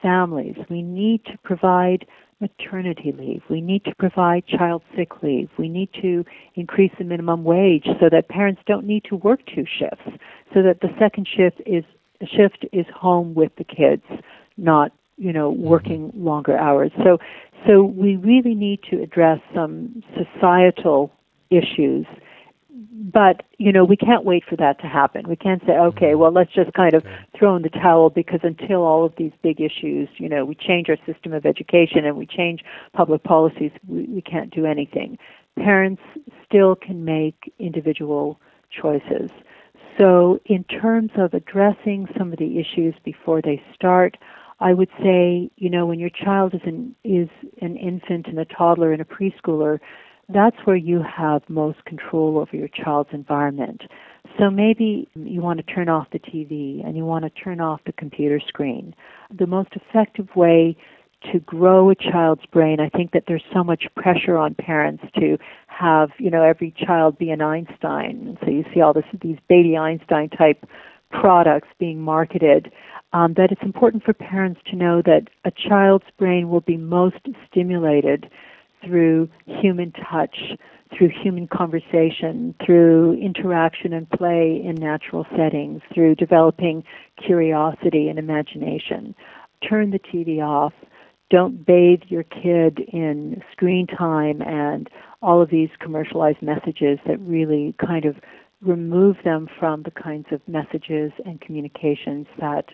families. 0.00 0.56
We 0.70 0.82
need 0.82 1.24
to 1.26 1.38
provide 1.44 2.06
maternity 2.40 3.12
leave. 3.16 3.42
We 3.48 3.60
need 3.60 3.84
to 3.84 3.94
provide 3.94 4.46
child 4.46 4.82
sick 4.96 5.22
leave. 5.22 5.48
We 5.58 5.68
need 5.68 5.90
to 6.00 6.24
increase 6.54 6.90
the 6.98 7.04
minimum 7.04 7.44
wage 7.44 7.86
so 8.00 8.08
that 8.10 8.28
parents 8.28 8.62
don't 8.66 8.86
need 8.86 9.04
to 9.10 9.16
work 9.16 9.40
two 9.46 9.64
shifts, 9.78 10.18
so 10.52 10.62
that 10.62 10.80
the 10.80 10.88
second 10.98 11.28
shift 11.28 11.60
is 11.66 11.84
shift 12.26 12.66
is 12.72 12.86
home 12.94 13.34
with 13.34 13.54
the 13.56 13.64
kids, 13.64 14.04
not 14.56 14.92
you 15.16 15.32
know 15.32 15.52
mm-hmm. 15.52 15.62
working 15.62 16.12
longer 16.14 16.56
hours. 16.56 16.92
So 17.02 17.18
so 17.66 17.82
we 17.82 18.16
really 18.16 18.54
need 18.54 18.80
to 18.90 19.02
address 19.02 19.40
some 19.54 20.02
societal 20.16 21.12
issues 21.50 22.06
but 22.92 23.42
you 23.58 23.72
know 23.72 23.84
we 23.84 23.96
can't 23.96 24.24
wait 24.24 24.44
for 24.48 24.56
that 24.56 24.80
to 24.80 24.86
happen 24.86 25.28
we 25.28 25.36
can't 25.36 25.62
say 25.66 25.72
okay 25.72 26.06
mm-hmm. 26.12 26.20
well 26.20 26.32
let's 26.32 26.52
just 26.52 26.72
kind 26.72 26.94
of 26.94 27.04
throw 27.36 27.56
in 27.56 27.62
the 27.62 27.68
towel 27.68 28.10
because 28.10 28.40
until 28.42 28.82
all 28.82 29.04
of 29.04 29.14
these 29.16 29.32
big 29.42 29.60
issues 29.60 30.08
you 30.16 30.28
know 30.28 30.44
we 30.44 30.54
change 30.54 30.88
our 30.88 30.96
system 31.06 31.32
of 31.32 31.44
education 31.44 32.04
and 32.04 32.16
we 32.16 32.26
change 32.26 32.60
public 32.92 33.22
policies 33.22 33.70
we, 33.86 34.04
we 34.04 34.22
can't 34.22 34.52
do 34.52 34.66
anything 34.66 35.18
parents 35.56 36.02
still 36.46 36.74
can 36.74 37.04
make 37.04 37.52
individual 37.58 38.40
choices 38.70 39.30
so 39.98 40.40
in 40.46 40.64
terms 40.64 41.10
of 41.16 41.34
addressing 41.34 42.06
some 42.18 42.32
of 42.32 42.38
the 42.38 42.58
issues 42.58 42.94
before 43.04 43.40
they 43.42 43.62
start 43.74 44.16
I 44.62 44.74
would 44.74 44.90
say, 45.02 45.50
you 45.56 45.68
know, 45.68 45.86
when 45.86 45.98
your 45.98 46.10
child 46.10 46.54
is 46.54 46.60
an 46.64 46.94
is 47.02 47.28
an 47.60 47.76
infant 47.76 48.28
and 48.28 48.38
a 48.38 48.44
toddler 48.44 48.92
and 48.92 49.02
a 49.02 49.04
preschooler, 49.04 49.80
that's 50.28 50.56
where 50.64 50.76
you 50.76 51.02
have 51.02 51.42
most 51.48 51.84
control 51.84 52.38
over 52.38 52.56
your 52.56 52.68
child's 52.68 53.10
environment. 53.12 53.82
So 54.38 54.50
maybe 54.50 55.08
you 55.16 55.40
want 55.40 55.58
to 55.58 55.74
turn 55.74 55.88
off 55.88 56.06
the 56.12 56.20
TV 56.20 56.86
and 56.86 56.96
you 56.96 57.04
want 57.04 57.24
to 57.24 57.30
turn 57.30 57.60
off 57.60 57.80
the 57.86 57.92
computer 57.92 58.40
screen. 58.46 58.94
The 59.36 59.48
most 59.48 59.70
effective 59.72 60.28
way 60.36 60.76
to 61.32 61.40
grow 61.40 61.90
a 61.90 61.94
child's 61.96 62.46
brain, 62.46 62.78
I 62.78 62.88
think 62.88 63.10
that 63.12 63.24
there's 63.26 63.44
so 63.52 63.64
much 63.64 63.84
pressure 63.96 64.38
on 64.38 64.54
parents 64.54 65.02
to 65.16 65.38
have, 65.82 66.10
you 66.18 66.30
know, 66.30 66.42
every 66.42 66.72
child 66.86 67.18
be 67.18 67.30
an 67.30 67.42
Einstein. 67.42 68.38
So 68.44 68.50
you 68.50 68.64
see 68.72 68.80
all 68.80 68.92
this 68.92 69.04
these 69.20 69.38
baby 69.48 69.76
Einstein 69.76 70.28
type 70.28 70.64
products 71.10 71.68
being 71.78 72.00
marketed. 72.00 72.72
Um, 73.14 73.34
that 73.34 73.52
it's 73.52 73.62
important 73.62 74.04
for 74.04 74.14
parents 74.14 74.60
to 74.70 74.76
know 74.76 75.02
that 75.02 75.28
a 75.44 75.50
child's 75.50 76.06
brain 76.18 76.48
will 76.48 76.62
be 76.62 76.78
most 76.78 77.18
stimulated 77.46 78.30
through 78.82 79.28
human 79.44 79.92
touch, 79.92 80.34
through 80.96 81.10
human 81.22 81.46
conversation, 81.46 82.54
through 82.64 83.14
interaction 83.20 83.92
and 83.92 84.08
play 84.10 84.62
in 84.64 84.76
natural 84.76 85.26
settings, 85.36 85.82
through 85.92 86.14
developing 86.14 86.84
curiosity 87.24 88.08
and 88.08 88.18
imagination. 88.18 89.14
Turn 89.68 89.90
the 89.90 89.98
TV 89.98 90.42
off. 90.42 90.72
Don't 91.30 91.66
bathe 91.66 92.02
your 92.08 92.24
kid 92.24 92.80
in 92.92 93.42
screen 93.52 93.86
time 93.86 94.42
and 94.42 94.88
all 95.22 95.40
of 95.40 95.50
these 95.50 95.70
commercialized 95.80 96.42
messages 96.42 96.98
that 97.06 97.18
really 97.20 97.74
kind 97.84 98.04
of 98.04 98.16
remove 98.60 99.16
them 99.24 99.48
from 99.58 99.82
the 99.82 99.90
kinds 99.90 100.26
of 100.30 100.40
messages 100.46 101.12
and 101.24 101.40
communications 101.40 102.26
that 102.38 102.66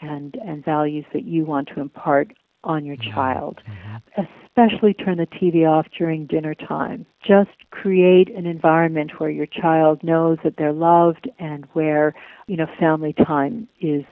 and 0.00 0.36
and 0.44 0.64
values 0.64 1.04
that 1.12 1.24
you 1.24 1.44
want 1.44 1.68
to 1.68 1.80
impart 1.80 2.32
on 2.64 2.84
your 2.84 2.96
mm-hmm. 2.96 3.14
child. 3.14 3.60
Mm-hmm. 3.66 4.22
Especially 4.46 4.94
turn 4.94 5.18
the 5.18 5.26
TV 5.26 5.68
off 5.68 5.86
during 5.96 6.26
dinner 6.26 6.54
time. 6.54 7.06
Just 7.26 7.50
create 7.70 8.34
an 8.34 8.46
environment 8.46 9.12
where 9.18 9.30
your 9.30 9.46
child 9.46 10.02
knows 10.02 10.38
that 10.44 10.56
they're 10.56 10.72
loved 10.72 11.28
and 11.38 11.66
where, 11.74 12.14
you 12.46 12.56
know, 12.56 12.66
family 12.78 13.12
time 13.12 13.68
is 13.80 14.04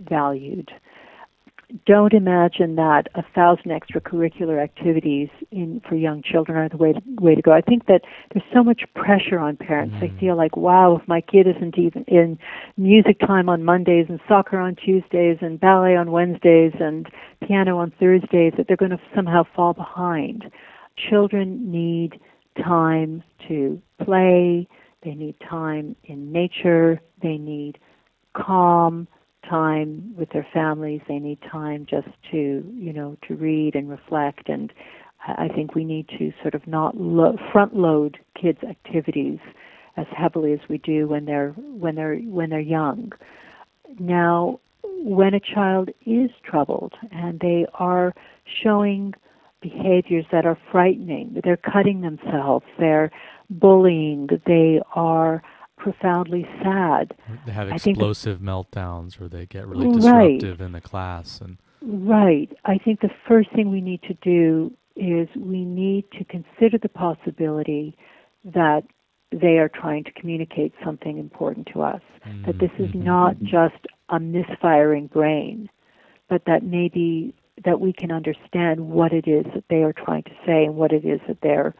valued 0.00 0.70
don't 1.86 2.12
imagine 2.12 2.76
that 2.76 3.04
a 3.14 3.22
thousand 3.34 3.70
extracurricular 3.70 4.62
activities 4.62 5.28
in 5.50 5.80
for 5.88 5.94
young 5.94 6.22
children 6.22 6.58
are 6.58 6.68
the 6.68 6.76
way 6.76 6.92
to, 6.92 7.00
way 7.20 7.34
to 7.34 7.42
go. 7.42 7.52
I 7.52 7.60
think 7.60 7.86
that 7.86 8.02
there's 8.32 8.44
so 8.52 8.62
much 8.62 8.82
pressure 8.94 9.38
on 9.38 9.56
parents. 9.56 9.94
Mm. 9.96 10.00
They 10.00 10.20
feel 10.20 10.36
like, 10.36 10.56
wow, 10.56 10.98
if 11.00 11.08
my 11.08 11.20
kid 11.20 11.46
isn't 11.46 11.78
even 11.78 12.04
in 12.04 12.38
music 12.76 13.18
time 13.20 13.48
on 13.48 13.64
Mondays 13.64 14.06
and 14.08 14.20
soccer 14.28 14.58
on 14.58 14.76
Tuesdays 14.76 15.38
and 15.40 15.60
ballet 15.60 15.96
on 15.96 16.10
Wednesdays 16.10 16.72
and 16.80 17.08
piano 17.46 17.78
on 17.78 17.92
Thursdays, 17.98 18.52
that 18.56 18.66
they're 18.66 18.76
going 18.76 18.90
to 18.90 19.00
somehow 19.14 19.44
fall 19.54 19.72
behind. 19.72 20.50
Children 20.96 21.70
need 21.70 22.20
time 22.56 23.22
to 23.48 23.80
play. 24.04 24.68
They 25.02 25.14
need 25.14 25.36
time 25.48 25.96
in 26.04 26.32
nature. 26.32 27.00
They 27.22 27.38
need 27.38 27.78
calm 28.34 29.08
time 29.50 30.14
with 30.16 30.30
their 30.30 30.46
families. 30.52 31.00
They 31.08 31.18
need 31.18 31.38
time 31.50 31.86
just 31.88 32.08
to, 32.30 32.36
you 32.36 32.92
know, 32.92 33.16
to 33.28 33.34
read 33.34 33.74
and 33.74 33.90
reflect. 33.90 34.48
And 34.48 34.72
I 35.26 35.48
think 35.48 35.74
we 35.74 35.84
need 35.84 36.08
to 36.18 36.32
sort 36.40 36.54
of 36.54 36.66
not 36.66 36.96
lo- 36.96 37.36
front 37.52 37.76
load 37.76 38.18
kids' 38.40 38.62
activities 38.62 39.38
as 39.96 40.06
heavily 40.16 40.52
as 40.52 40.60
we 40.68 40.78
do 40.78 41.08
when 41.08 41.24
they're 41.24 41.50
when 41.50 41.96
they're 41.96 42.16
when 42.16 42.50
they're 42.50 42.60
young. 42.60 43.12
Now, 43.98 44.60
when 44.82 45.34
a 45.34 45.40
child 45.40 45.90
is 46.06 46.30
troubled 46.44 46.94
and 47.10 47.40
they 47.40 47.66
are 47.74 48.14
showing 48.62 49.14
behaviors 49.60 50.24
that 50.32 50.46
are 50.46 50.58
frightening, 50.70 51.40
they're 51.44 51.56
cutting 51.56 52.00
themselves, 52.00 52.64
they're 52.78 53.10
bullying, 53.50 54.28
they 54.46 54.80
are 54.94 55.42
profoundly 55.80 56.46
sad. 56.62 57.14
They 57.46 57.52
have 57.52 57.70
explosive 57.70 58.38
meltdowns 58.38 59.20
or 59.20 59.28
they 59.28 59.46
get 59.46 59.66
really 59.66 59.90
disruptive 59.90 60.60
right. 60.60 60.66
in 60.66 60.72
the 60.72 60.80
class 60.80 61.40
and 61.40 61.58
Right. 61.82 62.50
I 62.64 62.76
think 62.78 63.00
the 63.00 63.10
first 63.26 63.50
thing 63.52 63.70
we 63.70 63.80
need 63.80 64.02
to 64.02 64.14
do 64.14 64.70
is 64.96 65.28
we 65.34 65.64
need 65.64 66.04
to 66.18 66.24
consider 66.24 66.76
the 66.76 66.90
possibility 66.90 67.96
that 68.44 68.82
they 69.32 69.58
are 69.58 69.68
trying 69.68 70.04
to 70.04 70.12
communicate 70.12 70.74
something 70.84 71.18
important 71.18 71.68
to 71.72 71.82
us. 71.82 72.02
Mm-hmm. 72.26 72.44
That 72.44 72.58
this 72.58 72.70
is 72.78 72.90
mm-hmm. 72.90 73.04
not 73.04 73.38
just 73.40 73.86
a 74.10 74.20
misfiring 74.20 75.06
brain, 75.06 75.70
but 76.28 76.42
that 76.46 76.62
maybe 76.62 77.34
that 77.64 77.80
we 77.80 77.92
can 77.92 78.10
understand 78.10 78.88
what 78.88 79.12
it 79.12 79.26
is 79.26 79.46
that 79.54 79.64
they 79.70 79.82
are 79.82 79.92
trying 79.92 80.24
to 80.24 80.32
say 80.46 80.64
and 80.64 80.76
what 80.76 80.92
it 80.92 81.04
is 81.04 81.20
that 81.28 81.38
they're 81.42 81.74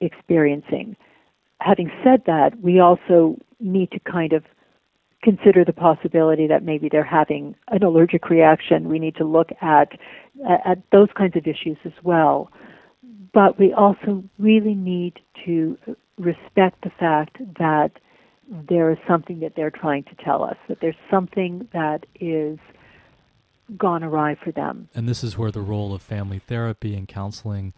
experiencing 0.00 0.96
having 1.64 1.90
said 2.04 2.22
that, 2.26 2.60
we 2.60 2.78
also 2.78 3.36
need 3.58 3.90
to 3.90 3.98
kind 4.00 4.32
of 4.34 4.44
consider 5.22 5.64
the 5.64 5.72
possibility 5.72 6.46
that 6.46 6.62
maybe 6.62 6.90
they're 6.90 7.02
having 7.02 7.54
an 7.68 7.82
allergic 7.82 8.28
reaction. 8.28 8.88
We 8.88 8.98
need 8.98 9.16
to 9.16 9.24
look 9.24 9.48
at 9.62 9.92
at 10.46 10.82
those 10.92 11.08
kinds 11.16 11.36
of 11.36 11.46
issues 11.46 11.78
as 11.84 11.92
well. 12.02 12.50
But 13.32 13.58
we 13.58 13.72
also 13.72 14.22
really 14.38 14.74
need 14.74 15.18
to 15.46 15.78
respect 16.18 16.82
the 16.82 16.90
fact 16.90 17.38
that 17.58 17.92
there 18.68 18.90
is 18.90 18.98
something 19.08 19.40
that 19.40 19.54
they're 19.56 19.70
trying 19.70 20.04
to 20.04 20.14
tell 20.22 20.44
us, 20.44 20.56
that 20.68 20.78
there's 20.82 20.94
something 21.10 21.66
that 21.72 22.04
is 22.20 22.58
gone 23.78 24.04
awry 24.04 24.36
for 24.44 24.52
them. 24.52 24.88
And 24.94 25.08
this 25.08 25.24
is 25.24 25.38
where 25.38 25.50
the 25.50 25.62
role 25.62 25.94
of 25.94 26.02
family 26.02 26.38
therapy 26.38 26.94
and 26.94 27.08
counseling 27.08 27.72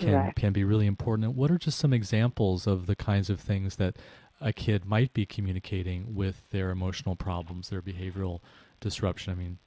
can 0.00 0.32
can 0.36 0.52
be 0.52 0.64
really 0.64 0.86
important. 0.86 1.34
what 1.34 1.50
are 1.50 1.58
just 1.58 1.78
some 1.78 1.92
examples 1.92 2.66
of 2.66 2.86
the 2.86 2.96
kinds 2.96 3.30
of 3.30 3.40
things 3.40 3.76
that 3.76 3.96
a 4.40 4.52
kid 4.52 4.84
might 4.84 5.12
be 5.12 5.26
communicating 5.26 6.14
with 6.14 6.48
their 6.50 6.70
emotional 6.70 7.14
problems, 7.14 7.68
their 7.68 7.82
behavioral 7.82 8.40
disruption? 8.80 9.32
I 9.32 9.36
mean, 9.36 9.58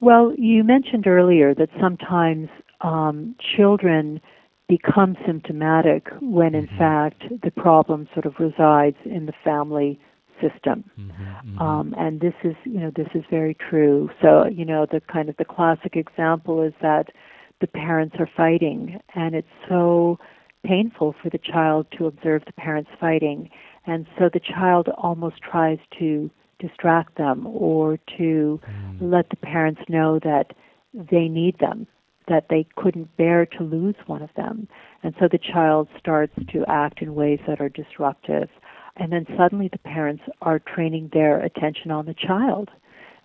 well, 0.00 0.32
you 0.36 0.64
mentioned 0.64 1.06
earlier 1.06 1.54
that 1.54 1.70
sometimes 1.80 2.48
um, 2.80 3.34
children 3.56 4.20
become 4.68 5.16
symptomatic 5.26 6.08
when, 6.20 6.54
in 6.54 6.66
mm-hmm. 6.66 6.78
fact, 6.78 7.22
the 7.42 7.50
problem 7.50 8.08
sort 8.14 8.26
of 8.26 8.34
resides 8.38 8.96
in 9.04 9.26
the 9.26 9.32
family 9.42 9.98
system. 10.40 10.84
Mm-hmm, 10.98 11.22
mm-hmm. 11.22 11.58
Um, 11.58 11.94
and 11.96 12.20
this 12.20 12.34
is, 12.42 12.54
you 12.64 12.80
know, 12.80 12.90
this 12.94 13.08
is 13.14 13.24
very 13.30 13.54
true. 13.54 14.10
So, 14.20 14.46
you 14.46 14.64
know, 14.64 14.86
the 14.90 15.00
kind 15.00 15.28
of 15.28 15.36
the 15.36 15.44
classic 15.44 15.96
example 15.96 16.62
is 16.62 16.72
that 16.82 17.08
the 17.64 17.78
parents 17.78 18.16
are 18.18 18.28
fighting, 18.36 19.00
and 19.14 19.34
it's 19.34 19.48
so 19.70 20.18
painful 20.66 21.14
for 21.22 21.30
the 21.30 21.38
child 21.38 21.86
to 21.96 22.06
observe 22.06 22.42
the 22.44 22.52
parents 22.52 22.90
fighting. 23.00 23.48
And 23.86 24.06
so 24.18 24.28
the 24.30 24.40
child 24.40 24.88
almost 24.98 25.36
tries 25.40 25.78
to 25.98 26.30
distract 26.58 27.16
them 27.16 27.46
or 27.46 27.98
to 28.18 28.60
mm. 28.60 28.98
let 29.00 29.30
the 29.30 29.36
parents 29.36 29.80
know 29.88 30.18
that 30.24 30.52
they 30.92 31.26
need 31.28 31.58
them, 31.58 31.86
that 32.28 32.46
they 32.50 32.66
couldn't 32.76 33.16
bear 33.16 33.46
to 33.46 33.62
lose 33.64 33.96
one 34.06 34.20
of 34.20 34.30
them. 34.36 34.68
And 35.02 35.14
so 35.18 35.26
the 35.30 35.38
child 35.38 35.88
starts 35.98 36.34
to 36.52 36.64
act 36.68 37.00
in 37.00 37.14
ways 37.14 37.40
that 37.48 37.62
are 37.62 37.70
disruptive. 37.70 38.50
And 38.96 39.10
then 39.10 39.26
suddenly 39.38 39.68
the 39.72 39.78
parents 39.78 40.22
are 40.42 40.58
training 40.58 41.10
their 41.14 41.40
attention 41.40 41.90
on 41.90 42.04
the 42.04 42.14
child. 42.14 42.70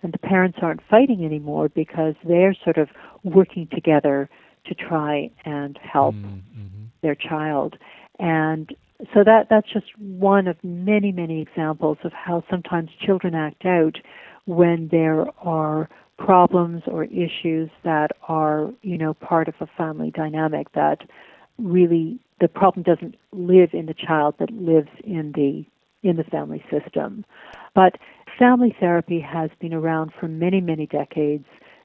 And 0.02 0.12
the 0.12 0.18
parents 0.18 0.58
aren't 0.62 0.80
fighting 0.88 1.24
anymore 1.24 1.68
because 1.68 2.14
they're 2.26 2.54
sort 2.64 2.78
of 2.78 2.88
working 3.22 3.68
together 3.70 4.30
to 4.66 4.74
try 4.74 5.30
and 5.44 5.78
help 5.82 6.14
mm, 6.14 6.42
mm-hmm. 6.56 6.84
their 7.02 7.14
child. 7.14 7.76
And 8.18 8.74
so 9.14 9.24
that 9.24 9.46
that's 9.48 9.70
just 9.72 9.86
one 9.98 10.46
of 10.46 10.56
many 10.62 11.12
many 11.12 11.40
examples 11.40 11.98
of 12.04 12.12
how 12.12 12.44
sometimes 12.50 12.90
children 13.04 13.34
act 13.34 13.64
out 13.64 13.96
when 14.44 14.88
there 14.90 15.26
are 15.38 15.88
problems 16.18 16.82
or 16.86 17.04
issues 17.04 17.70
that 17.82 18.10
are 18.28 18.70
you 18.82 18.98
know 18.98 19.14
part 19.14 19.48
of 19.48 19.54
a 19.60 19.66
family 19.66 20.10
dynamic 20.10 20.70
that 20.72 20.98
really 21.58 22.18
the 22.40 22.48
problem 22.48 22.82
doesn't 22.82 23.16
live 23.32 23.70
in 23.72 23.86
the 23.86 23.94
child 23.94 24.34
but 24.38 24.50
lives 24.50 24.90
in 25.02 25.32
the 25.32 25.64
in 26.06 26.16
the 26.16 26.24
family 26.24 26.62
system 26.70 27.24
but 27.74 27.96
family 28.38 28.74
therapy 28.78 29.20
has 29.20 29.50
been 29.60 29.74
around 29.74 30.12
for 30.18 30.28
many 30.28 30.60
many 30.60 30.86
decades 30.86 31.44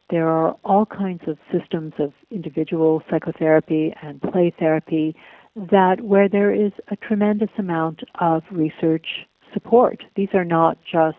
there 0.10 0.28
are 0.30 0.56
all 0.64 0.86
kinds 0.86 1.22
of 1.28 1.38
systems 1.52 1.94
of 1.98 2.14
individual 2.30 3.02
psychotherapy 3.10 3.94
and 4.04 4.22
play 4.22 4.54
therapy 4.58 5.16
that 5.56 6.02
where 6.02 6.30
there 6.30 6.54
is 6.54 6.72
a 6.90 6.96
tremendous 6.96 7.50
amount 7.58 8.02
of 8.20 8.44
research 8.52 9.08
support. 9.54 10.04
These 10.16 10.30
are 10.34 10.46
not 10.46 10.78
just 10.84 11.18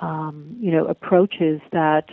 um, 0.00 0.56
you 0.60 0.70
know 0.72 0.86
approaches 0.86 1.60
that 1.72 2.10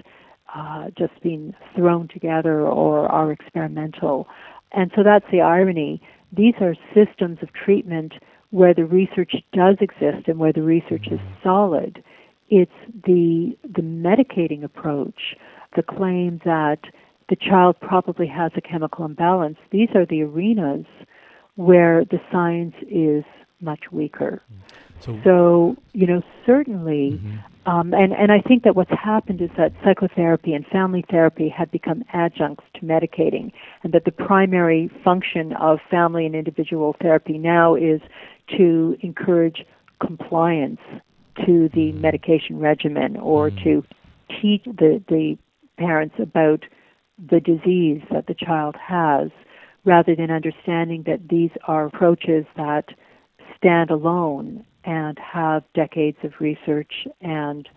uh, 0.55 0.89
just 0.97 1.21
been 1.21 1.53
thrown 1.75 2.07
together 2.07 2.61
or 2.61 3.07
are 3.07 3.31
experimental. 3.31 4.27
And 4.71 4.91
so 4.95 5.03
that's 5.03 5.25
the 5.31 5.41
irony. 5.41 6.01
These 6.31 6.53
are 6.61 6.75
systems 6.93 7.39
of 7.41 7.49
treatment 7.53 8.13
where 8.51 8.73
the 8.73 8.85
research 8.85 9.33
does 9.53 9.77
exist 9.81 10.27
and 10.27 10.39
where 10.39 10.53
the 10.53 10.61
research 10.61 11.07
is 11.11 11.19
solid. 11.43 12.03
It's 12.49 12.71
the 13.05 13.57
the 13.63 13.81
medicating 13.81 14.63
approach, 14.63 15.35
the 15.75 15.83
claim 15.83 16.41
that 16.45 16.79
the 17.29 17.35
child 17.35 17.75
probably 17.79 18.27
has 18.27 18.51
a 18.55 18.61
chemical 18.61 19.05
imbalance. 19.05 19.57
These 19.71 19.89
are 19.95 20.05
the 20.05 20.23
arenas 20.23 20.85
where 21.55 22.05
the 22.05 22.19
science 22.31 22.75
is 22.89 23.23
much 23.61 23.91
weaker. 23.91 24.41
So, 25.01 25.19
so 25.23 25.75
you 25.93 26.07
know, 26.07 26.21
certainly, 26.45 27.11
mm-hmm. 27.11 27.69
um, 27.69 27.93
and, 27.93 28.13
and 28.13 28.31
I 28.31 28.41
think 28.41 28.63
that 28.63 28.75
what's 28.75 28.91
happened 28.91 29.41
is 29.41 29.49
that 29.57 29.71
psychotherapy 29.83 30.53
and 30.53 30.65
family 30.67 31.05
therapy 31.09 31.49
have 31.49 31.71
become 31.71 32.03
adjuncts 32.13 32.65
to 32.75 32.81
medicating, 32.81 33.51
and 33.83 33.93
that 33.93 34.05
the 34.05 34.11
primary 34.11 34.89
function 35.03 35.53
of 35.53 35.79
family 35.89 36.25
and 36.25 36.35
individual 36.35 36.95
therapy 37.01 37.37
now 37.37 37.75
is 37.75 38.01
to 38.57 38.97
encourage 39.01 39.65
compliance 40.05 40.81
to 41.45 41.69
the 41.69 41.91
mm-hmm. 41.91 42.01
medication 42.01 42.59
regimen 42.59 43.17
or 43.17 43.49
mm-hmm. 43.49 43.63
to 43.63 43.83
teach 44.41 44.63
the, 44.65 45.01
the 45.07 45.37
parents 45.77 46.15
about 46.19 46.63
the 47.29 47.39
disease 47.39 48.01
that 48.11 48.27
the 48.27 48.33
child 48.33 48.75
has 48.75 49.29
rather 49.85 50.15
than 50.15 50.29
understanding 50.29 51.03
that 51.03 51.29
these 51.29 51.51
are 51.67 51.85
approaches 51.85 52.45
that 52.55 52.85
stand 53.57 53.89
alone 53.89 54.65
and 54.83 55.17
have 55.19 55.63
decades 55.73 56.17
of 56.23 56.33
research 56.39 57.07
and 57.21 57.67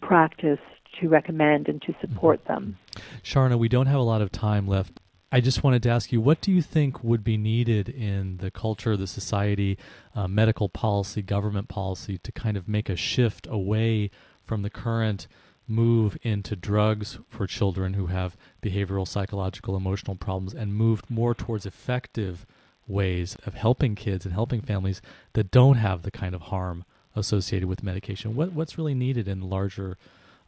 practice 0.00 0.58
to 1.00 1.08
recommend 1.08 1.68
and 1.68 1.80
to 1.82 1.94
support 2.00 2.44
them. 2.46 2.76
Sharna, 3.22 3.58
we 3.58 3.68
don't 3.68 3.86
have 3.86 4.00
a 4.00 4.02
lot 4.02 4.22
of 4.22 4.32
time 4.32 4.66
left. 4.66 5.00
I 5.32 5.40
just 5.40 5.62
wanted 5.62 5.82
to 5.84 5.90
ask 5.90 6.10
you, 6.10 6.20
what 6.20 6.40
do 6.40 6.50
you 6.50 6.60
think 6.60 7.04
would 7.04 7.22
be 7.22 7.36
needed 7.36 7.88
in 7.88 8.38
the 8.38 8.50
culture, 8.50 8.96
the 8.96 9.06
society, 9.06 9.78
uh, 10.14 10.26
medical 10.26 10.68
policy, 10.68 11.22
government 11.22 11.68
policy 11.68 12.18
to 12.18 12.32
kind 12.32 12.56
of 12.56 12.68
make 12.68 12.88
a 12.88 12.96
shift 12.96 13.46
away 13.48 14.10
from 14.44 14.62
the 14.62 14.70
current 14.70 15.28
move 15.68 16.18
into 16.22 16.56
drugs 16.56 17.20
for 17.28 17.46
children 17.46 17.94
who 17.94 18.06
have 18.06 18.36
behavioral, 18.60 19.06
psychological, 19.06 19.76
emotional 19.76 20.16
problems 20.16 20.52
and 20.52 20.74
moved 20.74 21.08
more 21.08 21.32
towards 21.32 21.64
effective 21.64 22.44
ways 22.88 23.36
of 23.46 23.54
helping 23.54 23.94
kids 23.94 24.24
and 24.24 24.34
helping 24.34 24.60
families 24.60 25.00
that 25.34 25.52
don't 25.52 25.76
have 25.76 26.02
the 26.02 26.10
kind 26.10 26.34
of 26.34 26.42
harm 26.42 26.84
associated 27.14 27.68
with 27.68 27.84
medication. 27.84 28.34
What 28.34 28.52
what's 28.52 28.76
really 28.76 28.94
needed 28.94 29.28
in 29.28 29.42
larger 29.42 29.96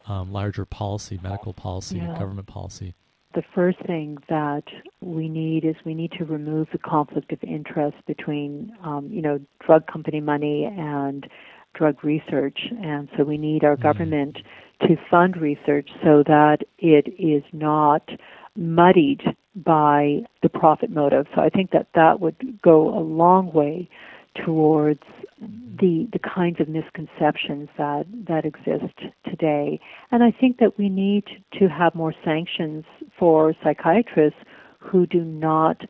um, 0.09 0.33
larger 0.33 0.65
policy, 0.65 1.21
medical 1.23 1.53
policy, 1.53 1.99
yeah. 1.99 2.19
government 2.19 2.49
policy? 2.49 2.95
The 3.35 3.43
first 3.55 3.79
thing 3.87 4.19
that 4.29 4.65
we 5.01 5.29
need 5.29 5.65
is 5.65 5.75
we 5.85 5.95
need 5.95 6.13
to 6.19 6.25
remove 6.25 6.69
the 6.73 6.79
conflict 6.79 7.33
of 7.33 7.43
interest 7.43 7.97
between, 8.07 8.73
um, 8.85 9.09
you 9.11 9.23
know, 9.23 9.41
drug 9.65 9.87
company 9.87 10.21
money 10.21 10.65
and 10.65 11.27
drug 11.75 12.05
research, 12.05 12.59
and 12.83 13.09
so 13.17 13.25
we 13.25 13.39
need 13.39 13.65
our 13.65 13.77
mm. 13.77 13.83
government 13.83 14.39
to 14.83 14.97
fund 15.11 15.37
research 15.37 15.89
so 16.03 16.23
that 16.27 16.59
it 16.79 17.15
is 17.19 17.43
not 17.53 18.09
muddied 18.57 19.23
by 19.57 20.21
the 20.43 20.49
profit 20.49 20.91
motive. 20.91 21.27
So 21.35 21.41
I 21.41 21.49
think 21.49 21.71
that 21.71 21.87
that 21.95 22.21
would 22.21 22.61
go 22.63 22.89
a 22.89 23.01
long 23.01 23.53
way 23.53 23.89
towards 24.35 25.03
the 25.41 26.09
the 26.13 26.19
kinds 26.19 26.61
of 26.61 26.69
misconceptions 26.69 27.69
that 27.77 28.07
that 28.29 28.45
exist 28.45 28.95
today. 29.29 29.81
And 30.11 30.23
I 30.23 30.31
think 30.31 30.59
that 30.59 30.79
we 30.79 30.89
need 30.89 31.25
to 31.59 31.69
have 31.69 31.95
more 31.95 32.15
sanctions 32.25 32.85
for 33.19 33.55
psychiatrists 33.63 34.39
who 34.79 35.07
do 35.07 35.25
not 35.25 35.83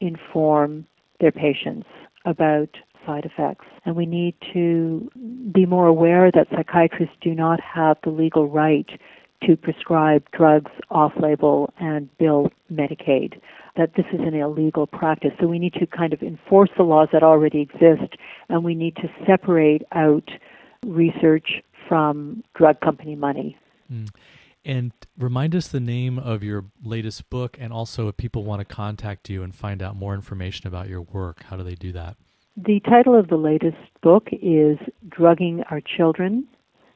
inform 0.00 0.86
their 1.20 1.32
patients 1.32 1.86
about 2.24 2.68
side 3.06 3.24
effects. 3.24 3.66
And 3.84 3.96
we 3.96 4.06
need 4.06 4.34
to 4.52 5.10
be 5.52 5.66
more 5.66 5.86
aware 5.86 6.30
that 6.30 6.48
psychiatrists 6.54 7.16
do 7.20 7.34
not 7.34 7.60
have 7.60 7.96
the 8.04 8.10
legal 8.10 8.48
right 8.48 8.88
to 9.46 9.56
prescribe 9.56 10.22
drugs 10.32 10.70
off 10.90 11.12
label 11.18 11.72
and 11.80 12.14
bill 12.18 12.50
Medicaid, 12.70 13.40
that 13.76 13.94
this 13.96 14.06
is 14.12 14.20
an 14.20 14.34
illegal 14.34 14.86
practice. 14.86 15.30
So 15.40 15.46
we 15.46 15.58
need 15.58 15.74
to 15.74 15.86
kind 15.86 16.12
of 16.12 16.22
enforce 16.22 16.70
the 16.76 16.82
laws 16.82 17.08
that 17.12 17.22
already 17.22 17.60
exist, 17.60 18.16
and 18.48 18.64
we 18.64 18.74
need 18.74 18.96
to 18.96 19.08
separate 19.26 19.82
out 19.92 20.28
research 20.84 21.62
from 21.88 22.42
drug 22.54 22.80
company 22.80 23.16
money. 23.16 23.56
Mm. 23.92 24.08
And 24.64 24.92
remind 25.18 25.54
us 25.54 25.68
the 25.68 25.80
name 25.80 26.18
of 26.18 26.42
your 26.42 26.66
latest 26.84 27.30
book, 27.30 27.56
and 27.58 27.72
also 27.72 28.08
if 28.08 28.16
people 28.16 28.44
want 28.44 28.60
to 28.60 28.64
contact 28.64 29.30
you 29.30 29.42
and 29.42 29.54
find 29.54 29.82
out 29.82 29.96
more 29.96 30.14
information 30.14 30.66
about 30.66 30.88
your 30.88 31.00
work, 31.00 31.44
how 31.44 31.56
do 31.56 31.64
they 31.64 31.74
do 31.74 31.92
that? 31.92 32.16
The 32.56 32.80
title 32.80 33.18
of 33.18 33.28
the 33.28 33.36
latest 33.36 33.78
book 34.02 34.28
is 34.32 34.76
Drugging 35.08 35.62
Our 35.70 35.80
Children 35.80 36.46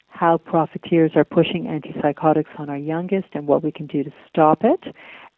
How 0.08 0.36
Profiteers 0.36 1.12
Are 1.16 1.24
Pushing 1.24 1.64
Antipsychotics 1.64 2.58
on 2.58 2.68
Our 2.68 2.76
Youngest 2.76 3.28
and 3.32 3.46
What 3.46 3.62
We 3.62 3.72
Can 3.72 3.86
Do 3.86 4.04
to 4.04 4.10
Stop 4.28 4.62
It. 4.62 4.94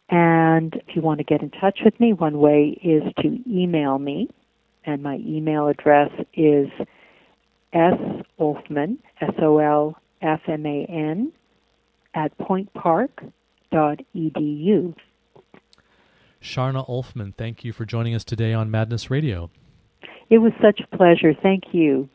And 0.09 0.75
if 0.75 0.95
you 0.95 1.01
want 1.01 1.17
to 1.19 1.23
get 1.23 1.41
in 1.41 1.49
touch 1.49 1.79
with 1.83 1.99
me, 1.99 2.13
one 2.13 2.39
way 2.39 2.79
is 2.81 3.03
to 3.21 3.39
email 3.49 3.99
me. 3.99 4.29
And 4.85 5.03
my 5.03 5.15
email 5.15 5.67
address 5.67 6.11
is 6.33 6.69
solfman, 7.73 8.97
S 9.21 9.33
O 9.41 9.57
L 9.57 9.97
F 10.21 10.39
M 10.47 10.65
A 10.65 10.85
N, 10.85 11.33
at 12.13 12.37
pointpark.edu. 12.37 14.95
Sharna 16.41 16.87
Olfman, 16.87 17.35
thank 17.35 17.65
you 17.65 17.73
for 17.73 17.83
joining 17.83 18.15
us 18.15 18.23
today 18.23 18.53
on 18.53 18.71
Madness 18.71 19.11
Radio. 19.11 19.49
It 20.29 20.37
was 20.37 20.53
such 20.61 20.81
a 20.81 20.87
pleasure. 20.95 21.33
Thank 21.33 21.73
you. 21.73 22.07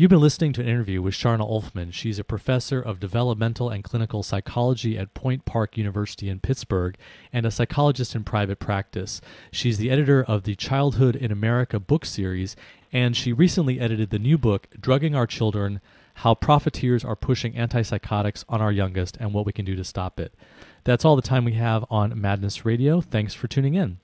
You've 0.00 0.10
been 0.10 0.20
listening 0.20 0.52
to 0.52 0.60
an 0.60 0.68
interview 0.68 1.02
with 1.02 1.14
Sharna 1.14 1.40
Olfman. 1.40 1.92
She's 1.92 2.20
a 2.20 2.22
professor 2.22 2.80
of 2.80 3.00
developmental 3.00 3.68
and 3.68 3.82
clinical 3.82 4.22
psychology 4.22 4.96
at 4.96 5.12
Point 5.12 5.44
Park 5.44 5.76
University 5.76 6.28
in 6.28 6.38
Pittsburgh 6.38 6.96
and 7.32 7.44
a 7.44 7.50
psychologist 7.50 8.14
in 8.14 8.22
private 8.22 8.60
practice. 8.60 9.20
She's 9.50 9.76
the 9.76 9.90
editor 9.90 10.22
of 10.22 10.44
the 10.44 10.54
Childhood 10.54 11.16
in 11.16 11.32
America 11.32 11.80
book 11.80 12.04
series, 12.04 12.54
and 12.92 13.16
she 13.16 13.32
recently 13.32 13.80
edited 13.80 14.10
the 14.10 14.20
new 14.20 14.38
book, 14.38 14.68
Drugging 14.80 15.16
Our 15.16 15.26
Children 15.26 15.80
How 16.14 16.36
Profiteers 16.36 17.04
Are 17.04 17.16
Pushing 17.16 17.54
Antipsychotics 17.54 18.44
on 18.48 18.62
Our 18.62 18.70
Youngest 18.70 19.16
and 19.16 19.34
What 19.34 19.46
We 19.46 19.52
Can 19.52 19.64
Do 19.64 19.74
to 19.74 19.82
Stop 19.82 20.20
It. 20.20 20.32
That's 20.84 21.04
all 21.04 21.16
the 21.16 21.22
time 21.22 21.44
we 21.44 21.54
have 21.54 21.84
on 21.90 22.20
Madness 22.20 22.64
Radio. 22.64 23.00
Thanks 23.00 23.34
for 23.34 23.48
tuning 23.48 23.74
in. 23.74 23.98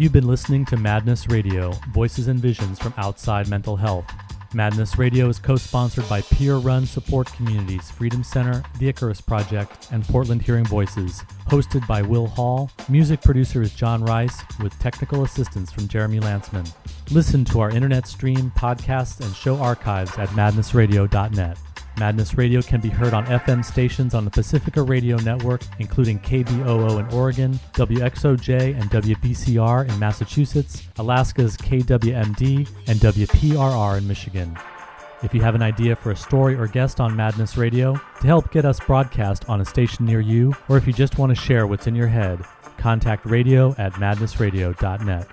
You've 0.00 0.12
been 0.12 0.26
listening 0.26 0.64
to 0.64 0.78
Madness 0.78 1.28
Radio 1.28 1.72
Voices 1.92 2.26
and 2.26 2.40
Visions 2.40 2.78
from 2.78 2.94
Outside 2.96 3.48
Mental 3.48 3.76
Health. 3.76 4.10
Madness 4.54 4.96
Radio 4.96 5.28
is 5.28 5.38
co 5.38 5.56
sponsored 5.56 6.08
by 6.08 6.22
peer 6.22 6.56
run 6.56 6.86
support 6.86 7.30
communities 7.34 7.90
Freedom 7.90 8.24
Center, 8.24 8.62
the 8.78 8.88
Icarus 8.88 9.20
Project, 9.20 9.88
and 9.92 10.02
Portland 10.08 10.40
Hearing 10.40 10.64
Voices. 10.64 11.22
Hosted 11.50 11.86
by 11.86 12.00
Will 12.00 12.28
Hall, 12.28 12.70
music 12.88 13.20
producer 13.20 13.60
is 13.60 13.74
John 13.74 14.02
Rice, 14.02 14.42
with 14.62 14.72
technical 14.78 15.22
assistance 15.24 15.70
from 15.70 15.86
Jeremy 15.86 16.18
Lantzman. 16.20 16.72
Listen 17.10 17.44
to 17.44 17.60
our 17.60 17.68
internet 17.68 18.06
stream, 18.06 18.50
podcasts, 18.56 19.20
and 19.22 19.36
show 19.36 19.58
archives 19.58 20.16
at 20.16 20.30
madnessradio.net. 20.30 21.58
Madness 22.00 22.34
Radio 22.34 22.62
can 22.62 22.80
be 22.80 22.88
heard 22.88 23.12
on 23.12 23.26
FM 23.26 23.62
stations 23.62 24.14
on 24.14 24.24
the 24.24 24.30
Pacifica 24.30 24.80
Radio 24.80 25.18
Network, 25.18 25.60
including 25.80 26.18
KBOO 26.20 26.98
in 26.98 27.14
Oregon, 27.14 27.52
WXOJ 27.74 28.74
and 28.80 28.90
WBCR 28.90 29.86
in 29.86 29.98
Massachusetts, 29.98 30.88
Alaska's 30.96 31.58
KWMD, 31.58 32.66
and 32.88 32.98
WPRR 33.00 33.98
in 33.98 34.08
Michigan. 34.08 34.56
If 35.22 35.34
you 35.34 35.42
have 35.42 35.54
an 35.54 35.60
idea 35.60 35.94
for 35.94 36.12
a 36.12 36.16
story 36.16 36.54
or 36.54 36.66
guest 36.66 37.00
on 37.00 37.14
Madness 37.14 37.58
Radio 37.58 38.00
to 38.20 38.26
help 38.26 38.50
get 38.50 38.64
us 38.64 38.80
broadcast 38.80 39.46
on 39.50 39.60
a 39.60 39.64
station 39.66 40.06
near 40.06 40.20
you, 40.20 40.54
or 40.70 40.78
if 40.78 40.86
you 40.86 40.94
just 40.94 41.18
want 41.18 41.36
to 41.36 41.40
share 41.40 41.66
what's 41.66 41.86
in 41.86 41.94
your 41.94 42.08
head, 42.08 42.40
contact 42.78 43.26
radio 43.26 43.74
at 43.76 43.92
madnessradio.net. 43.92 45.28